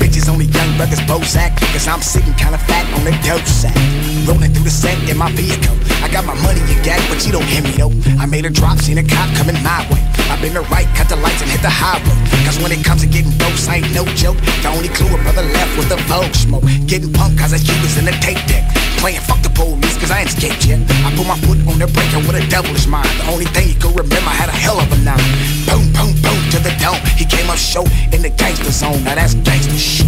[0.00, 3.76] Bitches only young brothers Bozak, cause I'm sitting kinda fat on the dope sack.
[4.24, 5.76] Rolling through the set in my vehicle.
[6.00, 7.92] I got my money in gag, but you don't hear me though.
[8.16, 10.00] I made a drop, seen a cop coming my way.
[10.32, 12.16] I've been to right, cut the lights and hit the highway.
[12.48, 14.40] Cause when it comes to getting dose, I ain't no joke.
[14.64, 16.64] The only clue a brother left was the Vogue smoke.
[16.86, 18.64] Getting pumped cause I was in the tape deck.
[19.00, 20.78] Playing fuck the police cause I ain't escaped yet.
[21.00, 23.08] I put my foot on the breaker with a devilish mind.
[23.16, 25.24] The only thing you could remember had a hell of a night.
[25.64, 27.00] Boom, boom, boom to the dome.
[27.16, 29.02] He came up show in the gangster zone.
[29.04, 30.04] Now that's gangster shit.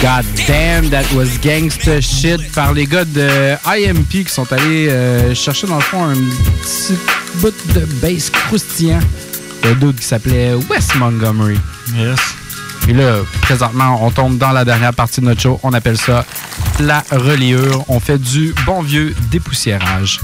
[0.00, 5.34] God damn, that was gangsta shit par les gars de IMP qui sont allés euh,
[5.34, 6.94] chercher dans le fond un petit
[7.36, 9.00] bout de bass croustillant.
[9.64, 11.58] Un dude qui s'appelait Wes Montgomery.
[11.94, 12.18] Yes.
[12.88, 15.60] Et là, présentement, on tombe dans la dernière partie de notre show.
[15.62, 16.24] On appelle ça
[16.80, 17.84] la reliure.
[17.88, 20.20] On fait du bon vieux dépoussiérage.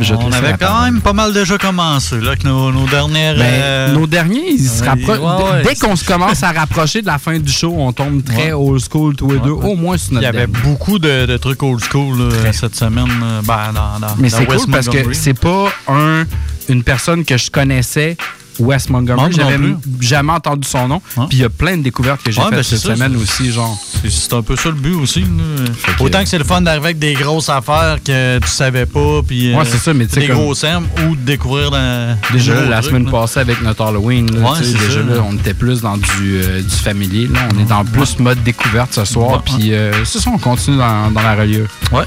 [0.00, 3.34] Je On avait quand même pas mal déjà commencé, là, avec nos, nos dernières.
[3.36, 5.18] Ben, euh, Nos derniers, ils se rapprochent.
[5.18, 8.22] ouais, ouais, dès qu'on se commence à rapprocher de la fin du show, on tombe
[8.24, 11.26] très old school tous les deux, au moins sur Il notre y avait beaucoup de,
[11.26, 13.08] de trucs old school là, cette semaine.
[13.22, 16.24] euh, Ben, dans, dans, Mais c'est cool parce que c'est pas un,
[16.68, 18.16] une personne que je connaissais,
[18.58, 19.32] Wes Montgomery.
[19.32, 19.58] J'avais
[20.00, 21.00] jamais entendu son nom.
[21.14, 23.16] Puis il y a plein de découvertes que j'ai Ouais, faites ben, cette ça, semaine
[23.16, 23.78] aussi, genre.
[24.08, 25.22] C'est- un peu ça le but aussi.
[25.22, 29.20] que- Autant que c'est le fun d'arriver avec des grosses affaires que tu savais pas,
[29.26, 32.66] puis Ouais, euh, c'est ça, mais des comme- gros ou de découvrir dans Déjà, là,
[32.68, 33.10] la semaine là.
[33.10, 35.24] passée avec notre Halloween, là, Ouais, déjà, ça, là, là.
[35.28, 36.06] on était plus dans du,
[36.42, 37.26] euh, du familier.
[37.28, 37.40] Là.
[37.54, 39.32] On est dans plus mode découverte ce soir.
[39.32, 41.68] Ouais, Puis euh, c'est ça, on continue dans, dans la reliure.
[41.92, 42.04] Ouais.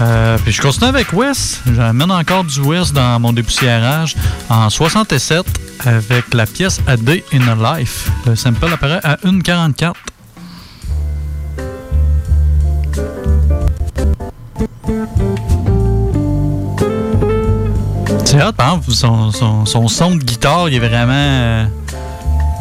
[0.00, 1.60] Euh, puis je continue avec Wes.
[1.74, 4.14] J'amène encore du Wes dans mon dépoussiérage
[4.48, 5.44] en 67
[5.84, 8.10] avec la pièce A Day in a Life.
[8.26, 9.92] Le sample apparaît à 1,44.
[18.24, 21.64] C'est hot, par exemple, son, son, son son de guitare, il est vraiment euh,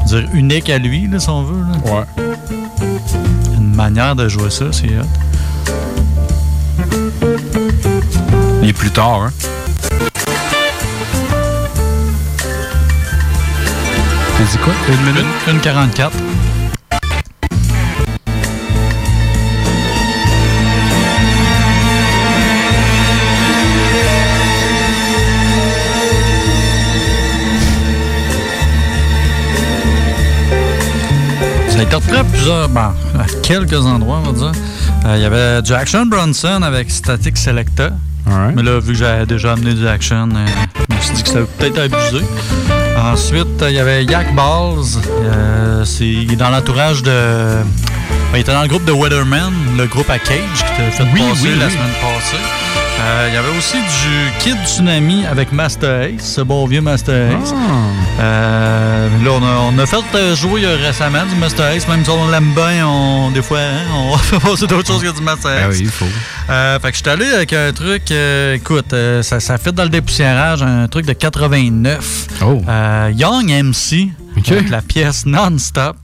[0.06, 1.62] dire, unique à lui, là, si on veut.
[1.62, 1.94] là.
[1.94, 2.26] Ouais.
[3.58, 5.27] Une manière de jouer ça, c'est hot.
[8.74, 9.32] Plus tard, hein.
[14.38, 14.74] T'as dit quoi?
[14.90, 15.26] Une minute?
[15.48, 16.12] Une 44.
[31.70, 34.62] Ça a été repris à plusieurs, ben, à quelques endroits, on va dire.
[35.06, 37.92] Euh, Il y avait du Action Bronson avec Static Selecta.
[38.56, 40.46] Mais là, vu que j'avais déjà amené du Action, euh,
[40.90, 42.24] je me suis dit que c'était peut-être abusé.
[42.98, 45.00] Ensuite, il y avait Yak Balls.
[45.24, 47.12] Euh, c'est, il est dans l'entourage de.
[48.32, 51.04] ben, il était dans le groupe de Weatherman, le groupe à Cage, qui t'a fait
[51.14, 51.72] Oui, passer oui, la oui.
[51.72, 52.38] semaine passée.
[53.00, 57.32] Euh, il y avait aussi du Kid Tsunami avec Master Ace, ce bon vieux Master
[57.32, 57.54] Ace.
[57.54, 58.22] Ah.
[58.22, 62.04] Euh, là, on a, on a fait euh, jouer euh, récemment du Master Ace, même
[62.04, 65.22] si on l'aime bien, on, des fois, hein, on fait passer d'autres choses que du
[65.22, 65.62] Master Ace.
[65.62, 66.06] Ben oui, il faut.
[66.50, 69.72] Euh, fait que je suis allé avec un truc, euh, écoute, euh, ça, ça fait
[69.72, 72.28] dans le dépoussiérage, un truc de 89.
[72.42, 72.62] Oh.
[72.68, 75.98] Euh, Young MC, avec la pièce Non-Stop.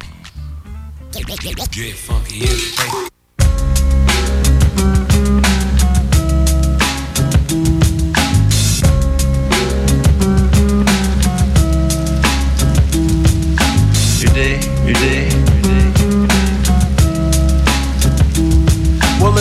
[14.23, 15.32] your Today.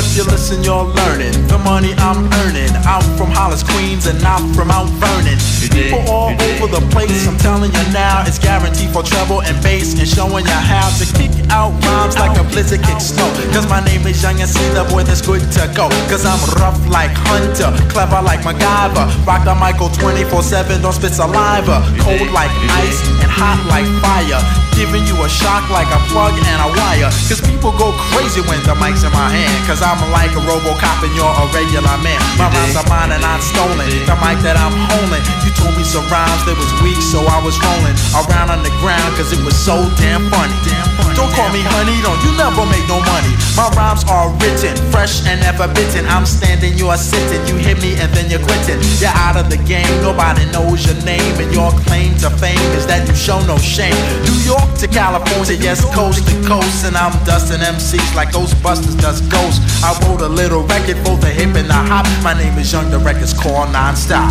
[0.03, 2.71] If you listen, you're learning the money I'm earning.
[2.85, 5.39] I'm from Hollis, Queens, and I'm from Mount Vernon.
[5.71, 9.95] People all over the place, I'm telling you now, it's guaranteed for treble and bass
[9.99, 13.29] and showing you how to kick out rhymes like a blizzard kicks snow.
[13.55, 15.89] Cause my name is Young and see the boy that's good to go.
[16.11, 19.07] Cause I'm rough like Hunter, clever like MacGyver.
[19.25, 21.81] Rock the Michael 24 7, don't spit saliva.
[22.03, 22.53] Cold like
[22.83, 24.41] ice and hot like fire.
[24.73, 27.13] Giving you a shock like a plug and a wire.
[27.29, 29.57] Cause people go crazy when the mic's in my hand.
[29.69, 32.17] Cause I'm like a Robocop and you're a regular man.
[32.41, 33.85] My rhymes are mine and not stolen.
[34.09, 35.21] The mic that I'm holding.
[35.45, 38.73] You told me some rhymes that was weak, so I was rolling around on the
[38.81, 40.57] ground cause it was so damn funny.
[41.13, 43.37] Don't call me honey, don't you never make no money.
[43.53, 46.09] My rhymes are written, fresh and never bitten.
[46.09, 47.45] I'm standing, you're sitting.
[47.45, 48.81] You hit me and then you're quitting.
[48.97, 51.37] You're out of the game, nobody knows your name.
[51.37, 53.93] And your claim to fame is that you show no shame.
[54.25, 56.89] New York to California, yes, coast to coast.
[56.89, 59.61] And I'm dusting MCs like Ghostbusters does Ghost.
[59.83, 62.07] I wrote a little record for the hip and the hop.
[62.23, 64.31] My name is Young, the record's called Non-Stop.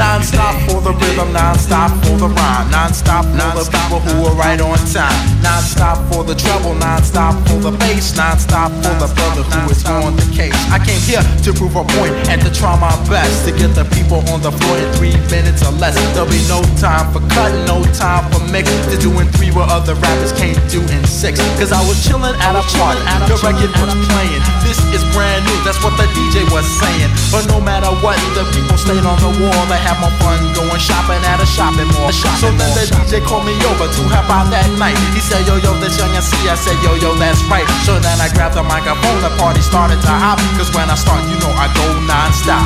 [0.00, 2.72] Non-stop for the rhythm, non-stop for the rhyme.
[2.72, 5.12] nonstop for the people who are right on time.
[5.44, 8.16] Non-stop for the trouble, non-stop for the bass.
[8.16, 10.56] Non-stop for the brother who is on the case.
[10.72, 13.84] I came here to prove a point and to try my best to get the
[13.92, 16.00] people on the floor in three minutes or less.
[16.16, 18.72] There'll be no time for cutting, no time for mix.
[18.88, 21.36] To doing three where other rappers can't do in six.
[21.60, 24.61] Cause I was chilling at a party, the record was playing.
[24.62, 27.10] This is brand new, that's what the DJ was saying.
[27.34, 29.62] But no matter what, the people stayed on the wall.
[29.66, 32.14] They had more fun going shopping at a shopping mall.
[32.14, 34.96] So then the DJ called me over to help out that night.
[35.12, 36.48] He said, Yo, yo, this young and see.
[36.48, 37.66] I said, Yo, yo, that's right.
[37.84, 40.38] So then I grabbed the microphone, the party started to hop.
[40.56, 42.62] Cause when I start, you know I go non-stop.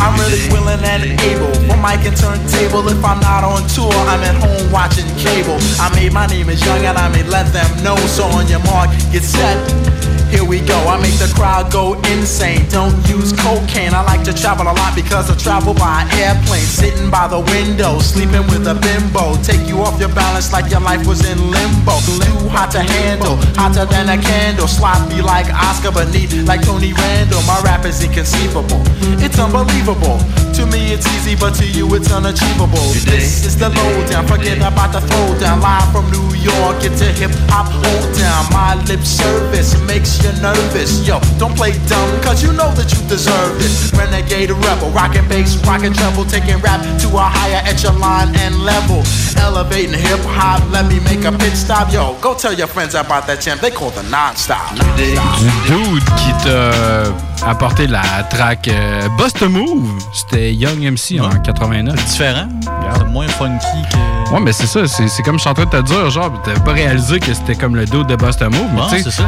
[0.00, 2.86] I'm really willing and able for mic and turntable.
[2.88, 5.58] If I'm not on tour, I'm at home watching cable.
[5.82, 7.96] I made my name is young and I may let them know.
[8.08, 10.13] So on your mark, get set.
[10.34, 10.74] Here we go.
[10.90, 12.66] I make the crowd go insane.
[12.66, 13.94] Don't use cocaine.
[13.94, 16.66] I like to travel a lot because I travel by airplane.
[16.66, 19.38] Sitting by the window, sleeping with a bimbo.
[19.46, 21.94] Take you off your balance like your life was in limbo.
[22.18, 24.66] Too hot to handle, hotter than a candle.
[24.66, 27.42] Sloppy like Oscar, but neat like Tony Randall.
[27.46, 28.82] My rap is inconceivable.
[29.22, 30.18] It's unbelievable.
[30.54, 32.86] To me it's easy, but to you it's unachievable.
[33.10, 34.26] This is the lowdown.
[34.26, 35.60] Forget about the throwdown.
[35.60, 38.46] Live from New York, it's a hip hop hold down.
[38.54, 41.06] My lip service makes you nervous.
[41.06, 43.90] Yo, don't play dumb, cause you know that you deserve this.
[43.98, 49.02] Renegade rebel, rockin' bass, rockin' treble, taking rap to a higher echelon and level.
[49.36, 51.92] Elevating hip hop, let me make a pit stop.
[51.92, 53.60] Yo, go tell your friends about that champ.
[53.60, 54.76] They call the non-stop.
[54.94, 55.18] Du
[55.66, 61.30] dude qui uh, t'a apporté la track euh, Bust a Move, c'était Young MC en
[61.40, 61.94] 89.
[62.06, 62.48] différent.
[62.96, 64.32] C'est moins funky que.
[64.34, 66.30] Ouais, mais c'est ça, c'est c'est comme je suis en train de te dire, genre,
[66.42, 68.96] t'avais pas réalisé que c'était comme le dude de Bust a Move, mais Ouais, tu
[68.96, 69.24] sais, c'est ça.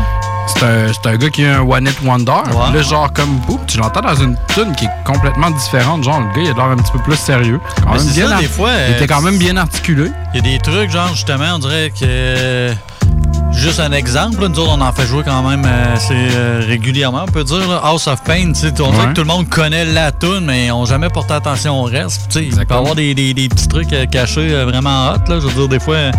[0.47, 2.33] c'est un, c'est un gars qui a un One Hit Wonder.
[2.45, 6.03] Puis Là, genre, comme boum, tu l'entends dans une tune qui est complètement différente.
[6.05, 7.61] Genre, le gars, il a l'air un petit peu plus sérieux.
[7.85, 10.11] Quand même bien ça, des fois, Il euh, était quand même bien articulé.
[10.35, 12.73] Il y a des trucs, genre, justement, on dirait que.
[13.57, 17.24] Juste un exemple, là, nous autres, on en fait jouer quand même assez euh, régulièrement,
[17.27, 17.66] on peut dire.
[17.69, 17.81] là.
[17.83, 19.09] House of Pain, tu sais, on dirait Ouais.
[19.09, 22.23] que tout le monde connaît la tune, mais n'ont jamais porté attention au reste.
[22.28, 25.09] Tu sais, Il peut y avoir des, des- des petits trucs euh, cachés euh, vraiment
[25.12, 25.28] hot.
[25.28, 25.41] Là.
[25.41, 26.12] Je veux dire, des fois, euh,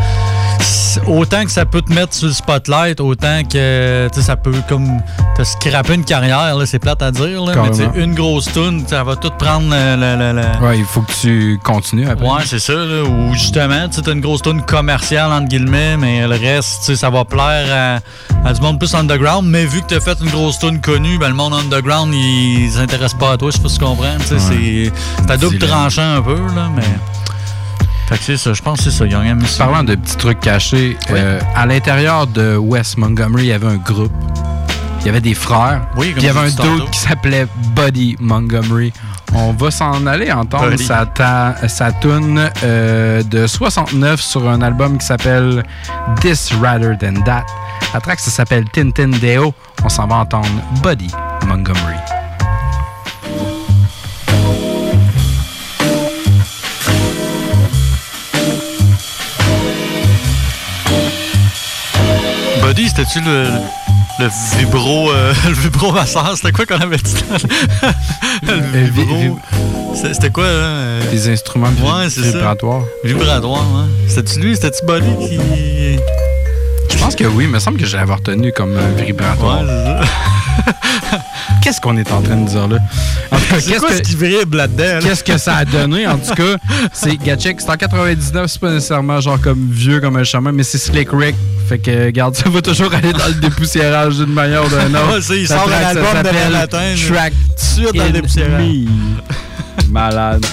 [1.06, 5.00] autant que ça peut te mettre sur le spotlight, autant que ça peut comme
[5.38, 7.44] te scraper une carrière, c'est plate à dire.
[7.46, 8.04] Là, mais tu sais, Carrément.
[8.04, 11.12] une grosse tune, ça va tout prendre le- le- le- le, Ouais, il faut que
[11.22, 12.26] tu continues après.
[12.28, 12.74] Ouais, c'est ça.
[12.74, 16.96] Ou justement, tu as une grosse tune commerciale, entre guillemets, mais le reste, tu sais,
[16.96, 18.02] ça va plaire
[18.44, 19.48] à, à du monde plus underground.
[19.48, 22.70] Mais vu que tu as fait une grosse tune connue, ben, le monde underground, il
[22.72, 24.18] s'intéresse pas à toi, je sais pas si tu comprends.
[24.26, 24.92] C'est
[25.30, 26.84] à double tranchant un peu, là, mais.
[28.10, 29.06] Fait que c'est ça, je pense que c'est ça.
[29.58, 33.76] Parlant de petits trucs cachés, euh, à l'intérieur de West Montgomery, il y avait un
[33.76, 34.14] groupe.
[35.02, 35.88] Il y avait des frères.
[35.98, 38.94] Oui, il y avait un dude qui s'appelait Buddy Montgomery.
[39.34, 44.98] On va s'en aller entendre sa, ta- sa tune euh, de 69 sur un album
[44.98, 45.64] qui s'appelle
[46.22, 47.46] This Rather Than That.
[47.94, 49.54] La track, ça s'appelle Tintin Deo.
[49.84, 50.48] On s'en va entendre
[50.82, 51.12] Buddy
[51.46, 51.96] Montgomery.
[62.62, 63.48] Buddy, c'était-tu le,
[64.20, 66.36] le vibro, euh, le vibro masseur?
[66.36, 67.24] C'était quoi qu'on avait dit?
[68.44, 69.40] le vibro.
[69.96, 71.00] C'était quoi, là?
[71.12, 72.84] Des instruments ouais, vibratoires.
[73.04, 73.88] Vibratoire, hein.
[74.08, 74.56] C'était-tu lui?
[74.56, 76.00] C'était-tu Buddy qui.
[76.90, 79.64] Je pense que oui, il me semble que je l'avais retenu comme euh, vibratoire.
[81.68, 82.78] Qu'est-ce qu'on est en train de dire là?
[83.30, 84.84] En tout cas, C'est qu'est-ce quoi que- ce qui vibre là-dedans?
[84.86, 85.00] là?
[85.02, 86.08] Qu'est-ce que ça a donné?
[86.08, 86.56] En tout cas,
[86.94, 90.64] c'est Gatchek, c'est en 99, c'est pas nécessairement genre comme vieux comme un chemin, mais
[90.64, 91.36] c'est Slick Rick.
[91.68, 95.16] Fait que, regarde, ça va toujours aller dans le dépoussiérage d'une manière ou d'une autre.
[95.16, 97.16] Ouais, c'est- il sort un track, ça album demain s'appelle matin, là.
[97.16, 98.64] Track de suite dans le dépoussiérage.
[99.90, 100.46] Malade.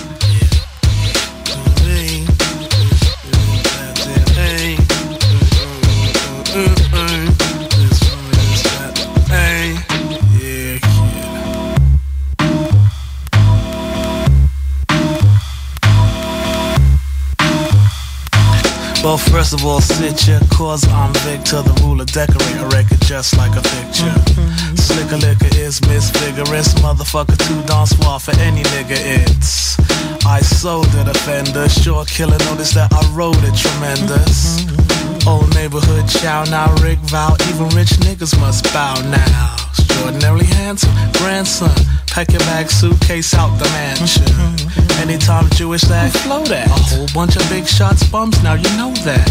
[19.05, 23.37] Well, first of all, sit ya, cause I'm Victor, the ruler, decorate a record just
[23.37, 24.09] like a picture.
[24.09, 24.77] Mm-hmm.
[24.77, 29.77] Slicker liquor is Miss misvigorous, motherfucker, too dance swap for any nigga, it's.
[30.25, 34.63] I sold the defender, sure killer, notice that I wrote it tremendous.
[34.63, 35.14] Mm-hmm.
[35.27, 39.57] Old neighborhood chow now, Rick Vow, even rich niggas must bow now.
[39.71, 41.73] Extraordinarily handsome grandson,
[42.09, 44.25] pack your bag, suitcase out the mansion.
[44.25, 45.01] Mm-hmm.
[45.01, 48.93] Anytime Jewish that flow that, a whole bunch of big shots bums, now you know
[49.09, 49.25] that.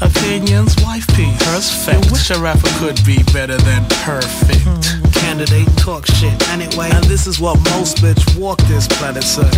[0.00, 2.12] Opinions, wife piece, perfect.
[2.12, 4.62] Wish a rapper could be better than perfect.
[4.62, 5.10] Mm-hmm.
[5.10, 9.50] Candidate talk shit anyway, and this is what most bitch walk this planet say.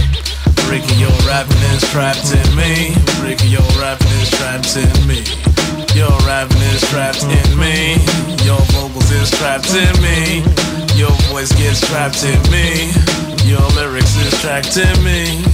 [0.70, 2.96] Ricky, your rapping is trapped in me.
[3.20, 5.20] Ricky, your rapping is trapped in me.
[5.94, 8.00] Your rapping is trapped in me.
[8.44, 10.42] Your vocals is trapped in me.
[10.96, 12.90] Your voice gets trapped in me.
[13.44, 15.44] Your lyrics is trapped in me.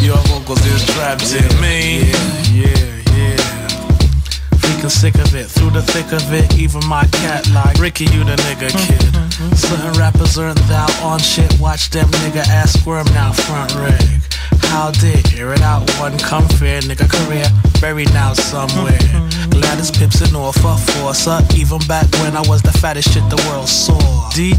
[0.00, 2.10] Your vocals is trapped in me.
[2.54, 2.68] Yeah,
[3.16, 3.68] yeah, yeah.
[4.62, 6.56] Freaking sick of it, through the thick of it.
[6.56, 9.12] Even my cat like Ricky, you the nigga hmm.
[9.12, 9.17] kid.
[9.54, 11.52] Certain rappers aren't thou on shit.
[11.60, 14.22] Watch them nigga ass squirm now front rig.
[14.70, 17.46] How did hear it out one come fair nigga career
[17.80, 18.98] buried now somewhere.
[19.50, 23.40] Gladys Pips and Norfolk Forza, uh, even back when I was the fattest shit the
[23.48, 23.98] world saw.
[24.34, 24.58] DJ,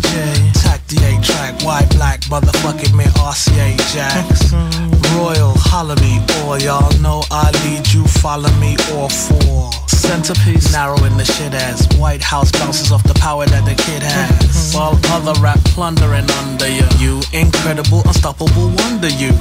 [0.64, 4.53] tack the A track, white black, motherfucking man RCA Jacks.
[5.15, 9.72] Royal, holler me, or y'all know I lead you, follow me, or four.
[10.10, 14.73] Centerpiece, narrowing the shit as White House bounces off the power that the kid has.
[14.73, 14.76] Mm-hmm.
[14.76, 16.88] While other rap plundering under you.
[16.98, 19.38] You incredible, unstoppable wonder you.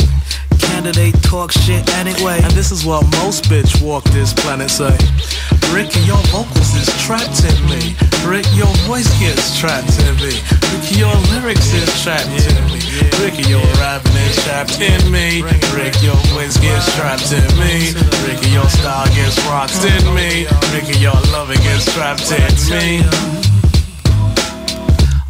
[0.69, 2.40] Candidate talk shit anyway.
[2.43, 4.97] And this is what most bitch walk this planet say.
[5.73, 7.97] Ricky, your vocals is trapped in me.
[8.24, 10.32] Rick, your voice gets trapped in me.
[10.73, 12.81] Ricky, your lyrics is trapped in me.
[13.20, 15.43] Ricky, your rapping is trapped in me.
[15.77, 17.93] Rick, your voice gets trapped in me.
[18.24, 20.47] Ricky, your style gets rocked in me.
[20.73, 23.05] Ricky, your loving gets trapped in me.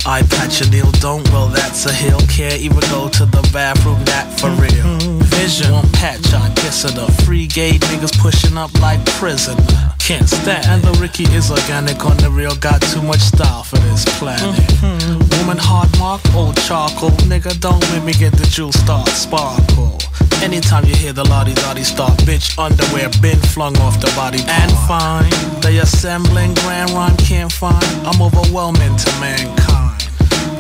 [0.07, 4.03] I patch a Neil don't well that's a hill Can't even go to the bathroom
[4.07, 5.73] that for real Vision.
[5.73, 9.95] One patch I kiss it up Free gay niggas pushing up like prisoner.
[9.99, 12.05] Can't stand And the Ricky is organic.
[12.05, 14.55] On the real Got too much style for this planet.
[14.83, 17.11] Hmm Woman hard mark old charcoal.
[17.31, 19.99] Nigga don't make me get the jewel start sparkle.
[20.43, 24.73] Anytime you hear the lottie dotty start, bitch underwear been flung off the body and
[24.87, 25.31] fine.
[25.63, 27.85] they assembling grand rhyme can't find.
[28.07, 29.88] I'm overwhelming to mankind.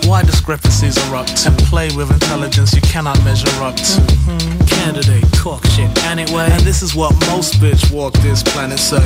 [0.08, 4.00] Why discrepancies erupt up to play with intelligence you cannot measure up to.
[4.24, 4.64] Hmm.
[4.64, 9.04] Candidate talk shit anyway, and this is what most bitch walk this planet say.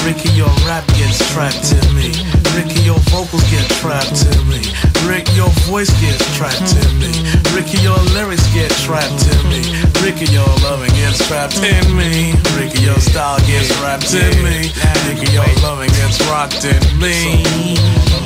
[0.00, 2.16] Ricky, your rap gets trapped in me.
[2.56, 4.64] Ricky, your vocals get trapped in me.
[5.04, 7.12] Rick, your voice gets trapped in me.
[7.52, 9.60] Ricky, your lyrics get trapped in me.
[10.00, 12.32] Ricky, your loving gets trapped in me.
[12.56, 14.72] Ricky, your style gets wrapped in me.
[15.04, 18.21] Ricky, your loving gets rocked in me.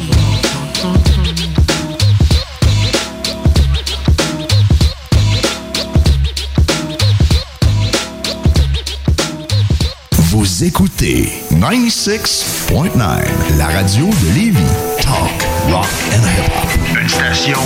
[10.31, 14.59] Vous écoutez 96.9, la radio de Lévis.
[15.01, 16.76] Talk, rock and hip-hop.
[17.07, 17.61] Une station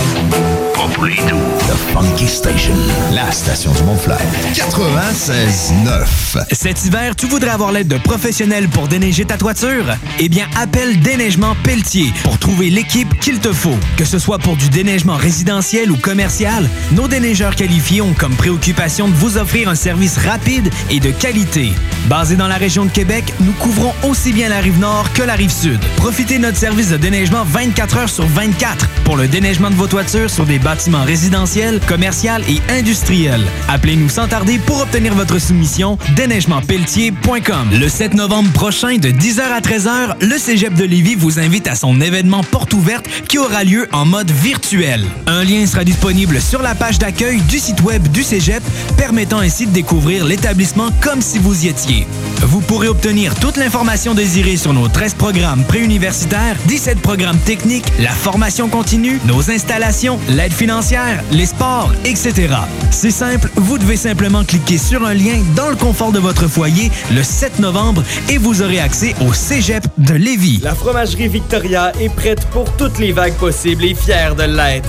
[0.74, 1.36] pas pour les doux.
[1.60, 2.74] The Funky Station,
[3.12, 4.20] la station du Mont-Flair.
[4.52, 6.44] 96.9.
[6.52, 9.86] Cet hiver, tu voudrais avoir l'aide de professionnels pour déneiger ta toiture?
[10.18, 13.78] Eh bien, appelle Déneigement Pelletier pour trouver l'équipe qu'il te faut.
[13.96, 19.08] Que ce soit pour du déneigement résidentiel ou commercial, nos déneigeurs qualifiés ont comme préoccupation
[19.08, 21.72] de vous offrir un service rapide et de qualité.
[22.08, 25.34] Basé dans la région de Québec, nous couvrons aussi bien la rive nord que la
[25.34, 25.80] rive sud.
[25.96, 29.86] Profitez de notre service de déneigement 24 heures sur 24 pour le déneigement de vos
[29.86, 33.44] toitures sur des bâtiments résidentiels, commerciaux et industriels.
[33.68, 37.70] Appelez-nous sans tarder pour obtenir votre soumission déneigementpelletier.com.
[37.72, 41.74] Le 7 novembre prochain, de 10h à 13h, le Cégep de Lévis vous invite à
[41.74, 45.04] son événement porte ouverte qui aura lieu en mode virtuel.
[45.26, 48.62] Un lien sera disponible sur la page d'accueil du site web du Cégep,
[48.96, 52.06] permettant ainsi de découvrir l'établissement comme si vous y étiez.
[52.42, 58.10] Vous pourrez obtenir toute l'information désirée sur nos 13 programmes préuniversitaires, 17 programmes techniques, la
[58.10, 62.54] formation continue, nos installations, l'aide financière, les sports, etc.
[62.90, 66.90] C'est simple, vous devez simplement cliquer sur un lien dans le confort de votre foyer
[67.12, 70.60] le 7 novembre et vous aurez accès au Cégep de Lévis.
[70.62, 74.88] La fromagerie Victoria est prête pour toutes les vagues possibles et fière de l'être.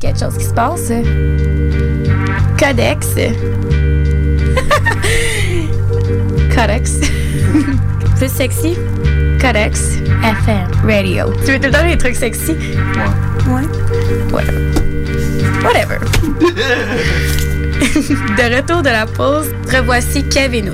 [0.00, 0.90] Quelque chose qui se passe.
[2.58, 3.08] Codex.
[6.54, 7.00] Codex.
[8.16, 8.76] Plus sexy?
[9.40, 11.26] Codex FM Radio.
[11.44, 12.52] Tu veux tout le temps des trucs sexy?
[12.52, 12.58] Ouais.
[13.52, 13.62] Ouais.
[14.32, 14.72] Whatever.
[15.62, 15.98] Whatever.
[18.38, 20.72] de retour de la pause, revoici Kev et nous.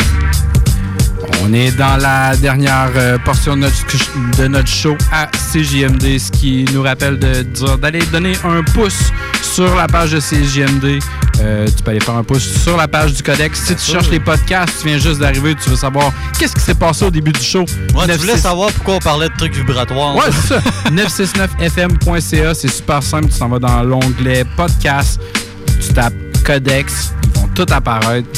[1.45, 6.31] On est dans la dernière euh, portion de notre, de notre show à CJMD, ce
[6.31, 9.11] qui nous rappelle de dire d'aller donner un pouce
[9.43, 11.01] sur la page de CJMD.
[11.41, 13.61] Euh, tu peux aller faire un pouce sur la page du Codex.
[13.61, 16.77] Si tu cherches les podcasts, tu viens juste d'arriver, tu veux savoir qu'est-ce qui s'est
[16.77, 17.65] passé au début du show.
[17.93, 20.15] Moi, tu voulais savoir pourquoi on parlait de trucs vibratoires.
[20.15, 20.61] Ouais, c'est ça.
[20.91, 23.29] 969fm.ca, c'est super simple.
[23.29, 25.21] Tu t'en vas dans l'onglet podcast,
[25.81, 26.15] tu tapes
[26.45, 28.29] Codex, ils vont tout apparaître.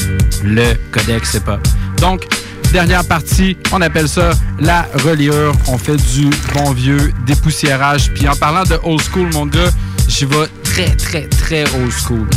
[0.43, 1.59] Le Codex, c'est pas.
[1.97, 2.25] Donc,
[2.71, 5.53] dernière partie, on appelle ça la reliure.
[5.67, 8.11] On fait du bon vieux dépoussiérage.
[8.13, 9.69] Puis en parlant de old school, mon gars,
[10.07, 12.27] j'y vais très, très, très old school.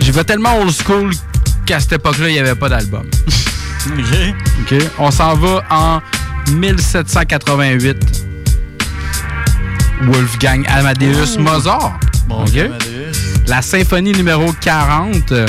[0.00, 1.10] J'y vais tellement old school
[1.66, 3.04] qu'à cette époque-là, il n'y avait pas d'album.
[3.86, 3.94] OK?
[4.72, 4.74] OK.
[4.98, 6.00] On s'en va en
[6.52, 7.96] 1788.
[10.02, 11.40] Wolfgang Amadeus Oh.
[11.40, 12.00] Mozart.
[12.26, 12.40] Bon?
[12.44, 13.12] Amadeus.
[13.46, 15.30] La symphonie numéro 40.
[15.32, 15.46] euh,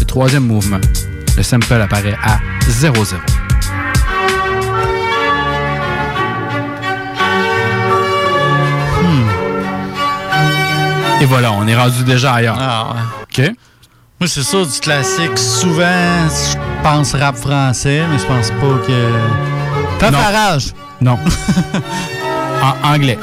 [0.00, 0.80] Le troisième mouvement.
[1.36, 2.38] Le sample apparaît à
[2.68, 3.16] 0-0.
[9.02, 9.28] Hmm.
[11.20, 12.56] Et voilà, on est rendu déjà ailleurs.
[12.58, 13.50] Ah, OK.
[14.18, 15.36] Moi, c'est ça, du classique.
[15.36, 15.84] Souvent,
[16.28, 19.12] je pense rap français, mais je pense pas que.
[19.98, 20.10] T'as.
[20.10, 20.72] Farage.
[21.02, 21.18] Non.
[22.62, 23.18] en anglais.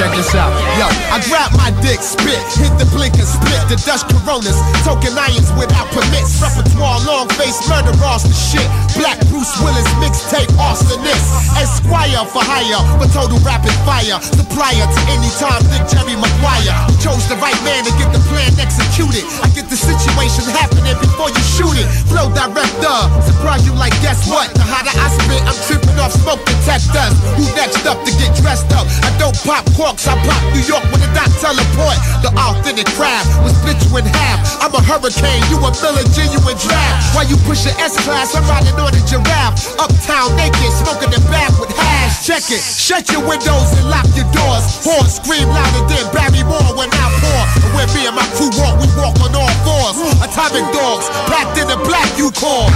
[0.00, 0.48] Check this out.
[0.80, 5.12] Yo, I grab my dick, spit, hit the blink and split the Dutch Coronas, token
[5.12, 6.40] irons without permits.
[6.40, 8.64] Repertoire, long face, murder, the shit.
[8.96, 11.28] Black Bruce Willis, mixtape, arsonist.
[11.60, 14.16] Esquire for hire, for total rapid fire.
[14.24, 16.72] Supplier to any time, Dick Jerry Maguire.
[17.02, 19.26] Chose the right man to get the plan executed.
[19.44, 21.86] I get the situation happening before you shoot it.
[22.08, 22.96] Flow director,
[23.28, 24.48] surprise you like guess what?
[24.56, 27.12] The hotter I spit, I'm tripping off smoke detectors.
[27.36, 28.88] Who next up to get dressed up?
[29.04, 31.98] I don't pop corks, I pop New York with a dot teleport.
[32.22, 34.38] The authentic crab will split you in half.
[34.62, 37.18] I'm a hurricane, you a million genuine draft.
[37.18, 39.74] While you push your S class, I'm riding on a giraffe.
[39.82, 42.22] Uptown naked, smoking the back with hash.
[42.22, 44.86] Check it, shut your windows and lock your doors.
[44.86, 47.42] Horns scream louder than Barry Moore when I pour.
[47.66, 49.98] And when me and my crew walk, we walk on all fours.
[50.22, 52.70] Atomic dogs, packed in the black you call.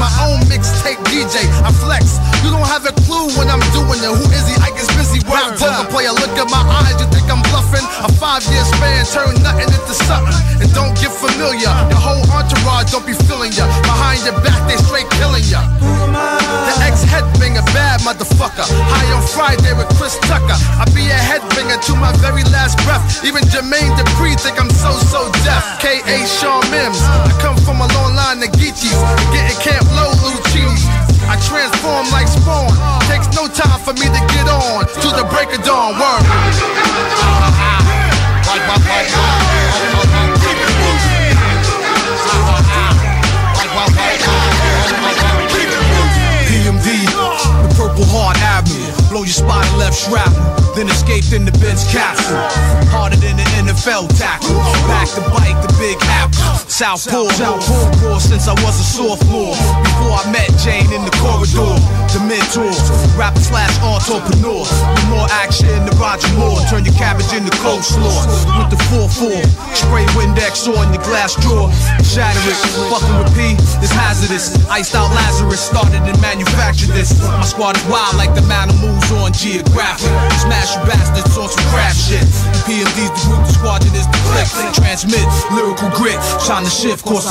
[0.00, 2.16] My own mixtape DJ, I flex.
[2.40, 4.08] You don't have a clue when I'm doing it.
[4.08, 4.56] Who is he?
[4.64, 6.08] I get busy word poker player.
[6.16, 7.84] Look at my eyes, you think I'm bluffing?
[8.00, 10.32] A five year span, turn nothing into something.
[10.64, 11.68] And don't get familiar.
[11.92, 13.68] Your whole entourage don't be feeling ya.
[13.84, 15.68] Behind your back, they straight killing ya.
[15.68, 18.64] The ex headbanger, bad motherfucker.
[18.64, 20.56] High on Friday with Chris Tucker.
[20.80, 23.04] I be a headbanger to my very last breath.
[23.20, 25.76] Even Jermaine Dupri think I'm so so deaf.
[25.84, 26.24] K.A.
[26.24, 27.04] Shawn Mims.
[27.04, 28.96] I come from a long line of Geechees.
[29.28, 30.84] Getting Camp Low Lucinis.
[31.28, 32.70] I transform like spawn.
[33.06, 34.86] Takes no time for me to get on.
[34.86, 35.98] To the break of dawn.
[35.98, 36.24] Word.
[47.76, 49.10] Purple Heart shrapnel.
[49.10, 50.60] Blow your spot and left shrapnel.
[50.74, 52.38] Then escaped in the Benz capsule.
[52.94, 54.54] Harder than the NFL tackle.
[54.86, 56.38] Back to bike, the big apple.
[56.70, 57.26] Southpaw.
[58.06, 59.54] Raw since I was a sophomore.
[59.82, 61.74] Before I met Jane in the corridor.
[62.14, 62.70] The mentor.
[63.18, 64.62] Rapper slash entrepreneur.
[64.62, 66.62] With more action than Roger Moore.
[66.70, 68.14] Turn your cabbage into coleslaw.
[68.62, 69.42] With the 4-4.
[69.74, 71.70] Spray Windex on your glass drawer.
[72.06, 72.58] Shatter it.
[72.94, 74.54] Fucking with P is hazardous.
[74.70, 75.60] Iced out Lazarus.
[75.60, 77.18] Started and manufactured this.
[77.26, 80.14] My squad is wild like the man who moves on geographic.
[80.38, 82.22] Smash you bastards on some crap shit.
[82.64, 84.46] PMD's the group, the squadron is the click.
[84.72, 86.22] Transmit lyrical grit.
[86.46, 87.26] Shine the shift course.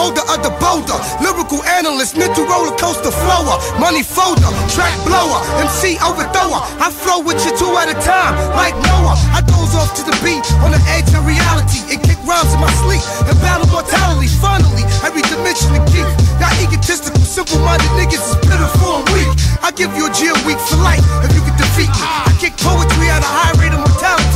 [0.00, 6.00] Holder of the boulder, lyrical analyst, mental roller coaster flower, money folder, track blower, MC
[6.00, 6.64] overthrower.
[6.80, 9.16] I flow with you two at a time, like Noah.
[9.36, 12.60] I doze off to the beat on the edge of reality It kick rhymes in
[12.64, 14.32] my sleep and battle mortality.
[14.40, 16.08] Finally, every dimension of geek.
[16.40, 19.28] Y'all egotistical, simple-minded niggas is pitiful and weak.
[19.60, 22.06] I give you a jail week for life if you can defeat me.
[22.08, 24.29] I kick poetry at a high rate of mortality.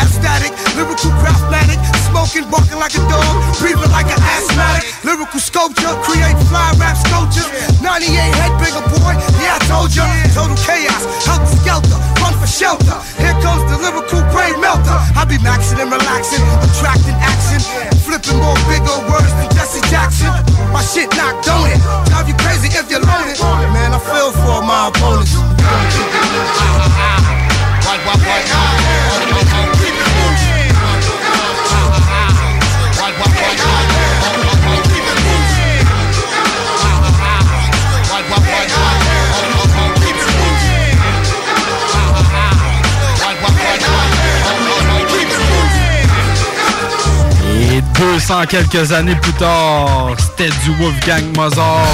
[0.00, 1.78] Aesthetic, lyrical craftmatic,
[2.08, 4.88] smoking, barking like a dog, breathing like an asthmatic.
[5.04, 7.48] Lyrical sculpture, create fly rap sculptures.
[7.80, 8.08] 98
[8.40, 10.04] headbanger boy, yeah I told ya.
[10.32, 12.98] Total chaos, helter skelter, run for shelter.
[13.20, 14.96] Here comes the lyrical brain melter.
[15.16, 17.60] I be maxing and relaxing, attracting action,
[18.04, 20.32] flipping more bigger words than Jesse Jackson.
[20.72, 23.36] My shit knocked on it, drive you crazy if you're loaded.
[23.72, 25.34] Man, I feel for my opponents.
[27.90, 28.99] Right, right, right.
[48.00, 51.86] 200 quelques années plus tard, c'était du Wolfgang Mozart,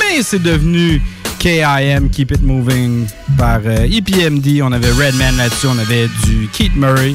[0.00, 1.02] mais c'est devenu
[1.38, 3.06] KIM, Keep It Moving,
[3.36, 4.62] par euh, EPMD.
[4.62, 7.14] On avait Redman là-dessus, on avait du Keith Murray.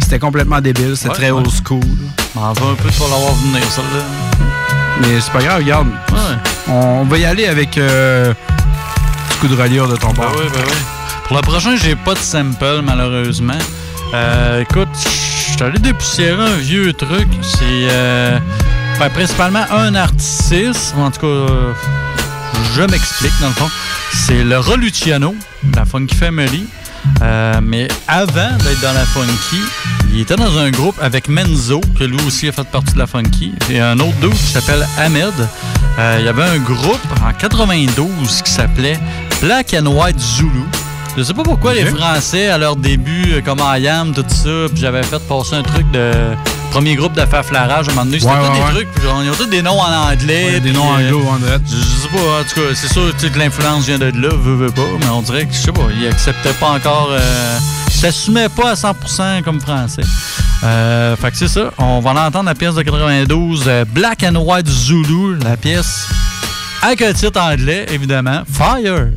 [0.00, 1.38] C'était complètement débile, c'était Ouais, très ouais.
[1.40, 1.80] old school.
[2.34, 4.04] On va un peu pour l'avoir venir, celle-là.
[5.00, 5.88] Mais c'est pas grave, regarde.
[6.68, 8.34] On va y aller avec euh,
[9.30, 10.32] du coup de reliure de ton part.
[10.36, 10.72] oui, ben oui.
[11.28, 13.58] Pour le prochain, j'ai pas de sample, malheureusement.
[14.14, 14.88] Euh, écoute,
[15.52, 17.28] je suis allé dépoussiérer un vieux truc.
[17.42, 18.38] C'est euh,
[18.98, 21.72] ben, principalement un artiste, en tout cas, euh,
[22.74, 23.68] je m'explique dans le fond.
[24.12, 25.34] C'est le Luciano,
[25.76, 26.66] la Funky Family.
[27.20, 29.60] Euh, mais avant d'être dans la Funky,
[30.12, 33.06] il était dans un groupe avec Menzo, que lui aussi a fait partie de la
[33.06, 35.34] Funky, et un autre dude qui s'appelle Ahmed.
[36.18, 38.98] Il y avait un groupe en 92 qui s'appelait
[39.42, 40.64] Black and White Zulu.
[41.16, 44.48] Je sais pas pourquoi les Français, à leur début, euh, comme I Am, tout ça,
[44.72, 46.10] puis j'avais fait passer un truc de
[46.70, 48.18] premier groupe de Faflarage à un moment donné.
[48.18, 48.70] C'était Ouais, des ouais.
[48.70, 50.58] trucs, puis ils ont tous des noms en anglais.
[50.60, 51.64] Des noms euh, anglo, en direct.
[51.68, 54.70] Je, sais pas, en tout cas, c'est sûr que l'influence vient de là, veut, veut
[54.70, 57.10] pas, mais on dirait que, je sais pas, ils acceptaient pas encore.
[57.12, 57.58] Euh,
[57.88, 60.02] ils s'assumaient pas à 100% comme français.
[60.64, 64.36] Euh, fait que c'est ça, on va l'entendre la pièce de 92, euh, Black and
[64.36, 66.06] White Zulu, la pièce
[66.82, 69.08] avec un titre anglais, évidemment, Fire.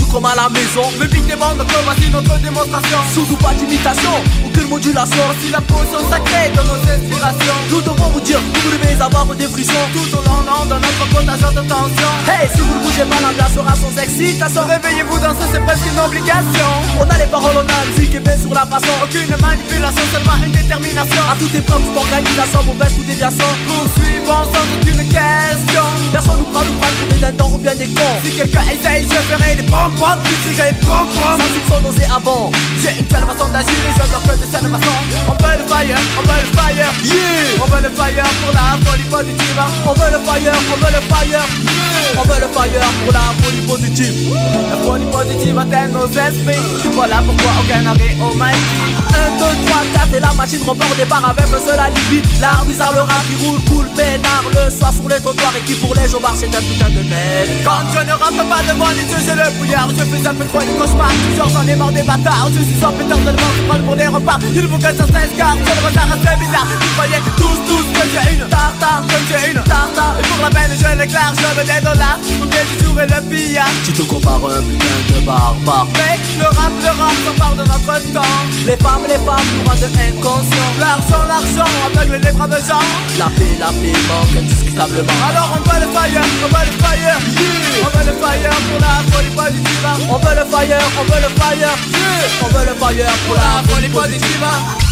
[0.00, 0.86] you comme à la maison.
[1.00, 2.98] Le beat demande que voici notre démonstration.
[3.12, 4.14] Surtout pas d'imitation,
[4.46, 5.26] aucune modulation.
[5.42, 7.58] Si la potion sacrée de nos inspirations.
[7.70, 9.84] Nous devons vous dire, vous devez avoir des frissons.
[9.92, 12.10] Tout au long de notre contagion de tension.
[12.30, 14.62] Hey, si vous bougez pas, l'ambiance sera sans excitation.
[14.62, 16.70] Réveillez-vous dans ce, c'est presque une obligation.
[17.02, 18.94] On a les paroles, on a le musique et bien sur la façon.
[19.02, 21.22] Aucune manipulation, seulement une détermination.
[21.26, 23.50] À toute épreuve, toute organisation, mauvaise ou déviation.
[23.66, 25.86] Poursuivons sans aucune question.
[26.14, 28.16] Personne nous prend, nous prend pour des dindons ou bien des cons.
[28.22, 29.66] Si quelqu'un essaye, je ferai des
[30.24, 31.36] Plus si j'ai des pompons.
[31.38, 32.52] Sans soupçon nauséabond.
[32.82, 34.96] J'ai une telle façon d'agir et je bloque de cette façon.
[35.28, 36.92] On veut le fire, on veut le fire.
[37.04, 37.62] Yeah.
[37.62, 39.60] On veut le fire pour la folie positive.
[39.86, 41.44] On veut le fire, on veut le fire.
[42.16, 44.16] On veut le fire pour la folie positive.
[44.70, 46.62] La folie positive atteint nos esprits.
[46.92, 48.94] Voilà pourquoi aucun arrêt au Mikey.
[49.14, 52.22] 1, 2, 3, 4 et la machine repart au départ avec un seul alibi.
[52.40, 54.44] L'art bizarre, le rap qui roule, cool, pénard.
[54.52, 57.50] Le soir sur les trottoirs et qui pour les jobards c'est un putain de merde.
[57.64, 59.88] Quand je ne rentre pas devant les yeux, j'ai le bouillard.
[59.96, 61.12] Je fais un peu trop de cauchemars.
[61.36, 62.50] Genre j'en ai marre des bâtards.
[62.54, 63.32] Je suis sans pétard de
[63.66, 64.38] prendre pour des repas.
[64.54, 65.58] Il faut que ça s'escarpe.
[65.64, 66.66] C'est le retard assez bizarre.
[66.80, 70.14] Vous croyez tous, tous que j'ai une tartare, que j'ai une tartare.
[70.18, 72.18] Et pour la peine, je l'éclaire, je veux des dollars.
[72.42, 73.74] Ou bien du jour et le pillard.
[73.84, 75.86] Tu te compares un putain de barbare.
[75.94, 78.36] Mais le rap, le rap s'empare de notre temps.
[78.66, 80.74] Les femmes, les femmes nous rendent inconscients.
[80.80, 82.86] L'argent, l'argent aveugle les braves gens.
[83.18, 84.64] La paix, la paix manque, indiscrétion.
[84.74, 87.18] incontestablement Alors on veut le fire, on veut le fire
[87.82, 89.34] On veut le fire pour la folie
[90.08, 91.74] On veut le fire, on veut le fire.
[92.42, 94.44] On veut le fire pour la folie positive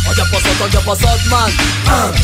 [0.09, 0.95] on dit pas on dit pas
[1.31, 1.51] man.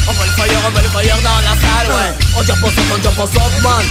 [0.08, 2.26] On veut le fire, on veut le fire dans la salle ouais.
[2.36, 3.84] On dit pas on dit pas man.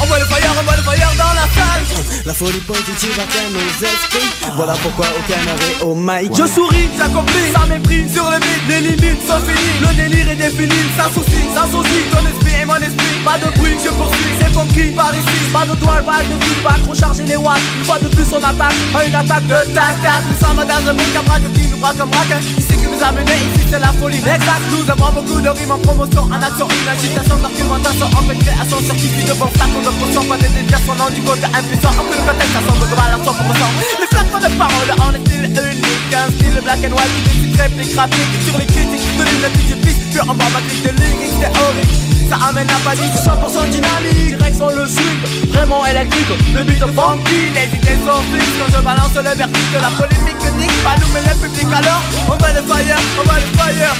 [0.00, 2.24] On veut le fire, on veut le fire dans la salle.
[2.26, 4.52] La folie positive atteint nos esprits.
[4.56, 8.80] Voilà pourquoi aucun arrêt au mic Je souris, j'accomplis, ça mépris Sur le mythe, les
[8.80, 9.80] limites sont finies.
[9.80, 13.50] Le délire est défini, ça soucie, ça soucie Ton esprit et mon esprit, pas de
[13.58, 14.34] bruit, je poursuis.
[14.40, 17.60] C'est funky par ici, pas de toile, pas de fil Pas trop charger les watts,
[17.84, 18.74] une fois de plus on attaque.
[18.96, 21.76] À une attaque de tac tac Nous sommes dans un monde qui braque, qui nous
[21.76, 24.18] braque comme braque Ici qui nous a mené, ici c'est la folie.
[24.18, 28.38] Exact, nous avons beaucoup de rimes en promotion En action, une agitation, d'argumentation En fait
[28.40, 31.92] création, certifie de bon flacon de potion Pas des déviations, non du côté impuissant.
[32.00, 33.68] En plus le contexte, ça semble de balance 100%
[34.00, 37.96] Les flacons de parole, en est unique Un style black and white, des petites répliques
[37.96, 42.04] rapides Sur les critiques, de l'une du piste Puis en bas, ma de ligne, théorique
[42.30, 44.38] ça amène la panique, 100% dynamique.
[44.38, 46.26] Direction le sud, vraiment électrique.
[46.54, 50.82] Le beat funky, les idées sont fixes Quand je balance le vertige, la polémique nique
[50.82, 53.94] pas nous mais le public alors On veut le fire, on veut le fire.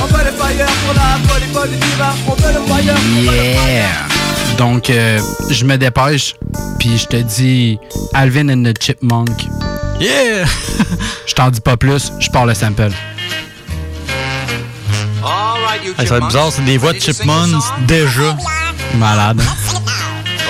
[0.00, 3.32] On veut le fire pour la folie positive On veut le fire, on veut le
[3.34, 3.66] fire.
[3.66, 4.56] Yeah!
[4.58, 5.18] Donc, euh,
[5.50, 6.34] je me dépêche,
[6.78, 7.80] puis je te dis
[8.14, 9.48] Alvin and the Chipmunk.
[10.00, 10.44] Yeah!
[11.26, 12.90] je t'en dis pas plus, je pars le sample.
[15.98, 18.36] Hey, ça va être bizarre, c'est des voix de Chipmunks déjà.
[18.96, 19.42] Malade.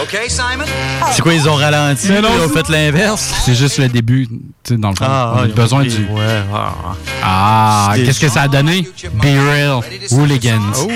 [0.02, 0.64] Okay, Simon?
[1.12, 3.34] C'est quoi, ils ont ralenti, ils ont fait l'inverse?
[3.44, 5.04] C'est juste le début, tu sais, dans le fond.
[5.06, 6.04] Ah, on a besoin du.
[6.06, 6.72] Ouais, ah.
[7.22, 8.88] Ah, qu'est-ce que ça a donné?
[9.14, 9.80] Be Real,
[10.12, 10.72] Hooligans.
[10.80, 10.88] Oh.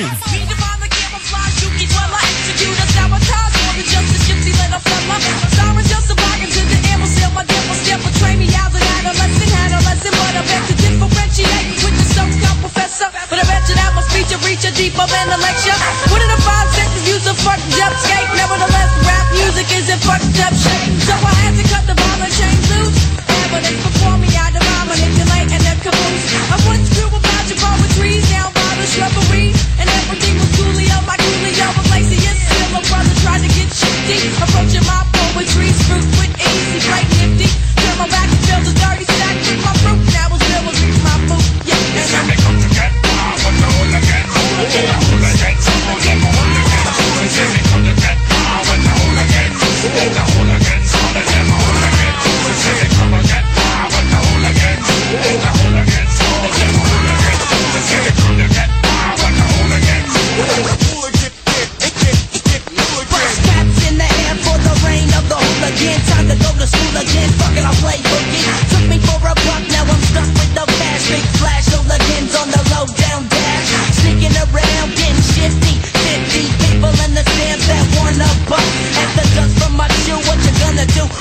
[13.00, 13.28] professor.
[13.30, 15.76] But I bet you that my speech will reach a deeper than a lecture.
[16.12, 18.28] One of the five senses use a fucked up skate.
[18.36, 20.80] Nevertheless, rap music is a fucked up shit.
[21.08, 22.98] So I had to cut the violin chains loose.
[23.24, 26.26] And when they perform me, I divine, manipulate, and then caboose.
[26.52, 29.56] I once grew a bunch of poetries, now bottle shrubbery.
[29.80, 32.20] And everything was Coolio, my Coolio replaces.
[32.20, 34.28] Yes, still a brother tried to get shifty.
[34.44, 36.84] Approaching my poetry, fruit with ease.
[36.90, 37.19] Right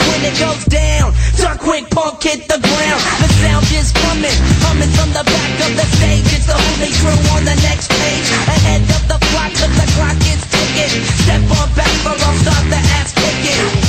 [0.07, 1.13] when it goes down?
[1.37, 3.01] Duck quick, punk hit the ground.
[3.21, 6.27] The sound is coming, humming from the back of the stage.
[6.35, 8.27] It's the holy crew on the next page.
[8.49, 11.03] Ahead of the clock, cause the clock is ticking.
[11.23, 13.79] Step on back or I'll start the ass kicking.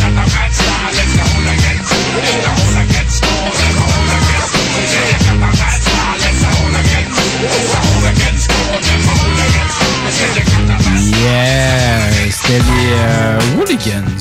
[11.21, 12.11] Yeah!
[12.31, 14.20] C'était les euh, Hooligans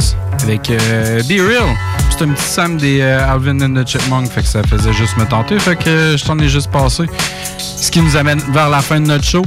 [0.49, 1.75] avec euh, Be Real.
[2.09, 5.15] C'est un petit Sam des euh, Alvin and the Chipmunk, fait que ça faisait juste
[5.17, 7.03] me tenter, fait que euh, je t'en ai juste passé.
[7.57, 9.43] Ce qui nous amène vers la fin de notre show.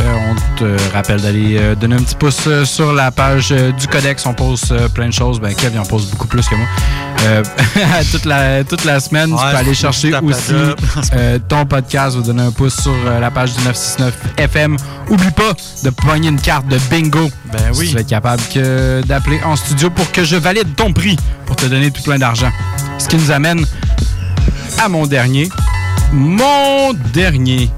[0.00, 4.24] On te rappelle d'aller donner un petit pouce sur la page du Codex.
[4.26, 5.40] On poste euh, plein de choses.
[5.40, 6.66] Ben, Kev, il en poste beaucoup plus que moi.
[7.24, 7.42] Euh,
[8.12, 10.52] toute, la, toute la semaine, tu peux aller chercher aussi
[11.12, 12.16] euh, ton podcast.
[12.16, 14.76] Vous donner un pouce sur euh, la page du 969 FM.
[15.10, 15.52] Oublie pas
[15.84, 17.30] de pogner une carte de bingo.
[17.52, 17.86] Ben oui.
[17.86, 21.16] Si tu vas être capable que d'appeler en studio pour que je valide ton prix
[21.46, 22.52] pour te donner tout plein d'argent.
[22.98, 23.64] Ce qui nous amène
[24.78, 25.48] à mon dernier.
[26.12, 27.70] Mon dernier.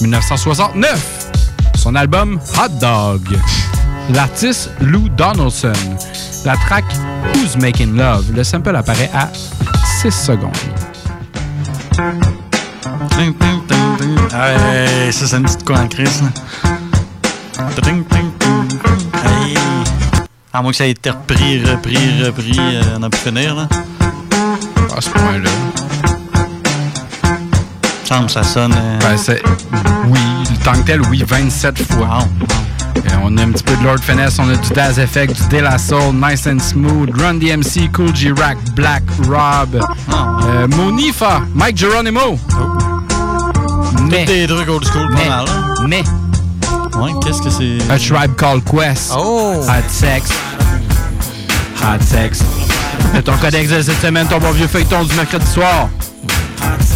[0.00, 1.30] 1969.
[1.76, 3.22] Son album Hot Dog.
[4.10, 5.72] L'artiste Lou Donaldson.
[6.44, 6.84] La track
[7.34, 8.32] Who's Making Love?
[8.34, 9.28] Le sample apparaît à
[10.02, 10.52] 6 secondes.
[14.32, 16.28] Hey, ça, c'est une petite quoi en crise, là.
[19.24, 19.54] Hey.
[20.52, 23.68] À moins que ça ait été repris, repris, repris, euh, on a pu finir, là.
[24.96, 25.50] À ce point-là.
[28.04, 28.74] semble, ça sonne.
[28.76, 29.42] euh, Ben, c'est-
[30.08, 30.20] oui,
[30.62, 32.18] tant que tel, oui, 27 fois.
[33.22, 35.62] On a un petit peu de Lord Finesse, on a du Daz Effect, du De
[35.62, 39.80] La Soul, Nice and Smooth, Run DMC, Cool G-Rack, Black Rob,
[40.44, 42.38] euh, Monifa, Mike Geronimo.
[44.10, 45.86] Mais, des trucs old school, pas mais, mal, hein?
[45.88, 46.02] mais,
[46.96, 47.90] Ouais, qu'est-ce que c'est?
[47.90, 49.12] A Tribe Called Quest.
[49.16, 49.56] Oh!
[49.62, 50.30] Hot Sex.
[51.82, 52.40] Hot Sex.
[53.12, 55.88] C'est ton codex de cette semaine, ton bon vieux feuilleton du mercredi soir.
[56.62, 56.93] Hey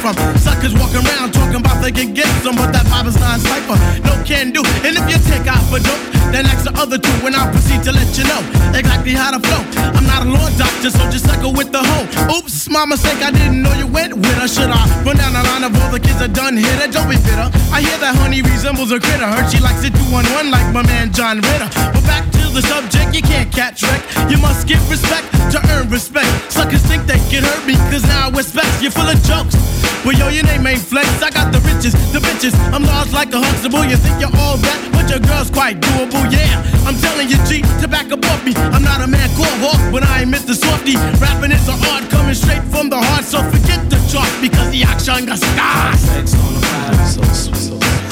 [0.00, 0.14] from?
[0.38, 3.74] Suckers walking around talking about they can get some, but that vibe is non cipher.
[4.06, 4.62] No can do.
[4.86, 5.98] And if you take out for dope,
[6.30, 8.38] then ask the other two, and I'll proceed to let you know
[8.70, 9.62] exactly how to flow.
[9.98, 12.06] I'm not a law doctor, so just sucker with the hoe.
[12.38, 14.46] Oops, my mistake, I didn't know you went with her.
[14.46, 16.86] Should I run down the line of all the kids that done hit her?
[16.86, 17.50] Don't be bitter.
[17.74, 19.26] I hear that honey resembles a critter.
[19.26, 21.68] Heard she likes it two on one like my man John Ritter.
[21.90, 24.02] But back to the subject, you can't catch wreck.
[24.30, 26.30] You must give respect to earn respect.
[26.52, 28.70] Suckers think they can hurt me, cause now I respect.
[28.78, 29.58] You're full of jokes.
[30.04, 31.06] Well, yo, your name ain't Flex.
[31.22, 32.52] I got the riches, the bitches.
[32.74, 33.84] I'm large like a Huxtable.
[33.84, 36.60] You think you're all that, but your girl's quite doable, yeah.
[36.84, 38.52] I'm telling you, G, to back above me.
[38.76, 40.52] I'm not a man called Hawk, but I ain't Mr.
[40.54, 40.96] Softy.
[41.16, 44.84] Rapping is an art coming straight from the heart, so forget the chalk because the
[44.84, 45.56] action got stars.
[45.56, 46.96] Hot sex on the platter.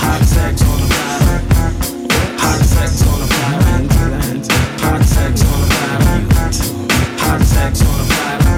[0.00, 1.42] Hot sex on the platter.
[2.38, 3.78] Hot sex on the platter.
[4.82, 6.08] Hot sex on the platter.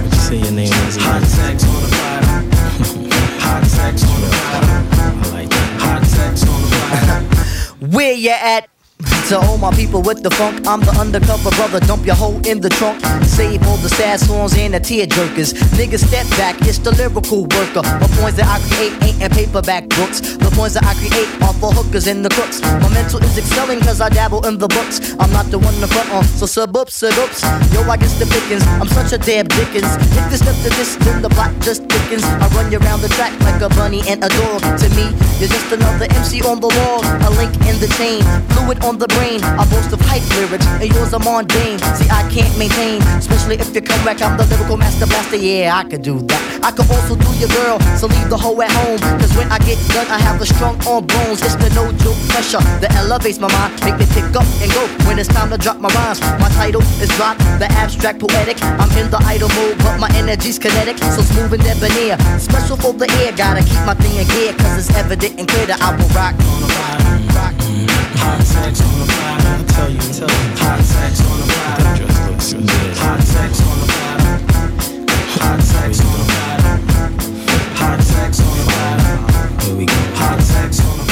[0.01, 0.97] What you say your name is?
[0.97, 1.78] Hot sex on the platter.
[1.78, 1.80] Hot sex on the platter.
[1.80, 1.80] I like that.
[1.80, 2.30] Hot sex on the platter.
[7.80, 8.68] Where you at?
[9.31, 11.81] To all my people with the funk, I'm the undercover brother.
[11.81, 13.01] Dump your hoe in the trunk.
[13.24, 15.55] Save all the sad songs and the tear jerkers.
[15.78, 17.82] Niggas step back, it's the lyrical worker.
[18.02, 20.20] The points that I create ain't in paperback books.
[20.20, 22.60] The points that I create are for hookers and the crooks.
[22.60, 25.14] My mental is excelling cause I dabble in the books.
[25.18, 27.43] I'm not the one to front on, so sub up, sub ups.
[27.72, 28.66] Yo, I guess the pickings.
[28.82, 29.94] I'm such a damn Dickens.
[30.10, 32.24] If you step to this, then the block just thickens.
[32.24, 34.60] I run you around the track like a bunny and a dog.
[34.60, 35.06] To me,
[35.39, 37.01] you're just another MC on the wall.
[37.27, 38.22] A link in the chain,
[38.55, 39.42] fluid on the brain.
[39.44, 41.78] I boast of hype lyrics, and yours are mundane.
[41.94, 44.22] See, I can't maintain, especially if you come back.
[44.22, 45.36] I'm the lyrical master blaster.
[45.36, 46.42] Yeah, I could do that.
[46.62, 48.98] I could also do your girl, so leave the hoe at home.
[49.20, 51.42] Cause when I get done, I have a strong arm bones.
[51.42, 54.86] It's the no joke pressure that elevates my mind, make me pick up and go
[55.06, 56.20] when it's time to drop my rhymes.
[56.40, 58.62] My title is Drop, the abstract poetic.
[58.80, 62.18] I'm in the idle mode, but my energy's kinetic, so smooth and debonair.
[62.38, 65.66] Special for the air, gotta keep my thing in gear, cause it's evident and clear
[65.66, 66.34] that I will rock.
[67.36, 67.54] rock.
[68.20, 70.51] Hot tax on the tell you, tell you.
[73.01, 75.01] On the vibe.
[75.07, 76.81] That dress on the vibe.
[77.82, 78.05] On the
[78.40, 79.65] on the.
[79.65, 79.94] Here we go.
[80.16, 81.10] Hot sex on the vibe.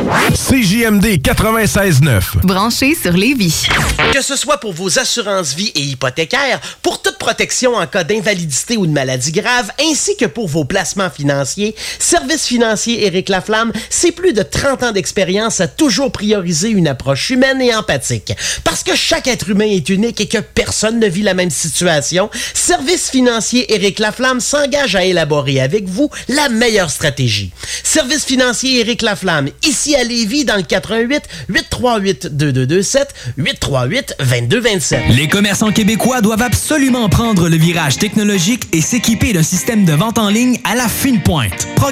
[0.00, 2.40] CJMD 96.9.
[2.42, 3.66] Branché sur Lévis.
[4.12, 8.76] Que ce soit pour vos assurances vie et hypothécaires, pour toute protection en cas d'invalidité
[8.78, 14.12] ou de maladie grave, ainsi que pour vos placements financiers, Service financier Éric Laflamme, c'est
[14.12, 18.32] plus de 30 ans d'expérience à toujours prioriser une approche humaine et empathique.
[18.64, 22.30] Parce que chaque être humain est unique et que personne ne vit la même situation,
[22.54, 27.52] Service financier Éric Laflamme s'engage à élaborer avec vous la meilleure stratégie.
[27.82, 29.50] Service financier Éric Laflamme,
[29.96, 35.00] à Lévis, dans le 88 838 2227 838 2227.
[35.16, 40.18] Les commerçants québécois doivent absolument prendre le virage technologique et s'équiper d'un système de vente
[40.18, 41.66] en ligne à la fine pointe.